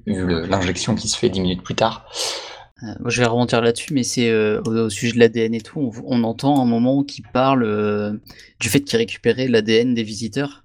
l'injection 0.47 0.95
qui 0.95 1.07
se 1.07 1.17
fait 1.17 1.29
dix 1.29 1.41
minutes 1.41 1.61
plus 1.61 1.75
tard. 1.75 2.07
je 3.05 3.21
vais 3.21 3.27
remonter 3.27 3.61
là-dessus, 3.61 3.93
mais 3.93 4.01
c'est 4.03 4.33
au, 4.33 4.89
sujet 4.89 5.13
de 5.13 5.19
l'ADN 5.19 5.53
et 5.53 5.61
tout. 5.61 5.91
On, 6.07 6.19
on, 6.19 6.23
entend 6.23 6.59
un 6.59 6.65
moment 6.65 7.03
qui 7.03 7.21
parle 7.21 8.19
du 8.59 8.69
fait 8.69 8.81
qu'il 8.81 8.97
récupérait 8.97 9.47
l'ADN 9.47 9.93
des 9.93 10.03
visiteurs. 10.03 10.63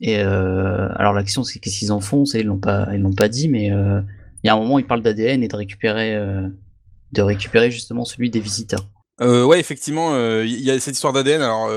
Et 0.00 0.18
euh, 0.18 0.88
alors 0.96 1.12
la 1.12 1.22
question 1.22 1.44
c'est 1.44 1.58
qu'est-ce 1.58 1.78
qu'ils 1.78 1.92
en 1.92 2.00
font? 2.00 2.24
Ils 2.34 2.46
l'ont 2.46 2.58
pas, 2.58 2.88
ils 2.92 3.00
l'ont 3.00 3.12
pas 3.12 3.28
dit, 3.28 3.48
mais 3.48 3.70
euh, 3.70 4.00
il 4.42 4.48
y 4.48 4.50
a 4.50 4.54
un 4.54 4.58
moment 4.58 4.78
ils 4.78 4.86
parlent 4.86 5.02
d'ADN 5.02 5.42
et 5.42 5.48
de 5.48 5.56
récupérer, 5.56 6.14
euh, 6.14 6.48
de 7.12 7.22
récupérer 7.22 7.70
justement 7.70 8.04
celui 8.04 8.30
des 8.30 8.40
visiteurs. 8.40 8.86
ouais, 9.20 9.60
effectivement, 9.60 10.16
il 10.42 10.60
y 10.60 10.70
a 10.70 10.78
cette 10.80 10.94
histoire 10.94 11.12
d'ADN. 11.12 11.42
Alors 11.42 11.70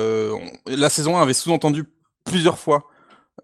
la 0.65 0.89
saison 0.89 1.17
1 1.17 1.21
avait 1.21 1.33
sous-entendu 1.33 1.85
plusieurs 2.25 2.57
fois, 2.57 2.85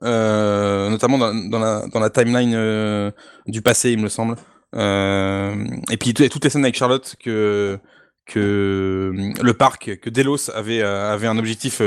notamment 0.02 1.18
dans, 1.18 1.34
dans, 1.34 1.60
la, 1.60 1.86
dans 1.88 2.00
la 2.00 2.10
timeline 2.10 3.12
du 3.48 3.62
passé, 3.62 3.92
il 3.92 4.00
me 4.00 4.10
semble. 4.10 4.36
et 4.76 5.98
puis 6.00 6.14
toutes 6.14 6.44
les 6.44 6.50
scènes 6.50 6.66
avec 6.66 6.76
Charlotte 6.76 7.16
que 7.24 7.80
que 8.26 9.12
le 9.42 9.54
parc, 9.54 10.00
que 10.00 10.10
Delos 10.10 10.50
avait 10.56 10.82
avait 10.82 11.28
un 11.28 11.38
objectif 11.38 11.82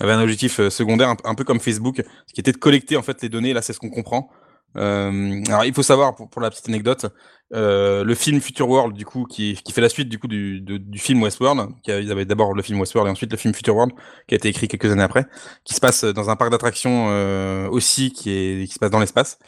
avait 0.00 0.12
un 0.12 0.22
objectif 0.22 0.60
euh, 0.60 0.70
secondaire, 0.70 1.14
un, 1.24 1.34
peu 1.34 1.44
comme 1.44 1.60
Facebook, 1.60 2.02
ce 2.26 2.34
qui 2.34 2.40
était 2.40 2.52
de 2.52 2.56
collecter 2.56 2.96
en 2.96 3.02
fait 3.02 3.22
les 3.22 3.28
données. 3.28 3.52
Là, 3.52 3.62
c'est 3.62 3.72
ce 3.72 3.78
qu'on 3.78 3.90
comprend. 3.90 4.30
alors, 4.74 5.64
il 5.64 5.72
faut 5.72 5.84
savoir, 5.84 6.16
pour, 6.16 6.28
pour 6.28 6.42
la 6.42 6.50
petite 6.50 6.68
anecdote, 6.68 7.06
le 7.52 8.14
film 8.14 8.40
Future 8.40 8.68
World, 8.68 8.96
du 8.96 9.04
coup, 9.04 9.24
qui, 9.24 9.54
qui 9.64 9.72
fait 9.72 9.80
la 9.80 9.88
suite 9.88 10.08
du 10.08 10.18
coup 10.18 10.26
du, 10.26 10.60
du 10.60 10.98
film 10.98 11.22
Westworld, 11.22 11.70
qui 11.84 11.92
a, 11.92 12.00
ils 12.00 12.10
avaient 12.10 12.24
d'abord 12.24 12.54
le 12.54 12.62
film 12.62 12.80
Westworld 12.80 13.08
et 13.08 13.12
ensuite 13.12 13.30
le 13.30 13.38
film 13.38 13.54
Future 13.54 13.76
World, 13.76 13.92
qui 14.26 14.34
a 14.34 14.36
été 14.36 14.48
écrit 14.48 14.66
quelques 14.66 14.90
années 14.90 15.04
après, 15.04 15.26
qui 15.64 15.74
se 15.74 15.80
passe 15.80 16.04
dans 16.04 16.28
un 16.28 16.36
parc 16.36 16.50
d'attractions 16.50 17.68
aussi, 17.70 18.10
qui, 18.10 18.30
est, 18.30 18.66
qui 18.66 18.74
se 18.74 18.78
passe 18.80 18.90
dans 18.90 19.00
l'espace. 19.00 19.38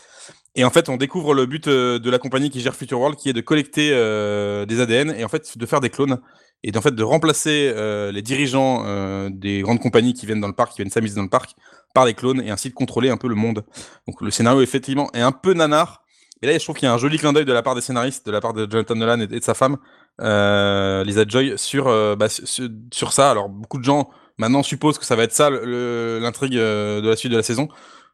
Et 0.56 0.64
en 0.64 0.70
fait, 0.70 0.88
on 0.88 0.96
découvre 0.96 1.34
le 1.34 1.46
but 1.46 1.68
de 1.68 2.10
la 2.10 2.18
compagnie 2.18 2.50
qui 2.50 2.60
gère 2.60 2.74
Future 2.74 2.98
World, 2.98 3.16
qui 3.16 3.28
est 3.28 3.34
de 3.34 3.40
collecter 3.42 3.90
des 3.90 4.80
ADN 4.80 5.14
et 5.16 5.22
en 5.22 5.28
fait 5.28 5.56
de 5.56 5.66
faire 5.66 5.80
des 5.80 5.90
clones 5.90 6.18
et 6.62 6.76
en 6.76 6.80
fait 6.80 6.94
de 6.94 7.02
remplacer 7.02 7.72
euh, 7.74 8.10
les 8.12 8.22
dirigeants 8.22 8.84
euh, 8.86 9.28
des 9.30 9.62
grandes 9.62 9.80
compagnies 9.80 10.14
qui 10.14 10.26
viennent 10.26 10.40
dans 10.40 10.48
le 10.48 10.54
parc, 10.54 10.72
qui 10.72 10.78
viennent 10.78 10.90
s'amuser 10.90 11.14
dans 11.14 11.22
le 11.22 11.28
parc, 11.28 11.54
par 11.94 12.04
des 12.04 12.14
clones 12.14 12.42
et 12.42 12.50
ainsi 12.50 12.68
de 12.68 12.74
contrôler 12.74 13.08
un 13.08 13.16
peu 13.16 13.28
le 13.28 13.34
monde. 13.34 13.64
Donc 14.06 14.20
le 14.20 14.30
scénario 14.30 14.60
effectivement 14.62 15.10
est 15.14 15.20
un 15.20 15.32
peu 15.32 15.54
nanar. 15.54 16.02
Et 16.42 16.46
là, 16.46 16.58
je 16.58 16.62
trouve 16.62 16.76
qu'il 16.76 16.86
y 16.86 16.90
a 16.90 16.92
un 16.92 16.98
joli 16.98 17.18
clin 17.18 17.32
d'œil 17.32 17.46
de 17.46 17.52
la 17.52 17.62
part 17.62 17.74
des 17.74 17.80
scénaristes, 17.80 18.26
de 18.26 18.30
la 18.30 18.42
part 18.42 18.52
de 18.52 18.70
Jonathan 18.70 18.94
Nolan 18.94 19.20
et 19.20 19.26
de, 19.26 19.40
sa 19.42 19.54
femme, 19.54 19.78
euh, 20.20 21.02
Lisa 21.02 21.24
Joy, 21.26 21.54
sur, 21.56 21.88
euh, 21.88 22.14
bah, 22.14 22.28
sur, 22.28 23.12
ça. 23.12 23.30
Alors 23.30 23.48
beaucoup 23.48 23.78
de 23.78 23.84
gens 23.84 24.10
maintenant 24.36 24.62
supposent 24.62 24.98
que 24.98 25.06
ça 25.06 25.16
va 25.16 25.22
être 25.22 25.32
ça 25.32 25.48
l'intrigue 25.48 26.52
de 26.52 27.08
la 27.08 27.16
suite 27.16 27.32
de 27.32 27.38
la 27.38 27.42
saison. 27.42 27.68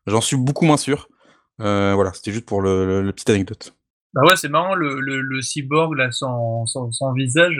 J'en 0.06 0.20
suis 0.20 0.37
beaucoup 0.37 0.64
moins 0.64 0.76
sûr. 0.76 1.08
Voilà, 1.62 2.12
c'était 2.12 2.33
juste 2.33 2.47
pour 2.47 2.61
le, 2.61 2.87
le, 2.87 3.02
le, 3.02 3.12
petite 3.12 3.31
anecdote. 3.31 3.75
Bah 4.14 4.23
ouais, 4.28 4.37
c'est 4.37 4.49
marrant, 4.49 4.75
le, 4.75 5.00
le, 5.00 5.42
cyborg 5.42 5.95
là, 5.95 6.12
sans, 6.12 6.66
sans, 6.66 6.92
sans 6.92 7.12
visage, 7.12 7.57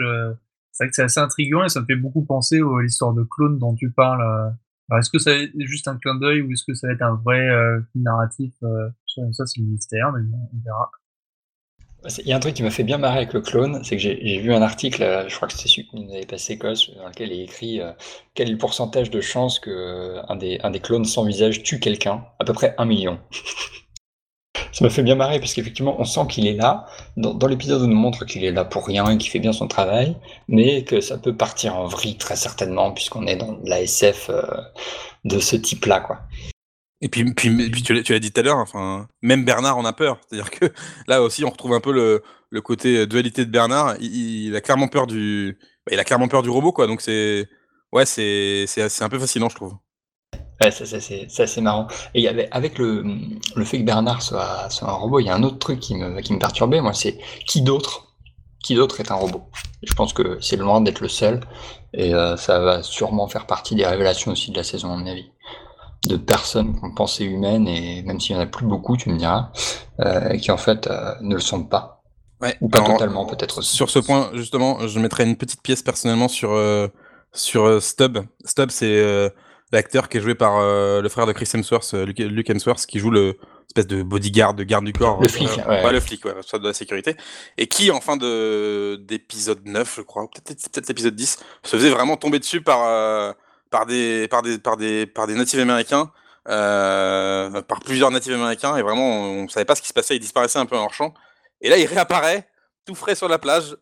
c'est 0.73 0.85
vrai 0.85 0.89
que 0.89 0.95
c'est 0.95 1.03
assez 1.03 1.19
intriguant 1.19 1.63
et 1.63 1.69
ça 1.69 1.81
me 1.81 1.85
fait 1.85 1.95
beaucoup 1.95 2.25
penser 2.25 2.59
à 2.59 2.81
l'histoire 2.81 3.13
de 3.13 3.23
clone 3.23 3.59
dont 3.59 3.75
tu 3.75 3.91
parles. 3.91 4.21
Euh. 4.91 4.97
Est-ce 4.97 5.09
que 5.09 5.19
ça 5.19 5.31
va 5.31 5.37
être 5.37 5.53
juste 5.59 5.87
un 5.87 5.97
clin 5.97 6.15
d'œil 6.15 6.41
ou 6.41 6.51
est-ce 6.51 6.65
que 6.65 6.73
ça 6.73 6.87
va 6.87 6.93
être 6.93 7.03
un 7.03 7.15
vrai 7.23 7.39
euh, 7.39 7.79
narratif 7.95 8.51
euh, 8.63 8.89
Ça, 9.31 9.45
c'est 9.45 9.59
le 9.59 9.67
mystère, 9.67 10.11
mais 10.11 10.21
on 10.31 10.63
verra. 10.65 10.91
Il 12.19 12.27
y 12.27 12.33
a 12.33 12.35
un 12.35 12.39
truc 12.39 12.55
qui 12.55 12.63
m'a 12.63 12.71
fait 12.71 12.83
bien 12.83 12.97
marrer 12.97 13.17
avec 13.17 13.33
le 13.33 13.39
clone, 13.39 13.81
c'est 13.83 13.95
que 13.95 14.01
j'ai 14.01 14.39
vu 14.41 14.53
un 14.53 14.61
article, 14.61 15.25
je 15.29 15.33
crois 15.33 15.47
que 15.47 15.53
c'était 15.53 15.69
celui 15.69 15.87
que 15.87 15.95
nous 15.95 16.11
avait 16.11 16.25
passé, 16.25 16.57
Cos, 16.57 16.91
dans 16.97 17.07
lequel 17.07 17.31
il 17.31 17.39
est 17.39 17.43
écrit 17.45 17.79
quel 18.33 18.49
est 18.49 18.51
le 18.51 18.57
pourcentage 18.57 19.09
de 19.09 19.21
chances 19.21 19.57
qu'un 19.57 20.35
des, 20.35 20.59
un 20.63 20.71
des 20.71 20.81
clones 20.81 21.05
sans 21.05 21.23
visage 21.23 21.63
tue 21.63 21.79
quelqu'un? 21.79 22.25
À 22.39 22.43
peu 22.43 22.51
près 22.51 22.75
un 22.77 22.83
million. 22.83 23.19
ça 24.73 24.83
m'a 24.83 24.89
fait 24.89 25.03
bien 25.03 25.15
marrer 25.15 25.39
parce 25.39 25.53
qu'effectivement, 25.53 25.95
on 25.99 26.03
sent 26.03 26.21
qu'il 26.29 26.47
est 26.47 26.55
là. 26.55 26.87
Dans, 27.15 27.47
l'épisode, 27.47 27.83
on 27.83 27.87
nous 27.87 27.95
montre 27.95 28.25
qu'il 28.25 28.43
est 28.43 28.51
là 28.51 28.65
pour 28.65 28.85
rien 28.85 29.09
et 29.09 29.17
qu'il 29.17 29.29
fait 29.29 29.39
bien 29.39 29.53
son 29.53 29.67
travail, 29.67 30.17
mais 30.47 30.83
que 30.83 30.99
ça 30.99 31.17
peut 31.17 31.35
partir 31.35 31.77
en 31.77 31.85
vrille 31.85 32.17
très 32.17 32.35
certainement 32.35 32.91
puisqu'on 32.91 33.27
est 33.27 33.35
dans 33.35 33.59
la 33.63 33.81
SF 33.81 34.29
euh, 34.29 34.41
de 35.25 35.39
ce 35.39 35.55
type-là, 35.55 35.99
quoi. 35.99 36.21
Et 37.01 37.09
puis, 37.09 37.33
puis, 37.33 37.83
tu 37.83 37.93
l'as 37.93 38.19
dit 38.19 38.31
tout 38.31 38.39
à 38.39 38.43
l'heure, 38.43 38.57
enfin, 38.57 39.07
même 39.21 39.43
Bernard 39.45 39.77
en 39.77 39.85
a 39.85 39.93
peur. 39.93 40.19
C'est-à-dire 40.27 40.49
que 40.49 40.65
là 41.07 41.21
aussi, 41.21 41.43
on 41.45 41.49
retrouve 41.49 41.73
un 41.73 41.81
peu 41.81 41.91
le, 41.91 42.61
côté 42.61 43.05
dualité 43.05 43.45
de 43.45 43.51
Bernard. 43.51 43.95
Il, 43.99 44.47
il, 44.47 44.55
a 44.55 44.61
clairement 44.61 44.87
peur 44.87 45.05
du, 45.05 45.59
il 45.91 45.99
a 45.99 46.03
clairement 46.03 46.27
peur 46.29 46.41
du 46.41 46.49
robot, 46.49 46.71
quoi. 46.71 46.87
Donc 46.87 47.01
c'est, 47.01 47.47
ouais, 47.91 48.05
c'est, 48.05 48.65
c'est 48.67 49.03
un 49.03 49.09
peu 49.09 49.19
fascinant, 49.19 49.49
je 49.49 49.55
trouve. 49.55 49.73
Ouais, 50.63 50.71
ça, 50.71 51.47
c'est 51.47 51.61
marrant. 51.61 51.87
Et 52.13 52.21
y 52.21 52.27
avait, 52.27 52.47
avec 52.51 52.77
le, 52.77 53.03
le 53.55 53.65
fait 53.65 53.79
que 53.79 53.83
Bernard 53.83 54.21
soit, 54.21 54.69
soit 54.69 54.89
un 54.89 54.93
robot, 54.93 55.19
il 55.19 55.25
y 55.25 55.29
a 55.29 55.35
un 55.35 55.43
autre 55.43 55.59
truc 55.59 55.79
qui 55.79 55.95
me, 55.95 56.21
qui 56.21 56.33
me 56.33 56.39
perturbait, 56.39 56.81
moi, 56.81 56.93
c'est 56.93 57.17
qui 57.45 57.61
d'autre 57.61 58.13
qui 58.63 58.75
d'autre 58.75 58.99
est 59.01 59.11
un 59.11 59.15
robot? 59.15 59.43
Je 59.83 59.93
pense 59.93 60.13
que 60.13 60.39
c'est 60.41 60.55
loin 60.55 60.81
d'être 60.81 61.01
le 61.01 61.09
seul, 61.09 61.41
et 61.93 62.15
euh, 62.15 62.35
ça 62.37 62.59
va 62.59 62.81
sûrement 62.81 63.27
faire 63.27 63.45
partie 63.45 63.75
des 63.75 63.85
révélations 63.85 64.31
aussi 64.31 64.49
de 64.51 64.57
la 64.57 64.63
saison, 64.63 64.91
à 64.93 64.97
mon 64.97 65.05
avis. 65.05 65.29
De 66.07 66.17
personnes 66.17 66.79
qu'on 66.79 66.93
pensait 66.93 67.25
humaines, 67.25 67.67
et 67.67 68.01
même 68.03 68.19
s'il 68.19 68.35
y 68.35 68.39
en 68.39 68.41
a 68.41 68.45
plus 68.45 68.65
beaucoup, 68.65 68.97
tu 68.97 69.09
me 69.09 69.17
diras, 69.17 69.51
euh, 69.99 70.37
qui 70.37 70.51
en 70.51 70.57
fait 70.57 70.87
euh, 70.87 71.13
ne 71.21 71.35
le 71.35 71.41
sont 71.41 71.65
pas. 71.65 72.01
Ouais, 72.41 72.57
Ou 72.61 72.69
pas 72.69 72.81
totalement, 72.81 73.25
peut-être 73.25 73.61
Sur 73.61 73.89
ce 73.89 73.99
point, 73.99 74.31
justement, 74.33 74.85
je 74.87 74.99
mettrais 74.99 75.23
une 75.23 75.37
petite 75.37 75.61
pièce 75.61 75.81
personnellement 75.81 76.27
sur, 76.27 76.59
sur 77.31 77.81
Stub. 77.81 78.17
Stub, 78.43 78.69
c'est 78.69 79.31
l'acteur 79.73 80.07
qui 80.07 80.17
est 80.17 80.21
joué 80.21 80.35
par 80.35 80.57
euh, 80.57 81.01
le 81.01 81.09
frère 81.09 81.25
de 81.25 81.33
Chris 81.33 81.49
Hemsworth, 81.53 81.93
euh, 81.93 82.05
Luke, 82.05 82.49
Hemsworth, 82.49 82.85
qui 82.85 82.99
joue 82.99 83.11
le 83.11 83.37
espèce 83.67 83.87
de 83.87 84.03
bodyguard, 84.03 84.53
de 84.53 84.63
garde 84.63 84.85
du 84.85 84.93
corps. 84.93 85.19
Le 85.21 85.27
flic, 85.27 85.49
euh, 85.57 85.83
ouais. 85.83 85.91
le 85.91 85.99
flic, 85.99 86.23
ouais, 86.25 86.33
de 86.33 86.67
la 86.67 86.73
sécurité. 86.73 87.15
Et 87.57 87.67
qui, 87.67 87.91
en 87.91 88.01
fin 88.01 88.17
de 88.17 88.97
d'épisode 89.01 89.65
9, 89.65 89.95
je 89.97 90.01
crois, 90.01 90.27
peut-être 90.29 90.71
peut 90.71 90.81
l'épisode 90.87 91.15
10, 91.15 91.39
se 91.63 91.75
faisait 91.75 91.89
vraiment 91.89 92.15
tomber 92.15 92.39
dessus 92.39 92.61
par, 92.61 93.35
par, 93.71 93.85
des, 93.85 94.27
par, 94.27 94.43
des, 94.43 94.59
par, 94.59 94.77
des, 94.77 95.07
par 95.07 95.25
des 95.27 95.33
natifs 95.33 95.59
américains, 95.59 96.11
euh, 96.49 97.61
par 97.63 97.79
plusieurs 97.79 98.11
natifs 98.11 98.33
américains, 98.33 98.75
et 98.75 98.81
vraiment, 98.81 99.23
on, 99.23 99.43
on 99.45 99.47
savait 99.47 99.65
pas 99.65 99.75
ce 99.75 99.81
qui 99.81 99.87
se 99.87 99.93
passait, 99.93 100.15
il 100.15 100.19
disparaissait 100.19 100.59
un 100.59 100.65
peu 100.65 100.75
en 100.75 100.81
leur 100.81 100.93
champ. 100.93 101.13
Et 101.61 101.69
là, 101.69 101.77
il 101.77 101.85
réapparaît, 101.85 102.47
tout 102.85 102.95
frais 102.95 103.15
sur 103.15 103.27
la 103.27 103.39
plage, 103.39 103.75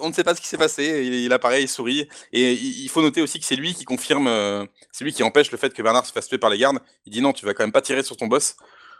on 0.00 0.08
ne 0.08 0.12
sait 0.12 0.24
pas 0.24 0.34
ce 0.34 0.40
qui 0.40 0.46
s'est 0.46 0.58
passé. 0.58 1.04
Il, 1.04 1.32
apparaît, 1.32 1.62
il 1.62 1.68
sourit. 1.68 2.08
Et 2.32 2.52
il, 2.52 2.88
faut 2.88 3.02
noter 3.02 3.22
aussi 3.22 3.40
que 3.40 3.46
c'est 3.46 3.56
lui 3.56 3.74
qui 3.74 3.84
confirme, 3.84 4.26
euh, 4.26 4.64
c'est 4.92 5.04
lui 5.04 5.12
qui 5.12 5.22
empêche 5.22 5.50
le 5.50 5.58
fait 5.58 5.72
que 5.72 5.82
Bernard 5.82 6.06
se 6.06 6.12
fasse 6.12 6.28
tuer 6.28 6.38
par 6.38 6.50
les 6.50 6.58
gardes. 6.58 6.78
Il 7.06 7.12
dit 7.12 7.20
non, 7.20 7.32
tu 7.32 7.46
vas 7.46 7.54
quand 7.54 7.64
même 7.64 7.72
pas 7.72 7.82
tirer 7.82 8.02
sur 8.02 8.16
ton 8.16 8.26
boss. 8.26 8.56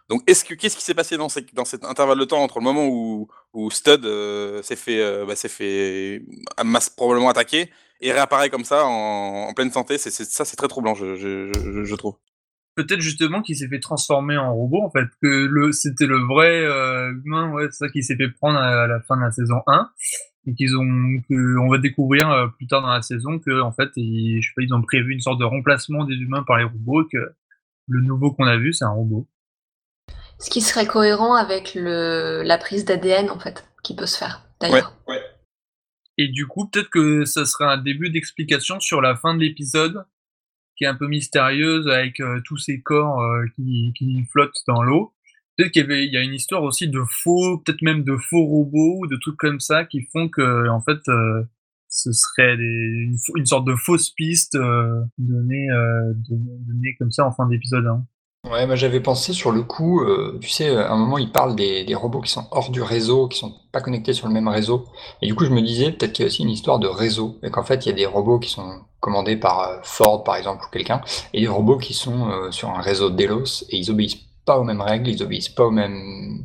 Donc, 0.09 0.23
est-ce 0.27 0.45
que 0.45 0.55
qu'est-ce 0.55 0.77
qui 0.77 0.83
s'est 0.83 0.95
passé 0.95 1.17
dans, 1.17 1.29
cet 1.29 1.85
intervalle 1.85 2.19
de 2.19 2.25
temps 2.25 2.43
entre 2.43 2.59
le 2.59 2.65
moment 2.65 2.87
où, 2.88 3.71
Stud 3.71 4.05
euh, 4.05 4.62
s'est 4.62 4.77
fait, 4.77 5.01
euh, 5.01 5.25
bah, 5.25 5.37
fait 5.37 6.23
masse, 6.65 6.91
probablement 6.91 7.29
attaquer 7.29 7.71
et 8.01 8.12
réapparaît 8.12 8.51
comme 8.51 8.65
ça 8.65 8.85
en, 8.85 9.53
pleine 9.55 9.71
santé? 9.71 9.99
C'est 9.99 10.11
ça, 10.11 10.45
c'est 10.45 10.57
très 10.57 10.69
troublant, 10.69 10.95
je 10.95 11.95
trouve 11.95 12.17
peut-être 12.74 13.00
justement 13.00 13.42
qu'il 13.42 13.56
s'est 13.56 13.68
fait 13.68 13.80
transformer 13.80 14.37
en 14.37 14.54
robot 14.54 14.82
en 14.82 14.90
fait 14.90 15.06
que 15.20 15.46
le 15.46 15.72
c'était 15.72 16.06
le 16.06 16.18
vrai 16.18 16.64
euh, 16.64 17.12
humain 17.24 17.50
ouais 17.52 17.66
c'est 17.70 17.87
ça 17.87 17.88
qui 17.88 18.02
s'est 18.02 18.16
fait 18.16 18.28
prendre 18.28 18.58
à, 18.58 18.87
la 18.87 19.00
fin 19.00 19.16
de 19.16 19.22
la 19.22 19.30
saison 19.30 19.62
1 19.66 19.90
et 20.46 20.54
qu'ils 20.54 20.76
ont 20.76 21.20
que 21.28 21.58
on 21.58 21.68
va 21.68 21.78
découvrir 21.78 22.30
euh, 22.30 22.48
plus 22.48 22.66
tard 22.66 22.82
dans 22.82 22.92
la 22.92 23.02
saison 23.02 23.38
que 23.38 23.61
en 23.61 23.72
fait 23.72 23.90
ils, 23.96 24.40
je 24.40 24.48
sais 24.48 24.52
pas, 24.56 24.62
ils 24.62 24.74
ont 24.74 24.82
prévu 24.82 25.12
une 25.12 25.20
sorte 25.20 25.38
de 25.38 25.44
remplacement 25.44 26.04
des 26.04 26.14
humains 26.14 26.44
par 26.44 26.58
les 26.58 26.64
robots 26.64 27.04
que 27.04 27.35
le 27.88 28.00
nouveau 28.00 28.32
qu'on 28.32 28.46
a 28.46 28.56
vu 28.56 28.72
c'est 28.72 28.85
un 28.85 28.90
robot 28.90 29.26
ce 30.38 30.50
qui 30.50 30.61
serait 30.61 30.87
cohérent 30.87 31.35
avec 31.35 31.74
le 31.74 32.42
la 32.42 32.58
prise 32.58 32.85
d'ADN 32.85 33.30
en 33.30 33.38
fait 33.38 33.66
qui 33.82 33.94
peut 33.94 34.06
se 34.06 34.16
faire 34.16 34.46
d'ailleurs 34.61 34.96
ouais, 35.08 35.16
ouais. 35.16 35.22
et 36.16 36.28
du 36.28 36.46
coup 36.46 36.68
peut-être 36.68 36.90
que 36.90 37.24
ça 37.26 37.44
serait 37.44 37.66
un 37.66 37.78
début 37.78 38.08
d'explication 38.08 38.80
sur 38.80 39.02
la 39.02 39.14
fin 39.14 39.35
de 39.35 39.40
l'épisode 39.40 40.06
un 40.87 40.95
peu 40.95 41.07
mystérieuse 41.07 41.88
avec 41.88 42.21
euh, 42.21 42.40
tous 42.45 42.59
ces 42.59 42.81
corps 42.81 43.21
euh, 43.23 43.45
qui, 43.57 44.25
flottent 44.31 44.62
dans 44.66 44.83
l'eau. 44.83 45.12
Peut-être 45.57 45.73
qu'il 45.73 45.90
y, 45.90 46.16
a 46.16 46.23
une 46.23 46.35
histoire 46.35 46.62
aussi 46.62 46.88
de 46.88 47.03
faux, 47.09 47.59
peut-être 47.59 47.83
même 47.83 48.05
de 48.05 48.16
faux 48.16 48.45
robots 48.45 49.01
ou 49.01 49.07
de 49.07 49.16
trucs 49.16 49.37
comme 49.37 49.61
ça 49.61 49.85
qui 49.85 50.03
font 50.12 50.29
que, 50.29 50.68
en 50.68 50.81
fait, 50.81 50.99
euh, 51.09 51.42
ce 51.88 52.11
serait 52.12 52.55
une, 52.55 53.45
sorte 53.45 53.66
de 53.66 53.77
fausse 53.77 54.11
piste 54.11 54.57
donnée, 55.18 55.68
comme 56.99 57.12
ça 57.12 57.27
en 57.27 57.33
fin 57.33 57.47
d'épisode 57.47 57.87
1. 57.87 58.07
Ouais, 58.50 58.66
moi 58.66 58.74
j'avais 58.74 58.98
pensé 58.98 59.33
sur 59.33 59.52
le 59.52 59.62
coup, 59.62 60.00
euh, 60.00 60.37
tu 60.40 60.48
sais, 60.48 60.68
à 60.68 60.90
un 60.90 60.96
moment 60.96 61.16
il 61.16 61.31
parle 61.31 61.55
des, 61.55 61.94
robots 61.94 62.20
qui 62.20 62.31
sont 62.33 62.48
hors 62.50 62.70
du 62.70 62.83
réseau, 62.83 63.28
qui 63.28 63.38
sont 63.38 63.55
pas 63.70 63.81
connectés 63.81 64.14
sur 64.14 64.26
le 64.26 64.33
même 64.35 64.48
réseau. 64.48 64.85
Et 65.22 65.28
du 65.28 65.37
coup 65.37 65.44
je 65.44 65.50
me 65.50 65.62
disais 65.62 65.92
peut-être 65.92 66.12
qu'il 66.12 66.24
y 66.24 66.26
a 66.26 66.28
aussi 66.28 66.42
une 66.42 66.50
histoire 66.50 66.81
de 66.81 66.88
réseau, 66.88 67.38
et 67.44 67.50
qu'en 67.50 67.62
fait 67.62 67.87
il 67.87 67.90
y 67.90 67.92
a 67.92 67.94
des 67.94 68.05
robots 68.05 68.40
qui 68.40 68.50
sont 68.50 68.81
commandés 68.98 69.37
par 69.37 69.61
euh, 69.61 69.78
Ford 69.85 70.24
par 70.24 70.35
exemple 70.35 70.64
ou 70.66 70.70
quelqu'un, 70.72 71.02
et 71.33 71.40
des 71.40 71.46
robots 71.46 71.78
qui 71.78 71.94
sont 71.94 72.31
euh, 72.31 72.50
sur 72.50 72.70
un 72.70 72.81
réseau 72.81 73.11
Delos, 73.11 73.64
et 73.70 73.76
ils 73.76 73.92
obéissent 73.92 74.18
pas 74.44 74.59
aux 74.59 74.64
mêmes 74.64 74.81
règles, 74.81 75.09
ils 75.09 75.22
obéissent 75.22 75.48
pas 75.48 75.64
aux 75.64 75.70
mêmes 75.70 76.44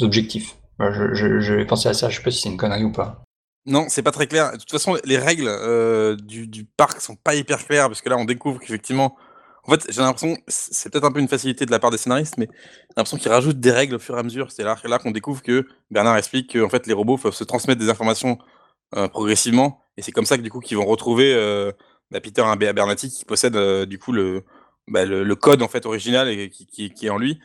objectifs. 0.00 0.56
je, 0.80 1.12
je, 1.12 1.52
vais 1.52 1.66
penser 1.66 1.90
à 1.90 1.94
ça, 1.94 2.08
je 2.08 2.16
sais 2.16 2.22
pas 2.22 2.30
si 2.30 2.40
c'est 2.40 2.48
une 2.48 2.56
connerie 2.56 2.84
ou 2.84 2.92
pas. 2.92 3.22
Non, 3.66 3.84
c'est 3.88 4.02
pas 4.02 4.12
très 4.12 4.26
clair. 4.26 4.52
De 4.52 4.56
toute 4.56 4.70
façon, 4.70 4.96
les 5.04 5.18
règles 5.18 5.48
euh, 5.48 6.16
du, 6.16 6.46
du 6.46 6.64
parc 6.64 7.02
sont 7.02 7.16
pas 7.16 7.34
hyper 7.34 7.62
claires, 7.66 7.88
parce 7.88 8.00
que 8.00 8.08
là 8.08 8.16
on 8.16 8.24
découvre 8.24 8.60
qu'effectivement 8.60 9.14
en 9.66 9.70
fait, 9.72 9.86
j'ai 9.90 10.02
l'impression, 10.02 10.36
c'est 10.46 10.90
peut-être 10.90 11.04
un 11.04 11.12
peu 11.12 11.20
une 11.20 11.28
facilité 11.28 11.64
de 11.64 11.70
la 11.70 11.78
part 11.78 11.90
des 11.90 11.96
scénaristes, 11.96 12.36
mais 12.36 12.48
j'ai 12.52 12.94
l'impression 12.96 13.16
qu'ils 13.16 13.30
rajoutent 13.30 13.60
des 13.60 13.70
règles 13.70 13.94
au 13.94 13.98
fur 13.98 14.14
et 14.16 14.18
à 14.18 14.22
mesure. 14.22 14.50
C'est 14.52 14.62
là, 14.62 14.76
qu'on 14.98 15.10
découvre 15.10 15.42
que 15.42 15.66
Bernard 15.90 16.18
explique 16.18 16.52
que 16.52 16.86
les 16.86 16.92
robots 16.92 17.16
peuvent 17.16 17.34
se 17.34 17.44
transmettre 17.44 17.80
des 17.80 17.88
informations 17.88 18.38
euh, 18.94 19.08
progressivement, 19.08 19.80
et 19.96 20.02
c'est 20.02 20.12
comme 20.12 20.26
ça 20.26 20.36
que 20.36 20.42
du 20.42 20.50
coup 20.50 20.60
qu'ils 20.60 20.76
vont 20.76 20.84
retrouver 20.84 21.32
euh, 21.34 21.72
bah, 22.10 22.20
Peter 22.20 22.44
qui 22.96 23.24
possède 23.24 23.56
euh, 23.56 23.86
du 23.86 23.98
bah, 24.88 25.04
le, 25.06 25.34
code 25.34 25.62
en 25.62 25.68
fait 25.68 25.86
original 25.86 26.50
qui, 26.50 26.92
est 27.02 27.10
en 27.10 27.18
lui. 27.18 27.40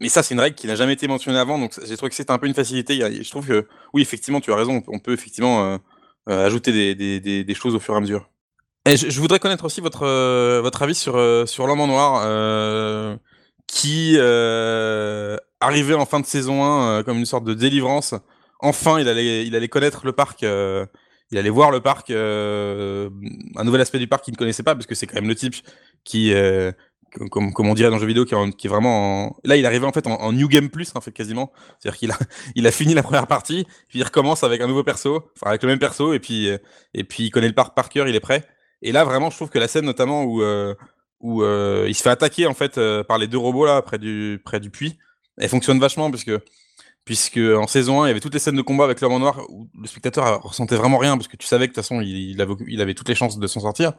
Mais 0.00 0.08
ça, 0.08 0.24
c'est 0.24 0.34
une 0.34 0.40
règle 0.40 0.56
qui 0.56 0.66
n'a 0.66 0.74
jamais 0.74 0.94
été 0.94 1.06
mentionnée 1.06 1.38
avant, 1.38 1.58
donc 1.58 1.72
j'ai 1.84 1.96
trouvé 1.96 2.10
que 2.10 2.16
c'était 2.16 2.32
un 2.32 2.38
peu 2.38 2.48
une 2.48 2.54
facilité. 2.54 2.98
Je 3.22 3.30
trouve 3.30 3.46
que 3.46 3.68
oui, 3.94 4.02
effectivement, 4.02 4.40
tu 4.40 4.52
as 4.52 4.56
raison, 4.56 4.82
on 4.88 4.98
peut 4.98 5.12
effectivement 5.12 5.78
ajouter 6.26 6.94
des 6.96 7.54
choses 7.54 7.76
au 7.76 7.80
fur 7.80 7.94
et 7.94 7.96
à 7.98 8.00
mesure. 8.00 8.28
Je, 8.96 9.20
voudrais 9.20 9.38
connaître 9.38 9.64
aussi 9.64 9.80
votre, 9.80 10.04
euh, 10.04 10.60
votre 10.62 10.82
avis 10.82 10.94
sur, 10.94 11.16
euh, 11.16 11.46
sur 11.46 11.66
L'Homme 11.66 11.80
en 11.80 11.86
Noir, 11.86 12.22
euh, 12.24 13.16
qui 13.66 14.14
euh, 14.16 15.36
arrivait 15.60 15.94
en 15.94 16.06
fin 16.06 16.20
de 16.20 16.26
saison 16.26 16.64
1 16.64 17.02
comme 17.02 17.18
une 17.18 17.26
sorte 17.26 17.44
de 17.44 17.54
délivrance. 17.54 18.14
Enfin, 18.60 18.98
il 19.00 19.08
allait, 19.08 19.46
il 19.46 19.54
allait 19.54 19.68
connaître 19.68 20.06
le 20.06 20.12
parc, 20.12 20.42
il 20.42 21.38
allait 21.38 21.50
voir 21.50 21.70
le 21.70 21.80
parc, 21.80 22.10
un 22.10 23.64
nouvel 23.64 23.80
aspect 23.80 23.98
du 23.98 24.08
parc 24.08 24.24
qu'il 24.24 24.32
ne 24.32 24.38
connaissait 24.38 24.62
pas, 24.62 24.74
parce 24.74 24.86
que 24.86 24.94
c'est 24.94 25.06
quand 25.06 25.16
même 25.16 25.28
le 25.28 25.34
type 25.34 25.54
qui, 26.04 26.32
comme, 27.30 27.52
comme 27.52 27.68
on 27.68 27.74
dirait 27.74 27.90
dans 27.90 27.96
le 27.96 28.00
jeu 28.00 28.06
vidéo, 28.06 28.24
qui 28.24 28.34
est, 28.34 28.68
vraiment 28.68 29.26
en... 29.26 29.36
Là, 29.44 29.56
il 29.56 29.66
arrivé 29.66 29.86
en 29.86 29.92
fait 29.92 30.06
en, 30.06 30.32
New 30.32 30.48
Game 30.48 30.70
Plus, 30.70 30.90
en 30.94 31.00
fait, 31.00 31.12
quasiment. 31.12 31.52
C'est-à-dire 31.78 31.98
qu'il 31.98 32.10
a, 32.10 32.18
il 32.56 32.66
a 32.66 32.70
fini 32.72 32.94
la 32.94 33.02
première 33.02 33.26
partie, 33.26 33.64
puis 33.88 34.00
il 34.00 34.02
recommence 34.02 34.42
avec 34.42 34.60
un 34.60 34.66
nouveau 34.66 34.82
perso, 34.82 35.30
enfin 35.36 35.50
avec 35.50 35.62
le 35.62 35.68
même 35.68 35.78
perso, 35.78 36.14
et 36.14 36.20
puis, 36.20 36.48
et 36.94 37.04
puis 37.04 37.24
il 37.24 37.30
connaît 37.30 37.48
le 37.48 37.54
parc 37.54 37.76
par 37.76 37.90
cœur, 37.90 38.08
il 38.08 38.16
est 38.16 38.20
prêt. 38.20 38.44
Et 38.82 38.92
là, 38.92 39.04
vraiment, 39.04 39.30
je 39.30 39.36
trouve 39.36 39.50
que 39.50 39.58
la 39.58 39.68
scène, 39.68 39.84
notamment, 39.84 40.24
où, 40.24 40.42
euh, 40.42 40.74
euh, 41.24 41.86
il 41.88 41.94
se 41.94 42.02
fait 42.02 42.10
attaquer 42.10 42.46
en 42.46 42.54
fait 42.54 42.78
euh, 42.78 43.02
par 43.02 43.18
les 43.18 43.26
deux 43.26 43.38
robots 43.38 43.66
là, 43.66 43.82
près 43.82 43.98
du, 43.98 44.40
puits, 44.72 44.98
elle 45.36 45.48
fonctionne 45.48 45.80
vachement, 45.80 46.10
puisque 47.04 47.38
en 47.38 47.66
saison 47.66 48.02
1, 48.02 48.06
il 48.06 48.08
y 48.08 48.10
avait 48.10 48.20
toutes 48.20 48.34
les 48.34 48.40
scènes 48.40 48.56
de 48.56 48.62
combat 48.62 48.84
avec 48.84 49.00
l'homme 49.00 49.12
en 49.12 49.18
noir 49.18 49.40
où 49.48 49.68
le 49.80 49.86
spectateur 49.86 50.42
ressentait 50.42 50.76
vraiment 50.76 50.98
rien, 50.98 51.16
parce 51.16 51.28
que 51.28 51.36
tu 51.36 51.46
savais 51.46 51.66
que 51.66 51.72
de 51.72 51.74
toute 51.74 51.84
façon, 51.84 52.00
il 52.00 52.80
avait 52.80 52.94
toutes 52.94 53.08
les 53.08 53.14
chances 53.14 53.38
de 53.38 53.46
s'en 53.46 53.60
sortir. 53.60 53.94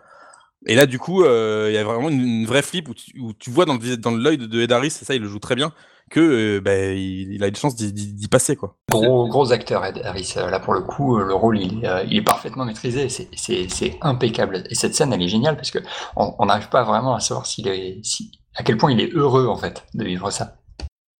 Et 0.70 0.76
là, 0.76 0.86
du 0.86 1.00
coup, 1.00 1.24
euh, 1.24 1.66
il 1.72 1.74
y 1.74 1.80
a 1.80 1.84
vraiment 1.84 2.10
une, 2.10 2.46
vraie 2.46 2.62
flip 2.62 2.90
où 2.90 3.34
tu, 3.34 3.50
vois 3.50 3.66
dans 3.66 3.80
l'œil 3.80 3.98
dans 3.98 4.12
de, 4.12 4.46
de 4.46 4.62
Ed 4.62 4.72
Harris, 4.72 4.96
et 5.02 5.04
ça, 5.04 5.16
il 5.16 5.22
le 5.24 5.28
joue 5.28 5.40
très 5.40 5.56
bien, 5.56 5.74
que 6.12 6.20
euh, 6.20 6.62
bah, 6.62 6.78
il, 6.78 7.44
a 7.44 7.48
une 7.48 7.56
chance 7.56 7.76
d'y 7.76 8.28
passer. 8.28 8.56
Quoi. 8.56 8.78
Gros, 8.92 9.28
gros 9.28 9.52
acteur, 9.52 9.84
Ed 9.84 10.00
Harris. 10.04 10.36
Euh, 10.38 10.52
là, 10.52 10.60
pour 10.60 10.76
le 10.76 10.82
coup, 10.82 11.18
le 11.18 11.34
rôle, 11.34 11.60
il, 11.60 11.84
est 11.84 12.22
parfaitement 12.22 12.66
maîtrisé. 12.66 13.10
C'est 13.10 13.98
impeccable. 14.02 14.64
Et 14.70 14.76
cette 14.76 14.94
scène, 14.94 15.12
elle 15.12 15.24
est 15.24 15.28
géniale 15.28 15.56
parce 15.56 15.72
qu'on 15.72 16.46
n'arrive 16.46 16.70
pas 16.70 16.84
vraiment 16.84 17.16
à 17.16 17.20
savoir 17.20 17.48
s'il 17.48 17.68
est, 17.68 18.00
si, 18.04 18.30
à 18.54 18.62
quel 18.62 18.78
point 18.78 18.92
il 18.92 19.02
est 19.02 19.12
heureux, 19.12 19.48
en 19.48 19.58
fait, 19.58 19.88
de 19.96 20.06
vivre 20.06 20.30
ça. 20.30 20.60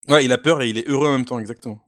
Ouais, 0.08 0.24
il 0.26 0.32
a 0.32 0.38
peur 0.38 0.62
et 0.62 0.70
il 0.70 0.78
est 0.78 0.88
heureux 0.88 1.08
en 1.08 1.14
même 1.14 1.26
temps, 1.26 1.40
exactement. 1.40 1.82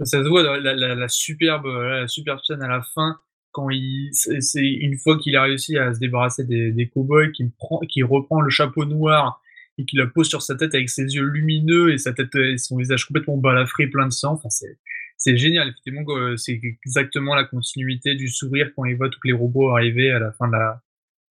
Ça 0.00 0.22
se 0.22 0.28
voit, 0.28 0.42
la, 0.42 0.74
la 0.74 1.08
superbe, 1.08 1.64
la 1.64 2.08
superbe 2.08 2.40
scène 2.44 2.62
à 2.62 2.68
la 2.68 2.82
fin 2.94 3.16
quand 3.54 3.70
il, 3.70 4.10
c'est 4.12 4.66
une 4.66 4.98
fois 4.98 5.16
qu'il 5.16 5.36
a 5.36 5.44
réussi 5.44 5.78
à 5.78 5.94
se 5.94 6.00
débarrasser 6.00 6.44
des, 6.44 6.72
des 6.72 6.88
cowboys, 6.88 7.30
qu'il 7.32 7.50
prend, 7.52 7.78
qu'il 7.88 8.04
reprend 8.04 8.40
le 8.40 8.50
chapeau 8.50 8.84
noir 8.84 9.40
et 9.78 9.84
qu'il 9.84 10.00
la 10.00 10.06
pose 10.06 10.28
sur 10.28 10.42
sa 10.42 10.56
tête 10.56 10.74
avec 10.74 10.90
ses 10.90 11.14
yeux 11.14 11.24
lumineux 11.24 11.92
et 11.92 11.98
sa 11.98 12.12
tête, 12.12 12.34
et 12.34 12.58
son 12.58 12.76
visage 12.76 13.06
complètement 13.06 13.38
balafré, 13.38 13.86
plein 13.86 14.06
de 14.06 14.12
sang. 14.12 14.32
Enfin, 14.32 14.50
c'est, 14.50 14.76
c'est 15.16 15.36
génial. 15.36 15.68
Effectivement, 15.68 16.04
c'est 16.36 16.60
exactement 16.84 17.34
la 17.34 17.44
continuité 17.44 18.16
du 18.16 18.28
sourire 18.28 18.70
quand 18.74 18.84
il 18.84 18.96
voit 18.96 19.08
tous 19.08 19.20
les 19.24 19.32
robots 19.32 19.70
arriver 19.70 20.10
à 20.10 20.18
la 20.18 20.32
fin 20.32 20.48
de 20.48 20.52
la, 20.52 20.82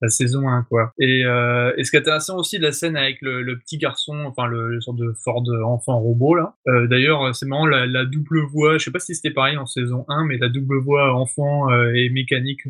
la 0.03 0.09
saison 0.09 0.49
1 0.49 0.63
quoi. 0.63 0.93
Et, 0.99 1.23
euh, 1.25 1.73
et 1.77 1.83
ce 1.83 1.91
qui 1.91 1.97
est 1.97 2.01
intéressant 2.01 2.37
aussi 2.37 2.57
de 2.57 2.63
la 2.63 2.73
scène 2.73 2.97
avec 2.97 3.19
le, 3.21 3.57
petit 3.57 3.77
garçon, 3.77 4.25
enfin 4.25 4.47
le, 4.47 4.69
le, 4.69 4.81
sorte 4.81 4.97
de 4.97 5.13
Ford 5.23 5.43
enfant 5.65 5.99
robot 5.99 6.35
là. 6.35 6.55
Euh, 6.67 6.87
D'ailleurs 6.87 7.33
c'est 7.33 7.45
marrant 7.45 7.65
la, 7.65 8.05
double 8.05 8.41
voix, 8.51 8.77
je 8.77 8.83
sais 8.83 8.91
pas 8.91 8.99
si 8.99 9.15
c'était 9.15 9.31
pareil 9.31 9.57
en 9.57 9.65
saison 9.65 10.05
1, 10.09 10.25
mais 10.25 10.37
la 10.37 10.49
double 10.49 10.79
voix 10.79 11.13
enfant 11.13 11.71
euh, 11.71 11.93
et 11.95 12.09
mécanique. 12.09 12.61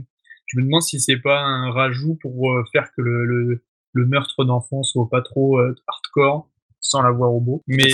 Je 0.46 0.60
me 0.60 0.64
demande 0.64 0.84
si 0.84 1.00
c'est 1.00 1.18
pas 1.18 1.42
un 1.42 1.72
rajout 1.72 2.16
pour 2.22 2.52
euh, 2.52 2.64
faire 2.72 2.90
que 2.96 3.02
le, 3.02 3.64
le, 3.94 4.06
meurtre 4.06 4.46
d'enfant 4.46 4.84
soit 4.84 5.10
pas 5.10 5.22
trop 5.22 5.60
euh, 5.60 5.76
hardcore 5.88 6.50
sans 6.80 7.02
la 7.02 7.12
voix 7.12 7.28
robot. 7.28 7.64
Mais 7.68 7.90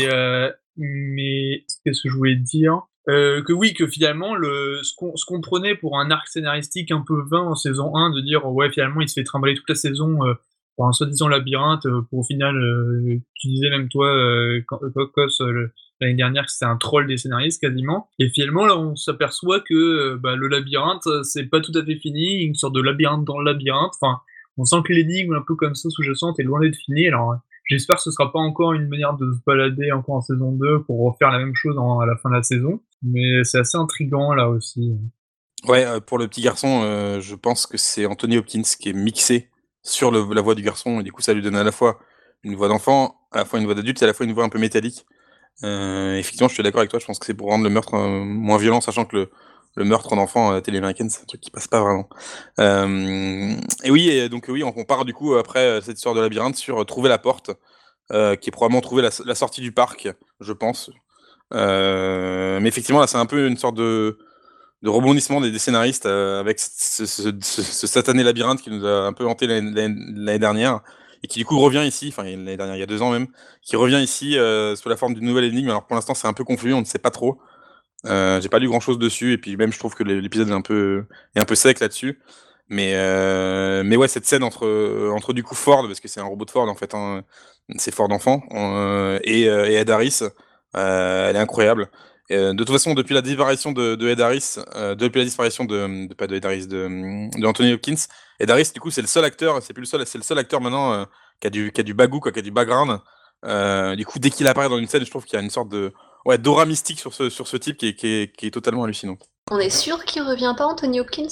mais 0.81 1.65
qu'est-ce 1.83 2.01
que 2.01 2.09
je 2.09 2.15
voulais 2.15 2.37
dire 2.37 2.81
euh, 3.07 3.41
que 3.43 3.53
oui, 3.53 3.73
que 3.73 3.87
finalement, 3.87 4.35
le, 4.35 4.81
ce 4.83 4.93
qu'on 4.93 5.41
prenait 5.41 5.75
pour 5.75 5.99
un 5.99 6.11
arc 6.11 6.27
scénaristique 6.27 6.91
un 6.91 7.01
peu 7.01 7.23
vain 7.29 7.41
en 7.41 7.55
saison 7.55 7.95
1, 7.95 8.11
de 8.11 8.21
dire 8.21 8.45
ouais, 8.45 8.69
finalement, 8.71 9.01
il 9.01 9.09
se 9.09 9.13
fait 9.13 9.23
trimballer 9.23 9.55
toute 9.55 9.69
la 9.69 9.75
saison 9.75 10.25
euh, 10.25 10.33
pour 10.75 10.87
un 10.87 10.91
soi-disant 10.91 11.27
labyrinthe, 11.27 11.85
euh, 11.85 12.01
pour 12.09 12.19
au 12.19 12.23
final, 12.23 12.55
euh, 12.57 13.17
tu 13.35 13.47
disais 13.47 13.69
même 13.69 13.89
toi, 13.89 14.11
Cocos, 14.67 15.41
l'année 16.01 16.13
dernière, 16.13 16.45
que 16.45 16.51
c'était 16.51 16.65
un 16.65 16.77
troll 16.77 17.07
des 17.07 17.17
scénaristes 17.17 17.61
quasiment. 17.61 18.09
Et 18.19 18.29
finalement, 18.29 18.65
là, 18.65 18.77
on 18.77 18.95
s'aperçoit 18.95 19.61
que 19.61 20.15
bah, 20.15 20.35
le 20.35 20.47
labyrinthe, 20.47 21.07
c'est 21.23 21.45
pas 21.45 21.61
tout 21.61 21.73
à 21.75 21.83
fait 21.83 21.95
fini, 21.95 22.43
une 22.43 22.55
sorte 22.55 22.75
de 22.75 22.81
labyrinthe 22.81 23.25
dans 23.25 23.39
le 23.39 23.51
labyrinthe. 23.51 23.93
Enfin, 23.99 24.19
on 24.57 24.65
sent 24.65 24.81
que 24.85 24.93
l'énigme, 24.93 25.33
un 25.33 25.43
peu 25.45 25.55
comme 25.55 25.75
ça, 25.75 25.89
sous-jacente, 25.89 26.39
est 26.39 26.43
loin 26.43 26.59
d'être 26.59 26.75
finie. 26.75 27.07
Alors, 27.07 27.35
J'espère 27.69 27.97
que 27.97 28.01
ce 28.01 28.11
sera 28.11 28.31
pas 28.31 28.39
encore 28.39 28.73
une 28.73 28.87
manière 28.87 29.15
de 29.15 29.31
se 29.31 29.37
balader 29.45 29.91
encore 29.91 30.15
en 30.15 30.21
saison 30.21 30.51
2 30.53 30.83
pour 30.83 31.05
refaire 31.05 31.29
la 31.29 31.37
même 31.37 31.53
chose 31.53 31.77
à 31.77 32.05
la 32.05 32.17
fin 32.17 32.29
de 32.29 32.35
la 32.35 32.43
saison. 32.43 32.81
Mais 33.03 33.43
c'est 33.43 33.59
assez 33.59 33.77
intriguant 33.77 34.33
là 34.33 34.49
aussi. 34.49 34.97
Ouais, 35.67 35.85
euh, 35.85 35.99
pour 35.99 36.17
le 36.17 36.27
petit 36.27 36.41
garçon, 36.41 36.81
euh, 36.83 37.19
je 37.19 37.35
pense 37.35 37.67
que 37.67 37.77
c'est 37.77 38.07
Anthony 38.07 38.37
Hopkins 38.37 38.63
qui 38.63 38.89
est 38.89 38.93
mixé 38.93 39.49
sur 39.83 40.11
la 40.11 40.41
voix 40.41 40.55
du 40.55 40.63
garçon 40.63 40.99
et 40.99 41.03
du 41.03 41.11
coup 41.11 41.21
ça 41.21 41.33
lui 41.33 41.41
donne 41.41 41.55
à 41.55 41.63
la 41.63 41.71
fois 41.71 41.99
une 42.43 42.55
voix 42.55 42.69
d'enfant, 42.69 43.15
à 43.31 43.39
la 43.39 43.45
fois 43.45 43.59
une 43.59 43.65
voix 43.65 43.75
d'adulte 43.75 44.01
et 44.01 44.05
à 44.05 44.07
la 44.07 44.13
fois 44.13 44.25
une 44.25 44.33
voix 44.33 44.43
un 44.43 44.49
peu 44.49 44.59
métallique. 44.59 45.05
Euh, 45.63 46.15
effectivement, 46.15 46.47
je 46.47 46.55
suis 46.55 46.63
d'accord 46.63 46.79
avec 46.79 46.89
toi, 46.89 46.99
je 46.99 47.05
pense 47.05 47.19
que 47.19 47.25
c'est 47.25 47.33
pour 47.33 47.49
rendre 47.49 47.65
le 47.65 47.69
meurtre 47.69 47.97
moins 47.97 48.57
violent, 48.57 48.81
sachant 48.81 49.05
que 49.05 49.15
le, 49.15 49.29
le 49.75 49.85
meurtre 49.85 50.15
d'enfant 50.15 50.49
à 50.49 50.53
la 50.53 50.61
télé 50.61 50.79
américaine, 50.79 51.09
c'est 51.09 51.21
un 51.21 51.25
truc 51.25 51.41
qui 51.41 51.51
passe 51.51 51.67
pas 51.67 51.81
vraiment. 51.81 52.09
Euh, 52.59 53.55
et 53.83 53.91
oui, 53.91 54.29
donc 54.29 54.45
oui, 54.49 54.63
on, 54.63 54.73
on, 54.75 54.83
part 54.83 55.05
du 55.05 55.13
coup 55.13 55.35
après 55.35 55.81
cette 55.81 55.97
histoire 55.97 56.15
de 56.15 56.21
labyrinthe 56.21 56.55
sur 56.55 56.85
trouver 56.85 57.09
la 57.09 57.17
porte, 57.17 57.51
euh, 58.11 58.35
qui 58.35 58.49
est 58.49 58.51
probablement 58.51 58.81
trouver 58.81 59.03
la, 59.03 59.35
sortie 59.35 59.61
du 59.61 59.71
parc, 59.71 60.09
je 60.39 60.53
pense. 60.53 60.89
Euh, 61.53 62.59
mais 62.59 62.67
effectivement, 62.69 62.99
là, 62.99 63.07
c'est 63.07 63.17
un 63.17 63.25
peu 63.25 63.47
une 63.47 63.57
sorte 63.57 63.75
de, 63.75 64.17
rebondissement 64.83 65.41
des, 65.41 65.57
scénaristes 65.59 66.05
euh, 66.05 66.39
avec 66.39 66.59
ce, 66.59 67.05
ce, 67.05 67.87
satané 67.87 68.23
labyrinthe 68.23 68.61
qui 68.61 68.69
nous 68.69 68.85
a 68.85 69.05
un 69.05 69.13
peu 69.13 69.27
hanté 69.27 69.45
l'année 69.45 70.39
dernière 70.39 70.81
et 71.21 71.27
qui 71.27 71.39
du 71.39 71.45
coup 71.45 71.59
revient 71.59 71.83
ici, 71.85 72.07
enfin 72.09 72.23
l'année 72.23 72.57
dernière, 72.57 72.75
il 72.75 72.79
y 72.79 72.83
a 72.83 72.87
deux 72.87 73.01
ans 73.01 73.11
même, 73.11 73.27
qui 73.61 73.75
revient 73.75 74.01
ici 74.01 74.37
euh, 74.37 74.75
sous 74.75 74.87
la 74.89 74.95
forme 74.95 75.13
d'une 75.13 75.25
nouvelle 75.25 75.43
énigme. 75.43 75.69
Alors 75.69 75.85
pour 75.85 75.95
l'instant, 75.95 76.13
c'est 76.13 76.27
un 76.27 76.33
peu 76.33 76.43
confus, 76.43 76.73
on 76.73 76.79
ne 76.79 76.85
sait 76.85 76.99
pas 76.99 77.11
trop. 77.11 77.39
Euh, 78.05 78.39
j'ai 78.39 78.49
pas 78.49 78.59
lu 78.59 78.67
grand 78.67 78.79
chose 78.79 78.97
dessus 78.97 79.33
et 79.33 79.37
puis 79.37 79.57
même 79.57 79.73
je 79.73 79.79
trouve 79.79 79.93
que 79.93 80.03
l'épisode 80.03 80.49
est 80.49 80.53
un 80.53 80.61
peu 80.61 81.05
est 81.35 81.39
un 81.39 81.45
peu 81.45 81.55
sec 81.55 81.79
là-dessus. 81.79 82.19
Mais 82.69 82.93
euh, 82.95 83.83
mais 83.83 83.95
ouais 83.97 84.07
cette 84.07 84.25
scène 84.25 84.43
entre 84.43 85.11
entre 85.13 85.33
du 85.33 85.43
coup 85.43 85.55
Ford 85.55 85.85
parce 85.87 85.99
que 85.99 86.07
c'est 86.07 86.19
un 86.19 86.25
robot 86.25 86.45
de 86.45 86.51
Ford 86.51 86.69
en 86.69 86.75
fait, 86.75 86.93
hein, 86.93 87.23
c'est 87.77 87.93
Ford 87.93 88.07
d'enfant 88.07 88.43
euh, 88.51 89.19
et, 89.23 89.43
et 89.43 89.73
Ed 89.75 89.89
Harris, 89.89 90.19
elle 90.73 91.35
est 91.35 91.39
incroyable. 91.39 91.89
de 92.29 92.53
toute 92.53 92.69
façon, 92.69 92.93
depuis 92.93 93.15
la 93.15 93.21
disparition 93.23 93.71
de, 93.71 93.95
de 93.95 94.07
Ed 94.09 94.21
Harris, 94.21 94.57
depuis 94.97 95.19
la 95.19 95.25
disparition 95.25 95.65
de, 95.65 96.07
de, 96.07 96.13
pas 96.13 96.27
de 96.27 96.35
Ed 96.35 96.45
Harris, 96.45 96.67
de, 96.67 96.87
de 97.39 97.45
Anthony 97.47 97.73
Hopkins, 97.73 97.95
Ed 98.39 98.51
Harris 98.51 98.71
du 98.73 98.79
coup 98.79 98.91
c'est 98.91 99.01
le 99.01 99.07
seul 99.07 99.25
acteur, 99.25 99.61
c'est 99.63 99.73
plus 99.73 99.81
le 99.81 99.87
seul, 99.87 100.05
c'est 100.05 100.19
le 100.19 100.23
seul 100.23 100.37
acteur 100.37 100.61
maintenant 100.61 101.05
qui 101.41 101.47
a 101.47 101.49
du 101.49 101.71
qui 101.71 101.81
a 101.81 101.83
du 101.83 101.95
bagou 101.95 102.19
quoi, 102.19 102.31
qui 102.31 102.39
a 102.39 102.43
du 102.43 102.51
background. 102.51 102.99
du 103.97 104.05
coup 104.05 104.19
dès 104.19 104.29
qu'il 104.29 104.47
apparaît 104.47 104.69
dans 104.69 104.77
une 104.77 104.87
scène, 104.87 105.03
je 105.03 105.09
trouve 105.09 105.25
qu'il 105.25 105.37
y 105.37 105.41
a 105.41 105.43
une 105.43 105.49
sorte 105.49 105.69
de 105.69 105.91
ouais, 106.25 106.37
d'aura 106.37 106.65
mystique 106.65 106.99
sur 106.99 107.13
ce, 107.13 107.29
sur 107.29 107.47
ce 107.47 107.57
type 107.57 107.77
qui 107.77 107.87
est, 107.87 107.95
qui 107.95 108.07
est, 108.07 108.35
qui 108.35 108.47
est 108.47 108.51
totalement 108.51 108.83
hallucinant. 108.83 109.17
On 109.51 109.59
est 109.59 109.69
sûr 109.69 110.05
qu'il 110.05 110.21
revient 110.21 110.53
pas, 110.57 110.65
Anthony 110.65 110.99
Hopkins? 110.99 111.27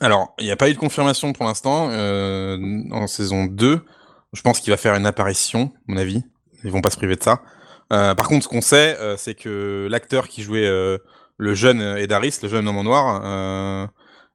Alors, 0.00 0.34
il 0.38 0.46
n'y 0.46 0.50
a 0.50 0.56
pas 0.56 0.68
eu 0.68 0.74
de 0.74 0.78
confirmation 0.78 1.32
pour 1.32 1.44
l'instant 1.44 1.88
euh, 1.90 2.58
en 2.90 3.06
saison 3.06 3.44
2. 3.44 3.84
Je 4.32 4.42
pense 4.42 4.60
qu'il 4.60 4.70
va 4.70 4.76
faire 4.76 4.94
une 4.94 5.06
apparition, 5.06 5.72
à 5.74 5.92
mon 5.92 5.96
avis. 5.98 6.24
Ils 6.64 6.70
vont 6.70 6.80
pas 6.80 6.90
se 6.90 6.96
priver 6.96 7.16
de 7.16 7.22
ça. 7.22 7.42
Euh, 7.92 8.14
par 8.14 8.26
contre, 8.26 8.44
ce 8.44 8.48
qu'on 8.48 8.62
sait, 8.62 8.96
euh, 8.98 9.16
c'est 9.16 9.34
que 9.34 9.86
l'acteur 9.90 10.28
qui 10.28 10.42
jouait 10.42 10.66
euh, 10.66 10.98
le 11.36 11.54
jeune 11.54 11.80
Edaris, 11.80 12.38
le 12.42 12.48
jeune 12.48 12.66
homme 12.66 12.78
en 12.78 12.84
noir, 12.84 13.20
euh, 13.24 13.86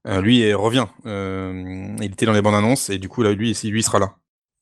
euh, 0.08 0.22
lui 0.22 0.54
revient. 0.54 0.86
il 1.06 2.12
était 2.14 2.26
dans 2.26 2.34
les 2.34 2.42
bandes 2.42 2.56
annonces 2.56 2.90
et 2.90 2.98
du 3.00 3.10
coup, 3.10 3.24
là, 3.24 3.34
lui, 3.34 3.58
lui 3.64 3.84
sera 3.84 4.00
là. 4.00 4.14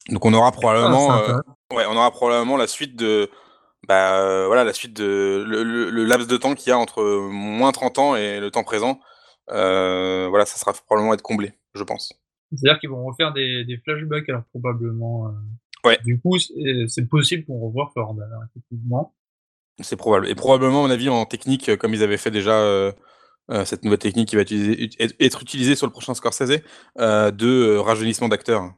Donc, 0.10 0.24
on 0.26 0.34
aura 0.34 0.52
probablement, 0.52 1.12
ah, 1.12 1.42
ouais, 1.74 1.86
on 1.90 1.98
aura 1.98 2.12
probablement 2.12 2.58
la 2.58 2.68
suite 2.68 2.96
de, 2.96 3.30
bah, 3.88 4.20
euh, 4.20 4.48
voilà, 4.48 4.64
la 4.64 4.74
suite 4.74 4.96
de 4.96 5.44
le, 5.48 5.64
le, 5.64 5.90
le 5.90 6.06
laps 6.06 6.28
de 6.28 6.38
temps 6.38 6.56
qu'il 6.56 6.70
y 6.70 6.74
a 6.74 6.78
entre 6.78 7.04
moins 7.30 7.72
30 7.72 8.00
ans 8.00 8.16
et 8.16 8.40
le 8.40 8.52
temps 8.52 8.64
présent, 8.64 9.00
euh, 9.52 10.28
voilà, 10.30 10.46
ça 10.46 10.58
sera 10.58 10.74
probablement 10.74 11.14
être 11.14 11.22
comblé, 11.22 11.54
je 11.74 11.84
pense. 11.84 12.14
C'est-à-dire 12.54 12.80
qu'ils 12.80 12.90
vont 12.90 13.06
refaire 13.06 13.34
des, 13.34 13.66
des, 13.66 13.78
flashbacks, 13.78 14.30
alors 14.30 14.44
probablement. 14.46 15.28
Euh... 15.28 15.32
Ouais. 15.84 16.00
Du 16.04 16.20
coup, 16.20 16.38
c'est 16.40 17.08
possible 17.08 17.46
qu'on 17.46 17.60
revoie 17.60 17.92
Ford, 17.94 18.16
alors, 18.16 18.44
effectivement. 18.50 19.14
C'est 19.82 19.98
probable. 19.98 20.30
Et 20.30 20.36
probablement, 20.36 20.86
à 20.86 20.88
mon 20.88 20.94
avis, 20.94 21.10
en 21.10 21.26
technique, 21.26 21.76
comme 21.78 21.94
ils 21.94 22.02
avaient 22.02 22.18
fait 22.18 22.32
déjà 22.32 22.60
euh, 22.60 22.92
euh 23.52 23.66
cette 23.66 23.84
nouvelle 23.84 24.00
technique 24.00 24.30
qui 24.30 24.36
va 24.36 24.44
utiliser, 24.44 24.90
être 25.20 25.42
utilisée 25.42 25.76
sur 25.76 25.86
le 25.86 25.92
prochain 25.92 26.14
Scorsese, 26.14 26.62
euh, 27.00 27.32
de 27.32 27.78
rajeunissement 27.78 28.30
d'acteurs, 28.30 28.74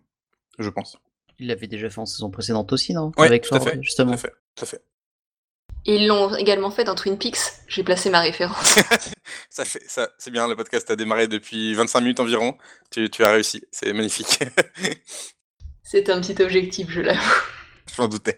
je 0.60 0.70
pense. 0.70 0.98
Il 1.40 1.48
l'avait 1.48 1.68
déjà 1.68 1.90
fait 1.90 2.02
en 2.02 2.06
saison 2.06 2.32
précédente 2.32 2.74
aussi, 2.74 2.94
non? 2.94 3.12
Ouais, 3.18 3.28
Avec 3.28 3.44
tout 3.44 3.50
Ford, 3.50 3.68
à 3.68 3.72
fait, 3.72 3.82
justement. 3.82 4.12
Tout 4.12 4.16
à 4.16 4.18
fait. 4.18 4.34
Tout 4.56 4.64
à 4.64 4.68
fait. 4.68 4.82
Ils 5.90 6.06
l'ont 6.06 6.36
également 6.36 6.70
fait 6.70 6.84
dans 6.84 6.96
Twin 6.96 7.18
Peaks. 7.18 7.40
J'ai 7.70 7.82
placé 7.82 8.10
ma 8.10 8.20
référence. 8.20 8.78
ça 9.50 9.64
fait, 9.64 9.82
ça, 9.88 10.10
c'est 10.18 10.32
bien. 10.32 10.46
Le 10.50 10.56
podcast 10.58 10.92
a 10.92 10.98
démarré 10.98 11.30
depuis 11.30 11.74
25 11.74 12.02
minutes 12.02 12.20
environ. 12.20 12.58
Tu, 12.92 13.10
tu 13.10 13.24
as 13.24 13.32
réussi. 13.32 13.64
C'est 13.72 13.94
magnifique. 13.94 14.40
c'est 15.84 16.10
un 16.10 16.20
petit 16.20 16.44
objectif, 16.44 16.90
je 16.90 17.00
l'avoue. 17.00 17.42
Je 17.96 18.02
m'en 18.02 18.10
doutais. 18.10 18.38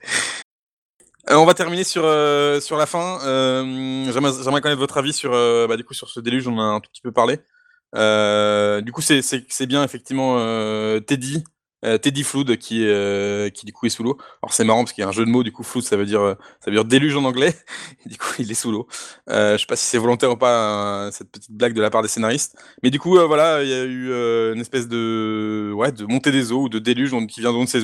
Euh, 1.32 1.38
on 1.38 1.46
va 1.46 1.56
terminer 1.56 1.84
sur, 1.84 2.06
euh, 2.06 2.60
sur 2.60 2.78
la 2.78 2.86
fin. 2.86 3.20
Euh, 3.24 4.06
j'aimerais, 4.14 4.62
connaître 4.62 4.80
votre 4.80 4.98
avis 4.98 5.14
sur, 5.14 5.32
bah, 5.32 5.76
du 5.76 5.84
coup, 5.84 5.96
sur 5.96 6.08
ce 6.08 6.20
déluge. 6.20 6.48
On 6.48 6.56
en 6.56 6.62
a 6.62 6.76
un 6.76 6.80
tout 6.80 6.92
petit 6.92 7.02
peu 7.02 7.12
parlé. 7.12 7.38
Du 8.84 8.92
coup, 8.92 9.02
c'est 9.02 9.66
bien, 9.66 9.84
effectivement, 9.84 10.38
Teddy 11.02 11.44
euh, 11.86 11.98
Teddy 11.98 12.24
Flood 12.24 12.58
qui, 12.58 12.86
euh, 12.86 13.50
qui 13.50 13.65
du 13.65 13.74
coup 13.74 13.86
est 13.86 13.89
sous 13.89 14.04
l'eau. 14.04 14.18
Alors 14.44 14.54
c'est 14.54 14.63
marrant 14.63 14.84
parce 14.84 14.94
qu'il 14.94 15.02
y 15.02 15.06
a 15.06 15.08
un 15.10 15.13
jeu 15.13 15.26
de 15.26 15.30
mots, 15.30 15.44
du 15.44 15.52
coup 15.52 15.63
Flood 15.63 15.84
ça 15.84 15.98
veut 15.98 16.06
dire, 16.06 16.36
dire 16.68 16.86
déluge 16.86 17.15
en 17.15 17.24
anglais, 17.24 17.54
du 18.06 18.18
coup 18.18 18.34
il 18.39 18.52
est 18.52 18.56
sous 18.56 18.72
l'eau. 18.72 18.88
Euh, 19.30 19.54
je 19.54 19.62
sais 19.62 19.65
pas 19.65 19.76
si 19.76 19.86
c'est 19.86 19.98
volontaire 19.98 20.32
ou 20.32 20.38
pas 20.38 21.08
euh, 21.08 21.12
cette 21.12 21.32
petite 21.32 21.52
blague 21.52 21.74
de 21.74 21.82
la 21.82 21.89
part 21.89 22.02
des 22.02 22.08
scénaristes, 22.08 22.58
mais 22.84 22.89
du 22.89 23.00
coup 23.00 23.18
euh, 23.18 23.26
voilà 23.26 23.63
il 23.63 23.70
y 23.70 23.74
a 23.74 23.84
eu 23.84 24.10
une 24.54 24.60
espèce 24.62 24.88
de 24.88 25.72
ouais 25.76 25.92
de 25.92 26.06
montée 26.06 26.32
des 26.32 26.52
eaux 26.52 26.63
ou 26.63 26.70
de 26.70 26.80
déluge 26.80 27.15
qui 27.28 27.42
vient 27.42 27.54
d'on 27.54 27.62
ne 27.62 27.68
sait 27.68 27.82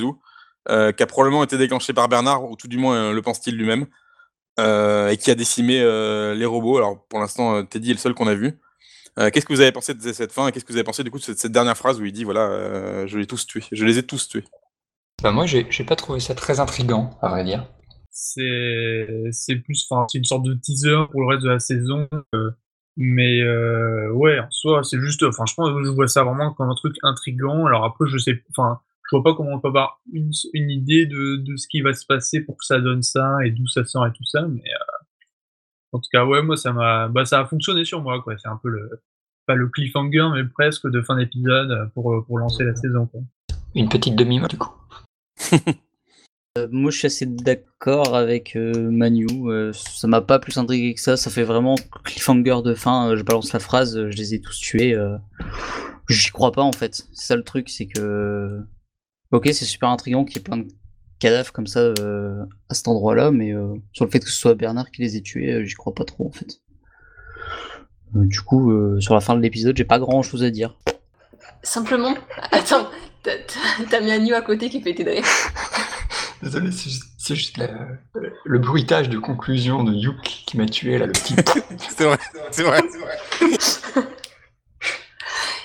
euh, 0.68 0.92
qui 0.92 1.02
a 1.02 1.06
probablement 1.06 1.44
été 1.44 1.56
déclenché 1.58 1.92
par 1.92 2.08
Bernard, 2.08 2.44
ou 2.44 2.56
tout 2.56 2.68
du 2.68 2.76
moins 2.78 3.12
le 3.12 3.22
pense-t-il 3.22 3.56
lui-même, 3.56 3.86
et 4.58 5.16
qui 5.18 5.30
a 5.30 5.34
décimé 5.34 5.78
les 6.34 6.44
robots. 6.46 6.78
Alors 6.78 7.06
pour 7.08 7.20
l'instant, 7.20 7.64
Teddy 7.64 7.90
est 7.90 7.94
le 7.94 7.98
seul 7.98 8.14
qu'on 8.14 8.26
a 8.26 8.34
vu. 8.34 8.58
Qu'est-ce 9.16 9.46
que 9.46 9.52
vous 9.52 9.60
avez 9.60 9.72
pensé 9.72 9.94
de 9.94 10.12
cette 10.12 10.32
fin? 10.32 10.48
Et 10.48 10.52
qu'est-ce 10.52 10.64
que 10.64 10.72
vous 10.72 10.78
avez 10.78 10.84
pensé 10.84 11.02
du 11.02 11.10
coup 11.10 11.18
de 11.18 11.24
cette, 11.24 11.52
dernière 11.52 11.76
phrase 11.76 12.00
où 12.00 12.04
il 12.04 12.12
dit 12.12 12.24
voilà, 12.24 13.06
je 13.06 13.18
les 13.18 13.26
tous 13.26 13.46
tués, 13.46 13.64
je 13.72 13.84
les 13.84 13.98
ai 13.98 14.02
tous 14.02 14.28
tués. 14.28 14.44
Bah 15.22 15.32
moi, 15.32 15.46
j'ai 15.46 15.84
pas 15.84 15.96
trouvé 15.96 16.20
ça 16.20 16.34
très 16.34 16.60
intrigant, 16.60 17.18
à 17.22 17.28
vrai 17.28 17.44
dire. 17.44 17.66
C'est 18.10 19.06
c'est 19.30 19.56
plus, 19.56 19.86
enfin, 19.90 20.06
c'est 20.10 20.18
une 20.18 20.24
sorte 20.24 20.44
de 20.44 20.54
teaser 20.54 21.06
pour 21.10 21.22
le 21.22 21.28
reste 21.28 21.42
de 21.42 21.50
la 21.50 21.58
saison. 21.58 22.08
Mais 22.96 23.42
euh, 23.42 24.10
ouais, 24.12 24.38
en 24.40 24.50
soi, 24.50 24.82
c'est 24.82 24.98
juste, 25.00 25.22
enfin, 25.22 25.44
je 25.46 25.54
pense 25.54 25.68
que 25.70 25.84
je 25.84 25.90
vois 25.90 26.08
ça 26.08 26.24
vraiment 26.24 26.52
comme 26.54 26.70
un 26.70 26.74
truc 26.74 26.96
intrigant. 27.02 27.66
Alors 27.66 27.84
après, 27.84 28.08
je 28.08 28.16
sais, 28.16 28.42
enfin, 28.50 28.80
je 29.10 29.16
vois 29.16 29.22
pas 29.22 29.34
comment 29.34 29.52
on 29.52 29.60
peut 29.60 29.68
avoir 29.68 30.00
une, 30.12 30.30
une 30.54 30.70
idée 30.70 31.04
de, 31.04 31.36
de 31.36 31.56
ce 31.56 31.68
qui 31.68 31.82
va 31.82 31.92
se 31.92 32.06
passer 32.06 32.40
pour 32.40 32.56
que 32.56 32.64
ça 32.64 32.80
donne 32.80 33.02
ça 33.02 33.36
et 33.44 33.50
d'où 33.50 33.66
ça 33.66 33.84
sort 33.84 34.06
et 34.06 34.12
tout 34.12 34.24
ça. 34.24 34.46
Mais 34.48 34.62
euh, 34.62 34.95
en 35.92 35.98
tout 35.98 36.08
cas, 36.12 36.24
ouais, 36.24 36.42
moi, 36.42 36.56
ça 36.56 36.72
m'a, 36.72 37.08
bah, 37.08 37.24
ça 37.24 37.40
a 37.40 37.46
fonctionné 37.46 37.84
sur 37.84 38.02
moi, 38.02 38.20
quoi. 38.22 38.36
C'est 38.38 38.48
un 38.48 38.58
peu 38.62 38.68
le, 38.68 38.90
pas 39.46 39.54
le 39.54 39.68
cliffhanger, 39.68 40.28
mais 40.34 40.44
presque 40.44 40.88
de 40.88 41.02
fin 41.02 41.16
d'épisode 41.16 41.90
pour, 41.94 42.24
pour 42.26 42.38
lancer 42.38 42.64
la 42.64 42.74
saison, 42.74 43.06
quoi. 43.06 43.20
Une 43.74 43.88
petite 43.88 44.16
demi-heure, 44.16 44.48
du 44.48 44.58
coup. 44.58 44.72
Euh, 46.56 46.68
moi, 46.70 46.90
je 46.90 46.98
suis 46.98 47.06
assez 47.06 47.26
d'accord 47.26 48.16
avec 48.16 48.56
euh, 48.56 48.90
Manu. 48.90 49.26
Euh, 49.50 49.72
ça 49.72 50.08
m'a 50.08 50.22
pas 50.22 50.38
plus 50.38 50.56
intrigué 50.56 50.94
que 50.94 51.00
ça. 51.00 51.16
Ça 51.16 51.30
fait 51.30 51.42
vraiment 51.42 51.74
cliffhanger 52.04 52.62
de 52.64 52.74
fin. 52.74 53.14
je 53.16 53.22
balance 53.22 53.52
la 53.52 53.58
phrase, 53.58 54.08
je 54.08 54.16
les 54.16 54.34
ai 54.34 54.40
tous 54.40 54.58
tués. 54.58 54.96
J'y 56.08 56.30
crois 56.30 56.52
pas 56.52 56.62
en 56.62 56.72
fait. 56.72 56.94
C'est 57.12 57.26
ça 57.26 57.36
le 57.36 57.42
truc, 57.42 57.68
c'est 57.68 57.86
que. 57.86 58.60
Ok, 59.32 59.48
c'est 59.52 59.64
super 59.64 59.88
intriguant 59.88 60.24
qu'il 60.24 60.36
y 60.36 60.40
ait 60.40 60.44
plein 60.44 60.56
de 60.56 60.68
cadavres 61.18 61.52
comme 61.52 61.66
ça 61.66 61.92
à 62.68 62.74
cet 62.74 62.88
endroit-là, 62.88 63.30
mais 63.30 63.52
sur 63.92 64.04
le 64.04 64.10
fait 64.10 64.20
que 64.20 64.28
ce 64.28 64.36
soit 64.36 64.54
Bernard 64.54 64.90
qui 64.90 65.02
les 65.02 65.16
ait 65.16 65.22
tués, 65.22 65.64
j'y 65.66 65.74
crois 65.74 65.94
pas 65.94 66.04
trop 66.04 66.26
en 66.26 66.32
fait. 66.32 66.60
du 68.14 68.40
coup, 68.40 69.00
sur 69.00 69.14
la 69.14 69.20
fin 69.20 69.34
de 69.34 69.40
l'épisode, 69.40 69.76
j'ai 69.76 69.84
pas 69.84 69.98
grand 69.98 70.22
chose 70.22 70.42
à 70.42 70.50
dire. 70.50 70.76
Simplement, 71.62 72.14
attends, 72.52 72.88
t'as 73.22 74.00
mis 74.00 74.12
un 74.12 74.18
nu 74.18 74.34
à 74.34 74.42
côté 74.42 74.68
qui 74.70 74.80
fait 74.80 74.94
tes 74.94 75.04
Désolé, 76.42 76.70
c'est 76.70 77.34
juste, 77.34 77.58
le 78.44 78.58
bruitage 78.58 79.08
de 79.08 79.18
conclusion 79.18 79.82
de 79.82 79.92
Yuk 79.92 80.44
qui 80.46 80.56
m'a 80.56 80.66
tué 80.66 80.98
là, 80.98 81.06
le 81.06 81.12
petit. 81.12 81.34
c'est 81.88 82.04
vrai, 82.04 82.18
c'est 82.50 82.62
vrai, 82.62 82.82
c'est 82.90 82.98
vrai. 82.98 84.06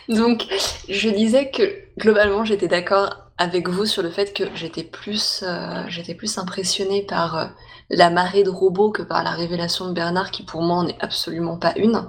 Donc, 0.10 0.46
je 0.90 1.10
disais 1.10 1.52
que 1.52 1.64
globalement, 2.00 2.46
j'étais 2.46 2.68
d'accord 2.68 3.31
avec 3.42 3.68
vous 3.68 3.88
sur 3.88 4.04
le 4.04 4.12
fait 4.12 4.34
que 4.34 4.44
j'étais 4.54 4.84
plus, 4.84 5.44
euh, 5.44 6.14
plus 6.16 6.38
impressionnée 6.38 7.02
par 7.02 7.38
euh, 7.38 7.46
la 7.90 8.12
marée 8.12 8.44
de 8.44 8.52
robots 8.52 8.92
que 8.92 9.02
par 9.02 9.24
la 9.24 9.32
révélation 9.32 9.88
de 9.88 9.94
Bernard, 9.94 10.30
qui 10.30 10.44
pour 10.44 10.62
moi 10.62 10.78
en 10.78 10.88
est 10.88 10.98
absolument 11.00 11.58
pas 11.58 11.74
une. 11.76 12.06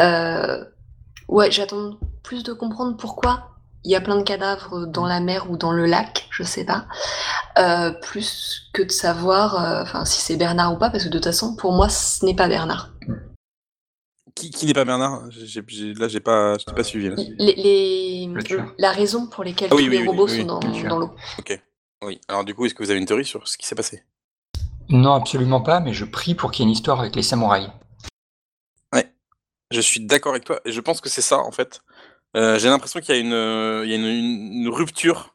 Euh, 0.00 0.64
ouais, 1.28 1.50
j'attends 1.50 1.98
plus 2.22 2.42
de 2.42 2.54
comprendre 2.54 2.96
pourquoi 2.96 3.50
il 3.84 3.90
y 3.90 3.96
a 3.96 4.00
plein 4.00 4.16
de 4.16 4.22
cadavres 4.22 4.86
dans 4.86 5.04
la 5.04 5.20
mer 5.20 5.50
ou 5.50 5.58
dans 5.58 5.72
le 5.72 5.84
lac, 5.84 6.26
je 6.30 6.42
sais 6.42 6.64
pas, 6.64 6.86
plus 8.02 8.70
que 8.72 8.82
de 8.82 8.90
savoir 8.90 9.86
si 10.04 10.20
c'est 10.20 10.36
Bernard 10.36 10.72
ou 10.72 10.76
pas, 10.76 10.90
parce 10.90 11.04
que 11.04 11.08
de 11.08 11.18
toute 11.18 11.26
façon, 11.26 11.54
pour 11.54 11.72
moi, 11.72 11.88
ce 11.88 12.24
n'est 12.24 12.34
pas 12.34 12.48
Bernard. 12.48 12.90
Qui, 14.36 14.66
n'est 14.66 14.74
pas 14.74 14.84
Bernard? 14.84 15.22
Là, 15.24 16.08
j'ai 16.08 16.20
pas, 16.20 16.56
pas 16.58 16.84
suivi. 16.84 17.10
Les, 17.38 18.28
la 18.78 18.92
raison 18.92 19.26
pour 19.26 19.44
laquelle 19.44 19.68
ah 19.72 19.74
tous 19.74 19.88
les 19.88 20.06
robots 20.06 20.28
sont 20.28 20.44
dans, 20.44 20.60
dans 20.60 20.98
l'eau. 20.98 21.10
Ok. 21.38 21.58
Oui. 22.04 22.20
Alors 22.28 22.44
du 22.44 22.54
coup, 22.54 22.66
est-ce 22.66 22.74
que 22.74 22.82
vous 22.82 22.90
avez 22.90 23.00
une 23.00 23.06
théorie 23.06 23.24
sur 23.24 23.48
ce 23.48 23.56
qui 23.56 23.66
s'est 23.66 23.74
passé? 23.74 24.02
Non, 24.90 25.14
absolument 25.14 25.62
pas, 25.62 25.80
mais 25.80 25.94
je 25.94 26.04
prie 26.04 26.34
pour 26.34 26.50
qu'il 26.50 26.62
y 26.62 26.64
ait 26.64 26.68
une 26.68 26.76
histoire 26.76 27.00
avec 27.00 27.16
les 27.16 27.22
samouraïs. 27.22 27.70
Ouais. 28.92 29.10
Je 29.70 29.80
suis 29.80 30.00
d'accord 30.00 30.32
avec 30.32 30.44
toi, 30.44 30.60
et 30.66 30.72
je 30.72 30.80
pense 30.80 31.00
que 31.00 31.08
c'est 31.08 31.22
ça, 31.22 31.38
en 31.38 31.50
fait. 31.50 31.82
Euh, 32.36 32.58
j'ai 32.58 32.68
l'impression 32.68 33.00
qu'il 33.00 33.14
y 33.14 33.18
a 33.18 33.20
une, 33.20 33.32
euh, 33.32 33.84
il 33.84 33.90
y 33.90 33.94
a 33.94 33.96
une, 33.96 34.68
rupture 34.68 35.34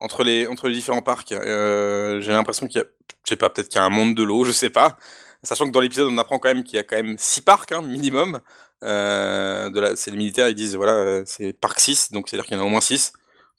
entre 0.00 0.22
les, 0.22 0.46
entre 0.46 0.68
les 0.68 0.74
différents 0.74 1.02
parcs. 1.02 1.32
Euh, 1.32 2.20
j'ai 2.20 2.32
l'impression 2.32 2.66
qu'il 2.66 2.76
y 2.78 2.84
a, 2.84 2.86
je 3.24 3.30
sais 3.30 3.36
pas, 3.36 3.48
peut-être 3.48 3.68
qu'il 3.68 3.78
y 3.78 3.82
a 3.82 3.84
un 3.84 3.90
monde 3.90 4.14
de 4.14 4.22
l'eau, 4.22 4.44
je 4.44 4.52
sais 4.52 4.70
pas. 4.70 4.98
Sachant 5.42 5.66
que 5.66 5.70
dans 5.70 5.80
l'épisode, 5.80 6.08
on 6.10 6.18
apprend 6.18 6.38
quand 6.38 6.48
même 6.48 6.64
qu'il 6.64 6.76
y 6.76 6.78
a 6.78 6.82
quand 6.82 6.96
même 6.96 7.16
six 7.18 7.40
parcs, 7.40 7.72
hein, 7.72 7.82
minimum. 7.82 8.40
de 8.82 9.92
c'est 9.96 10.10
les 10.10 10.16
militaires, 10.16 10.48
ils 10.48 10.54
disent, 10.54 10.76
voilà, 10.76 11.22
c'est 11.26 11.52
parc 11.52 11.80
6, 11.80 12.12
donc 12.12 12.28
c'est-à-dire 12.28 12.46
qu'il 12.46 12.56
y 12.56 12.60
en 12.60 12.62
a 12.62 12.66
au 12.66 12.70
moins 12.70 12.80
6. 12.80 13.12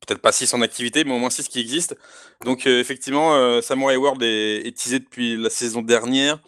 Peut-être 0.06 0.22
pas 0.22 0.32
6 0.32 0.54
en 0.54 0.62
activité, 0.62 1.04
mais 1.04 1.14
au 1.14 1.20
moins 1.20 1.30
6 1.30 1.48
qui 1.48 1.60
existent. 1.60 1.96
Donc 2.46 2.68
effectivement, 2.68 3.62
Samurai 3.62 3.98
World 3.98 4.22
est, 4.24 4.68
est 4.68 4.78
teasé 4.78 5.00
depuis 5.00 5.38
la 5.38 5.50
saison 5.50 5.82
dernière. 5.82 6.40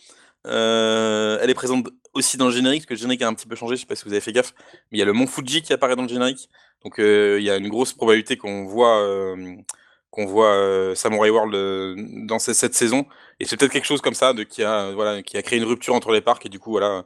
elle 0.45 1.49
est 1.49 1.53
présente 1.53 1.87
aussi 2.13 2.37
dans 2.37 2.47
le 2.47 2.51
générique, 2.51 2.81
parce 2.81 2.87
que 2.87 2.93
le 2.93 2.99
générique 2.99 3.21
a 3.21 3.27
un 3.27 3.33
petit 3.33 3.47
peu 3.47 3.55
changé, 3.55 3.75
je 3.75 3.81
sais 3.81 3.87
pas 3.87 3.95
si 3.95 4.05
vous 4.05 4.11
avez 4.11 4.21
fait 4.21 4.33
gaffe, 4.33 4.53
mais 4.91 4.97
il 4.97 4.99
y 4.99 5.01
a 5.01 5.05
le 5.05 5.13
mont 5.13 5.27
Fuji 5.27 5.61
qui 5.61 5.73
apparaît 5.73 5.95
dans 5.95 6.03
le 6.03 6.09
générique. 6.09 6.49
Donc 6.83 6.99
euh, 6.99 7.37
il 7.39 7.45
y 7.45 7.49
a 7.49 7.57
une 7.57 7.69
grosse 7.69 7.93
probabilité 7.93 8.37
qu'on 8.37 8.65
voit, 8.65 9.01
euh, 9.01 9.55
qu'on 10.11 10.25
voit 10.25 10.53
euh, 10.53 10.93
Samurai 10.93 11.29
World 11.29 12.27
dans 12.27 12.37
cette, 12.37 12.75
saison. 12.75 13.05
Et 13.39 13.45
c'est 13.45 13.57
peut-être 13.57 13.71
quelque 13.71 13.87
chose 13.87 14.01
comme 14.01 14.13
ça 14.13 14.33
de, 14.33 14.43
qui, 14.43 14.63
a, 14.63 14.91
voilà, 14.91 15.23
qui 15.23 15.37
a 15.37 15.41
créé 15.41 15.57
une 15.57 15.65
rupture 15.65 15.95
entre 15.95 16.11
les 16.11 16.21
parcs 16.21 16.45
et 16.45 16.49
du 16.49 16.59
coup, 16.59 16.71
voilà, 16.71 16.97
une 16.97 17.03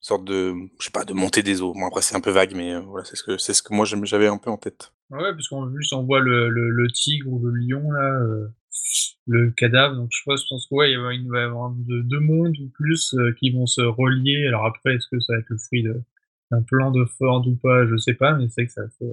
sorte 0.00 0.24
de, 0.24 0.54
je 0.78 0.84
sais 0.84 0.92
pas, 0.92 1.04
de 1.04 1.14
montée 1.14 1.42
des 1.42 1.62
eaux. 1.62 1.72
Bon, 1.72 1.86
après, 1.86 2.02
c'est 2.02 2.14
un 2.14 2.20
peu 2.20 2.30
vague, 2.30 2.54
mais 2.54 2.78
voilà, 2.80 3.04
c'est 3.04 3.16
ce 3.16 3.24
que, 3.24 3.38
ce 3.38 3.62
que 3.62 3.74
moi 3.74 3.86
j'avais 3.86 4.28
un 4.28 4.38
peu 4.38 4.50
en 4.50 4.58
tête. 4.58 4.92
Ouais, 5.10 5.32
parce 5.32 5.48
qu'en 5.48 5.70
plus, 5.70 5.92
on 5.92 6.04
voit 6.04 6.20
le, 6.20 6.86
tigre 6.92 7.32
ou 7.32 7.40
le 7.44 7.52
lion, 7.52 7.90
là, 7.90 8.20
le 9.26 9.50
cadavre. 9.50 9.96
Donc 9.96 10.10
je 10.12 10.20
pense, 10.24 10.44
qu'il 10.44 10.78
il 10.80 11.28
va 11.28 11.40
y 11.40 11.44
avoir 11.44 11.70
deux, 11.70 12.20
mondes 12.20 12.56
ou 12.60 12.68
plus 12.68 13.14
euh, 13.14 13.32
qui 13.40 13.50
vont 13.50 13.66
se 13.66 13.80
relier. 13.80 14.46
Alors 14.46 14.66
après, 14.66 14.94
est-ce 14.94 15.08
que 15.10 15.20
ça 15.20 15.32
va 15.32 15.38
être 15.38 15.48
le 15.48 15.58
fruit 15.58 15.84
d'un 16.50 16.62
plan 16.62 16.90
de 16.90 17.04
Ford 17.18 17.46
ou 17.46 17.56
pas 17.56 17.86
Je 17.86 17.96
sais 17.96 18.14
pas, 18.14 18.34
mais 18.34 18.48
c'est 18.48 18.66
que 18.66 18.72
ça 18.72 18.82
fait. 18.98 19.12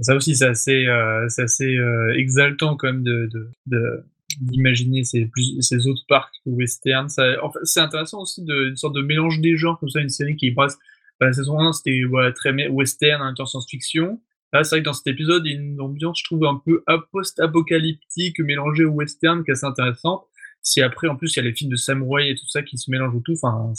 Euh, 0.00 0.02
ça 0.02 0.14
aussi, 0.14 0.36
c'est 0.36 0.46
assez, 0.46 0.86
euh, 0.86 1.26
assez 1.38 1.78
exaltant 2.16 2.76
quand 2.76 2.92
même 2.92 3.04
d'imaginer 4.40 5.04
ces, 5.04 5.86
autres 5.86 6.04
parcs 6.08 6.34
western. 6.46 7.08
Ça, 7.08 7.42
en 7.42 7.50
c'est 7.62 7.80
intéressant 7.80 8.22
aussi 8.22 8.44
de, 8.44 8.70
une 8.70 8.76
sorte 8.76 8.94
de 8.94 9.02
mélange 9.02 9.40
des 9.40 9.56
genres 9.56 9.78
comme 9.78 9.90
ça, 9.90 10.00
une 10.00 10.08
série 10.08 10.36
qui 10.36 10.50
passe. 10.52 10.78
La 11.20 11.32
saison 11.32 11.58
1, 11.58 11.72
c'était 11.72 12.02
très 12.34 12.52
western, 12.68 13.22
en 13.22 13.26
même 13.26 13.34
temps 13.34 13.46
science-fiction. 13.46 14.20
Là, 14.52 14.64
c'est 14.64 14.76
vrai 14.76 14.80
que 14.80 14.84
dans 14.84 14.92
cet 14.92 15.06
épisode, 15.06 15.42
il 15.46 15.52
y 15.52 15.54
a 15.54 15.58
une 15.58 15.80
ambiance, 15.80 16.20
je 16.20 16.24
trouve, 16.24 16.44
un 16.44 16.60
peu 16.64 16.84
post-apocalyptique, 17.10 18.38
mélangée 18.40 18.84
au 18.84 18.90
western, 18.90 19.42
qui 19.44 19.50
est 19.50 19.52
assez 19.52 19.66
intéressante. 19.66 20.26
Si 20.62 20.82
après, 20.82 21.08
en 21.08 21.16
plus, 21.16 21.34
il 21.34 21.36
y 21.36 21.40
a 21.40 21.44
les 21.44 21.54
films 21.54 21.70
de 21.70 21.76
samouraï 21.76 22.30
et 22.30 22.34
tout 22.34 22.48
ça 22.48 22.62
qui 22.62 22.76
se 22.76 22.90
mélangent 22.90 23.14
au 23.14 23.20
tout, 23.20 23.34
enfin, 23.34 23.72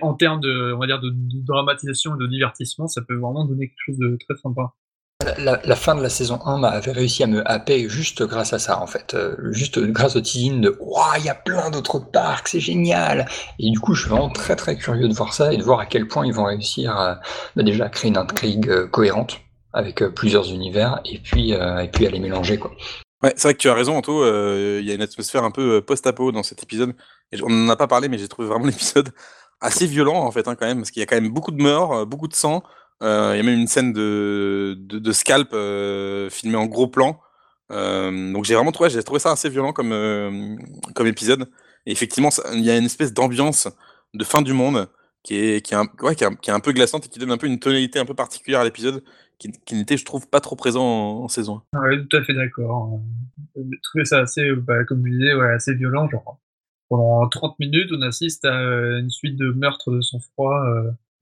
en 0.00 0.14
termes 0.14 0.40
de, 0.40 0.72
on 0.74 0.78
va 0.78 0.86
dire, 0.86 1.00
de, 1.00 1.12
dramatisation 1.44 2.16
et 2.16 2.18
de 2.18 2.26
divertissement, 2.26 2.88
ça 2.88 3.02
peut 3.02 3.14
vraiment 3.14 3.44
donner 3.44 3.68
quelque 3.68 3.84
chose 3.86 3.98
de 3.98 4.18
très 4.26 4.36
sympa. 4.36 4.74
La, 5.36 5.76
fin 5.76 5.94
de 5.94 6.02
la 6.02 6.08
saison 6.08 6.40
1 6.46 6.58
m'avait 6.58 6.92
réussi 6.92 7.22
à 7.22 7.26
me 7.26 7.48
happer 7.50 7.90
juste 7.90 8.22
grâce 8.22 8.54
à 8.54 8.58
ça, 8.58 8.80
en 8.80 8.86
fait. 8.86 9.12
Euh, 9.12 9.36
juste 9.52 9.78
grâce 9.78 10.16
au 10.16 10.20
teasing 10.22 10.62
de 10.62 10.74
Waouh, 10.80 11.18
il 11.18 11.26
y 11.26 11.28
a 11.28 11.34
plein 11.34 11.70
d'autres 11.70 11.98
parcs, 11.98 12.48
c'est 12.48 12.60
génial 12.60 13.28
Et 13.58 13.70
du 13.70 13.78
coup, 13.78 13.94
je 13.94 14.02
suis 14.02 14.10
vraiment 14.10 14.30
très 14.30 14.56
très 14.56 14.76
curieux 14.76 15.08
de 15.08 15.14
voir 15.14 15.34
ça 15.34 15.52
et 15.52 15.58
de 15.58 15.62
voir 15.62 15.80
à 15.80 15.86
quel 15.86 16.08
point 16.08 16.26
ils 16.26 16.32
vont 16.32 16.44
réussir 16.44 16.96
à, 16.96 17.20
bah, 17.54 17.62
déjà 17.62 17.90
créer 17.90 18.10
une 18.10 18.16
intrigue 18.16 18.70
euh, 18.70 18.86
cohérente 18.86 19.40
avec 19.74 20.00
euh, 20.00 20.10
plusieurs 20.10 20.50
univers 20.50 21.00
et 21.04 21.18
puis, 21.18 21.52
et 21.52 21.90
puis 21.92 22.06
à 22.06 22.10
les 22.10 22.20
mélanger. 22.20 22.58
Quoi. 22.58 22.70
Ouais, 23.22 23.34
c'est 23.36 23.42
vrai 23.42 23.54
que 23.54 23.58
tu 23.58 23.68
as 23.68 23.74
raison, 23.74 23.98
Anto. 23.98 24.24
Il 24.24 24.84
y 24.84 24.90
a 24.90 24.94
une 24.94 25.02
atmosphère 25.02 25.44
un 25.44 25.50
peu 25.50 25.82
post-apo 25.82 26.32
dans 26.32 26.42
cet 26.42 26.62
épisode. 26.62 26.94
Et 27.30 27.42
on 27.42 27.50
n'en 27.50 27.68
a 27.68 27.76
pas 27.76 27.86
parlé, 27.86 28.08
mais 28.08 28.16
j'ai 28.16 28.28
trouvé 28.28 28.48
vraiment 28.48 28.66
l'épisode 28.66 29.10
assez 29.60 29.86
violent, 29.86 30.16
en 30.16 30.30
fait, 30.30 30.48
hein, 30.48 30.54
quand 30.54 30.66
même, 30.66 30.78
parce 30.78 30.90
qu'il 30.90 31.00
y 31.00 31.02
a 31.02 31.06
quand 31.06 31.20
même 31.20 31.30
beaucoup 31.30 31.50
de 31.50 31.62
morts, 31.62 32.06
beaucoup 32.06 32.26
de 32.26 32.34
sang. 32.34 32.62
Il 33.02 33.06
y 33.06 33.40
a 33.40 33.42
même 33.42 33.58
une 33.58 33.66
scène 33.66 33.92
de, 33.92 34.76
de, 34.78 35.12
scalp 35.12 35.54
filmée 36.30 36.56
en 36.56 36.66
gros 36.66 36.86
plan. 36.88 37.20
donc 37.70 38.44
j'ai 38.44 38.54
vraiment 38.54 38.72
trouvé, 38.72 38.90
j'ai 38.90 39.02
trouvé 39.02 39.20
ça 39.20 39.32
assez 39.32 39.48
violent 39.48 39.72
comme, 39.72 40.58
comme 40.94 41.06
épisode. 41.06 41.48
Et 41.86 41.92
effectivement, 41.92 42.28
il 42.52 42.60
y 42.60 42.70
a 42.70 42.76
une 42.76 42.84
espèce 42.84 43.14
d'ambiance 43.14 43.68
de 44.12 44.24
fin 44.24 44.42
du 44.42 44.52
monde 44.52 44.88
qui 45.22 45.36
est, 45.36 45.64
qui, 45.64 45.74
est 45.74 45.76
un, 45.76 45.86
ouais, 46.02 46.14
qui, 46.14 46.24
est 46.24 46.50
un, 46.50 46.60
peu 46.60 46.72
glaçante 46.72 47.06
et 47.06 47.08
qui 47.08 47.18
donne 47.18 47.30
un 47.30 47.38
peu 47.38 47.46
une 47.46 47.58
tonalité 47.58 47.98
un 47.98 48.04
peu 48.04 48.14
particulière 48.14 48.60
à 48.60 48.64
l'épisode 48.64 49.02
qui, 49.38 49.74
n'était, 49.74 49.96
je 49.96 50.04
trouve, 50.04 50.28
pas 50.28 50.40
trop 50.40 50.54
présent 50.54 50.84
en, 51.22 51.28
saison 51.28 51.62
1. 51.72 51.80
Oui, 51.80 52.06
tout 52.08 52.16
à 52.16 52.22
fait 52.22 52.34
d'accord. 52.34 53.00
Je 53.56 53.62
trouvais 53.82 54.04
ça 54.04 54.20
assez, 54.20 54.52
bah, 54.52 54.84
comme 54.84 55.06
je 55.06 55.12
disais, 55.12 55.34
ouais, 55.34 55.50
assez 55.54 55.74
violent. 55.74 56.08
Genre, 56.10 56.38
pendant 56.90 57.26
30 57.26 57.58
minutes, 57.58 57.90
on 57.92 58.02
assiste 58.02 58.44
à 58.44 58.60
euh, 58.60 59.00
une 59.00 59.08
suite 59.08 59.36
de 59.36 59.50
meurtres 59.52 59.90
de 59.92 60.02
sang-froid 60.02 60.62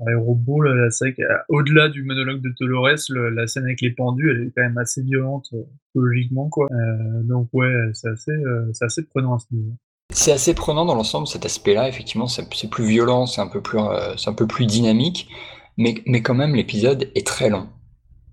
euh, 0.01 0.19
robots. 0.19 0.63
Là, 0.63 0.91
c'est 0.91 1.11
vrai 1.11 1.27
au-delà 1.49 1.89
du 1.89 2.03
monologue 2.05 2.41
de 2.41 2.55
Dolores, 2.59 2.99
la 3.33 3.47
scène 3.47 3.65
avec 3.65 3.81
les 3.81 3.91
pendus, 3.91 4.31
elle 4.31 4.47
est 4.47 4.53
quand 4.55 4.63
même 4.63 4.79
assez 4.79 5.03
violente 5.03 5.49
euh, 5.53 5.63
psychologiquement. 5.85 6.49
Quoi. 6.49 6.69
Euh, 6.71 7.23
donc, 7.25 7.49
ouais, 7.53 7.73
c'est 7.93 8.09
assez, 8.09 8.33
assez 8.81 9.05
prenant 9.07 9.35
à 9.35 9.39
ce 9.39 9.47
niveau. 9.51 9.73
C'est 10.11 10.33
assez 10.33 10.55
prenant 10.55 10.87
dans 10.87 10.95
l'ensemble 10.95 11.27
cet 11.27 11.45
aspect-là, 11.45 11.89
effectivement, 11.89 12.27
c'est 12.27 12.71
plus 12.71 12.87
violent, 12.87 13.27
c'est 13.27 13.43
un 13.43 13.47
peu 13.47 13.61
plus, 13.61 13.79
un 13.79 14.33
peu 14.33 14.47
plus 14.47 14.67
dynamique, 14.67 15.29
mais, 15.77 15.97
mais 16.07 16.23
quand 16.23 16.35
même 16.35 16.55
l'épisode 16.55 17.11
est 17.15 17.27
très 17.27 17.51
long. 17.51 17.69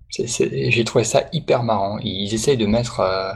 J'ai 0.08 0.84
trouvé 0.84 1.04
ça 1.04 1.24
hyper 1.32 1.62
marrant. 1.62 1.98
Ils 1.98 2.32
essayent 2.32 2.56
de 2.56 2.66
mettre 2.66 3.00
euh, 3.00 3.32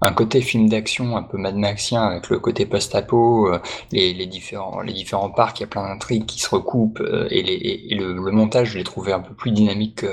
un 0.00 0.12
côté 0.12 0.40
film 0.40 0.68
d'action 0.68 1.16
un 1.16 1.22
peu 1.22 1.36
Mad 1.36 1.54
Maxien 1.54 2.02
avec 2.02 2.30
le 2.30 2.38
côté 2.38 2.64
post-apo, 2.66 3.52
euh, 3.52 3.60
les, 3.92 4.14
les, 4.14 4.26
différents, 4.26 4.80
les 4.80 4.94
différents 4.94 5.30
parcs, 5.30 5.60
il 5.60 5.62
y 5.62 5.64
a 5.64 5.68
plein 5.68 5.82
d'intrigues 5.82 6.24
qui 6.24 6.40
se 6.40 6.48
recoupent 6.48 7.00
euh, 7.00 7.28
et, 7.30 7.42
les, 7.42 7.86
et 7.90 7.94
le, 7.94 8.14
le, 8.14 8.30
montage, 8.32 8.70
je 8.70 8.78
l'ai 8.78 8.84
trouvé 8.84 9.12
un 9.12 9.20
peu 9.20 9.34
plus 9.34 9.50
dynamique 9.50 10.04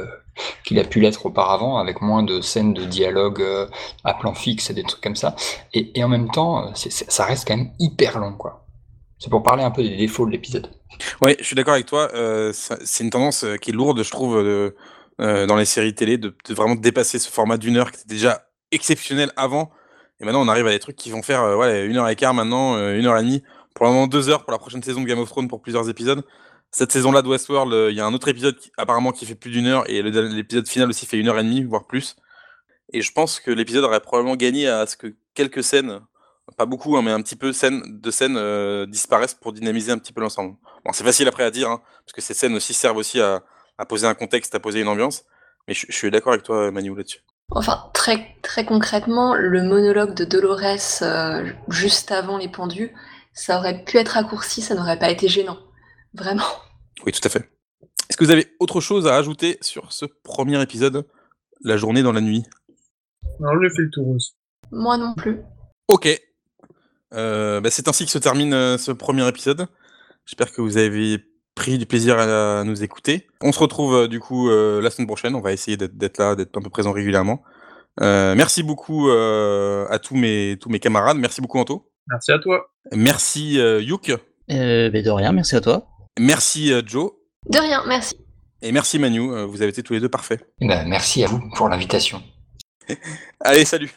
qu'il 0.66 0.80
a 0.80 0.84
pu 0.84 1.00
l'être 1.00 1.26
auparavant, 1.26 1.78
avec 1.78 2.02
moins 2.02 2.24
de 2.24 2.42
scènes 2.42 2.74
de 2.74 2.84
dialogue 2.86 3.44
à 4.04 4.14
plan 4.14 4.34
fixe 4.34 4.70
et 4.70 4.74
des 4.74 4.84
trucs 4.84 5.02
comme 5.02 5.16
ça. 5.16 5.36
Et, 5.74 5.98
et 5.98 6.04
en 6.04 6.08
même 6.08 6.30
temps, 6.30 6.74
ça 6.74 7.26
reste 7.26 7.48
quand 7.48 7.58
même 7.58 7.72
hyper 7.80 8.18
long, 8.18 8.34
quoi. 8.34 8.66
C'est 9.20 9.30
pour 9.30 9.44
parler 9.44 9.64
un 9.64 9.72
peu 9.72 9.84
des 9.84 9.98
défauts 9.98 10.26
de 10.26 10.32
l'épisode. 10.32 10.72
Oui, 11.22 11.36
je 11.40 11.46
suis 11.46 11.56
d'accord 11.56 11.76
avec 11.76 11.86
toi. 11.86 12.10
c'est 12.54 13.04
une 13.04 13.10
tendance 13.10 13.46
qui 13.62 13.72
est 13.72 13.74
lourde, 13.74 14.02
je 14.04 14.10
trouve. 14.10 14.42
De 14.44 14.76
euh, 15.20 15.46
dans 15.46 15.56
les 15.56 15.66
séries 15.66 15.94
télé, 15.94 16.18
de, 16.18 16.34
vraiment 16.50 16.76
dépasser 16.76 17.20
ce 17.20 17.30
format 17.30 17.58
d'une 17.58 17.78
heure 17.78 17.92
qui 17.92 18.00
était 18.00 18.10
déjà 18.10 18.48
exceptionnel 18.72 19.32
avant. 19.36 19.72
Et 20.20 20.26
maintenant, 20.26 20.42
on 20.42 20.48
arrive 20.48 20.68
à 20.68 20.72
des 20.72 20.80
trucs 20.80 20.96
qui 20.96 21.12
vont 21.12 21.22
faire 21.22 21.44
euh, 21.44 21.56
ouais, 21.56 21.86
une 21.86 21.98
heure 21.98 22.08
et 22.10 22.16
quart 22.16 22.34
maintenant, 22.34 22.76
euh, 22.76 22.98
une 22.98 23.06
heure 23.06 23.18
et 23.18 23.24
demie. 23.24 23.44
Pour 23.76 24.08
deux 24.08 24.30
heures 24.30 24.44
pour 24.44 24.52
la 24.52 24.58
prochaine 24.58 24.84
saison 24.84 25.02
de 25.02 25.08
Game 25.08 25.20
of 25.20 25.30
Thrones 25.30 25.48
pour 25.48 25.62
plusieurs 25.62 25.90
épisodes. 25.90 26.24
Cette 26.72 26.92
saison-là 26.92 27.22
de 27.22 27.28
Westworld, 27.28 27.92
il 27.92 27.98
y 27.98 28.02
a 28.02 28.06
un 28.06 28.14
autre 28.14 28.28
épisode 28.28 28.58
qui, 28.58 28.72
apparemment 28.78 29.12
qui 29.12 29.26
fait 29.26 29.36
plus 29.36 29.52
d'une 29.52 29.68
heure 29.68 29.90
et 29.90 30.02
l'épisode 30.02 30.68
final 30.68 30.90
aussi 30.90 31.06
fait 31.06 31.18
une 31.18 31.28
heure 31.28 31.40
et 31.40 31.44
demie, 31.44 31.64
voire 31.64 31.86
plus. 31.86 32.16
Et 32.94 33.02
je 33.02 33.12
pense 33.12 33.40
que 33.40 33.52
l'épisode 33.52 33.84
aurait 33.84 34.00
probablement 34.00 34.36
gagné 34.36 34.68
à 34.68 34.86
ce 34.86 34.96
que 34.98 35.16
quelques 35.34 35.64
scènes, 35.64 36.00
pas 36.58 36.66
beaucoup, 36.66 36.98
hein, 36.98 37.02
mais 37.02 37.12
un 37.12 37.22
petit 37.22 37.36
peu 37.36 37.48
de 37.48 38.12
scènes 38.12 38.88
disparaissent 38.88 39.34
pour 39.34 39.54
dynamiser 39.54 39.92
un 39.92 39.98
petit 39.98 40.14
peu 40.14 40.22
l'ensemble. 40.22 40.56
Bon, 40.86 40.92
c'est 40.94 41.04
facile 41.04 41.28
après 41.28 41.44
à 41.44 41.52
dire, 41.52 41.70
hein, 41.70 41.82
parce 42.06 42.14
que 42.14 42.22
ces 42.22 42.34
scènes 42.34 42.56
aussi 42.56 42.74
servent 42.74 42.98
aussi 42.98 43.20
à, 43.20 43.44
à 43.82 43.86
poser 43.86 44.06
un 44.06 44.14
contexte, 44.14 44.54
à 44.54 44.60
poser 44.60 44.82
une 44.82 44.88
ambiance. 44.88 45.26
Mais 45.68 45.74
je, 45.74 45.92
suis 45.92 46.12
d'accord 46.12 46.34
avec 46.34 46.46
toi, 46.46 46.72
Manu, 46.72 46.96
là-dessus. 46.96 47.22
Enfin, 47.50 47.90
très, 47.94 48.38
très 48.44 48.64
concrètement, 48.64 49.34
le 49.34 49.64
monologue 49.64 50.14
de 50.14 50.24
Dolores 50.24 51.02
euh, 51.02 51.52
juste 51.68 52.12
avant 52.12 52.38
les 52.38 52.48
pendus, 52.48 52.94
ça 53.34 53.58
aurait 53.58 53.84
pu 53.84 53.98
être 53.98 54.10
raccourci, 54.10 54.62
ça 54.62 54.76
n'aurait 54.76 55.00
pas 55.00 55.10
été 55.10 55.28
gênant. 55.28 55.58
Vraiment. 56.14 56.46
Oui, 57.06 57.12
tout 57.12 57.22
à 57.24 57.30
fait. 57.30 57.50
Est-ce 58.10 58.18
que 58.18 58.24
vous 58.24 58.32
avez 58.32 58.54
autre 58.60 58.82
chose 58.82 59.08
à 59.08 59.16
ajouter 59.16 59.58
sur 59.62 59.92
ce 59.92 60.06
premier 60.06 60.62
épisode, 60.62 61.08
La 61.64 61.78
journée 61.78 62.04
dans 62.04 62.12
la 62.12 62.22
nuit? 62.22 62.44
Non, 63.40 63.50
j'ai 63.62 63.70
fait 63.70 63.82
le 63.82 63.90
tour 63.90 64.08
aussi. 64.10 64.34
Moi 64.72 64.98
non 64.98 65.16
plus. 65.16 65.42
Ok. 65.88 66.08
Euh, 67.14 67.62
bah, 67.62 67.70
c'est 67.72 67.88
ainsi 67.88 68.06
que 68.06 68.12
se 68.12 68.20
termine 68.20 68.54
euh, 68.54 68.78
ce 68.78 68.92
premier 68.92 69.28
épisode. 69.28 69.66
J'espère 70.26 70.52
que 70.52 70.62
vous 70.62 70.78
avez 70.78 71.31
pris 71.62 71.78
du 71.78 71.86
plaisir 71.86 72.18
à, 72.18 72.64
nous 72.64 72.84
écouter. 72.84 73.28
On 73.40 73.52
se 73.52 73.60
retrouve 73.60 73.94
euh, 73.94 74.08
du 74.08 74.20
coup 74.20 74.50
euh, 74.50 74.82
la 74.82 74.90
semaine 74.90 75.06
prochaine. 75.06 75.36
On 75.36 75.42
va 75.42 75.54
essayer 75.54 75.78
d'être 75.78 76.18
là, 76.18 76.36
d'être 76.36 76.58
un 76.58 76.62
peu 76.62 76.72
présent 76.72 76.92
régulièrement. 76.92 77.44
Euh, 78.02 78.34
merci 78.36 78.64
beaucoup 78.64 79.12
à 79.12 80.00
tous 80.00 80.16
mes, 80.16 80.58
tous 80.60 80.70
mes 80.70 80.80
camarades. 80.80 81.18
Merci 81.18 81.40
beaucoup 81.40 81.60
Anto. 81.60 81.88
Merci 82.08 82.32
à 82.32 82.40
toi. 82.40 82.72
Merci 82.94 83.60
Youk. 83.60 84.12
Ben, 84.48 84.92
de 84.92 85.10
rien, 85.12 85.32
merci 85.34 85.56
à 85.56 85.62
toi. 85.62 85.88
Merci 86.20 86.74
Joe. 86.88 87.12
De 87.48 87.60
rien, 87.60 87.84
merci. 87.88 88.16
Et 88.64 88.72
merci 88.72 88.98
Manu, 88.98 89.20
vous 89.20 89.62
avez 89.62 89.70
été 89.70 89.84
tous 89.84 89.94
les 89.94 90.00
deux 90.00 90.10
parfaits. 90.10 90.44
Eh 90.62 90.68
ben, 90.68 90.88
merci 90.88 91.24
à 91.24 91.28
vous 91.28 91.42
pour 91.56 91.70
l'invitation. 91.70 92.24
Allez, 93.40 93.66
salut. 93.66 93.92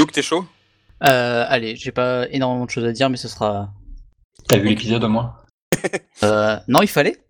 Youk, 0.00 0.12
t'es 0.12 0.22
chaud? 0.22 0.46
Euh, 1.06 1.44
Allez, 1.46 1.76
j'ai 1.76 1.92
pas 1.92 2.26
énormément 2.30 2.64
de 2.64 2.70
choses 2.70 2.86
à 2.86 2.92
dire, 2.92 3.10
mais 3.10 3.18
ce 3.18 3.28
sera. 3.28 3.70
T'as 4.48 4.56
vu 4.56 4.68
l'épisode 4.70 5.04
au 5.04 5.08
moins? 5.10 5.34
Euh, 6.22 6.56
Non, 6.68 6.80
il 6.80 6.88
fallait. 6.88 7.22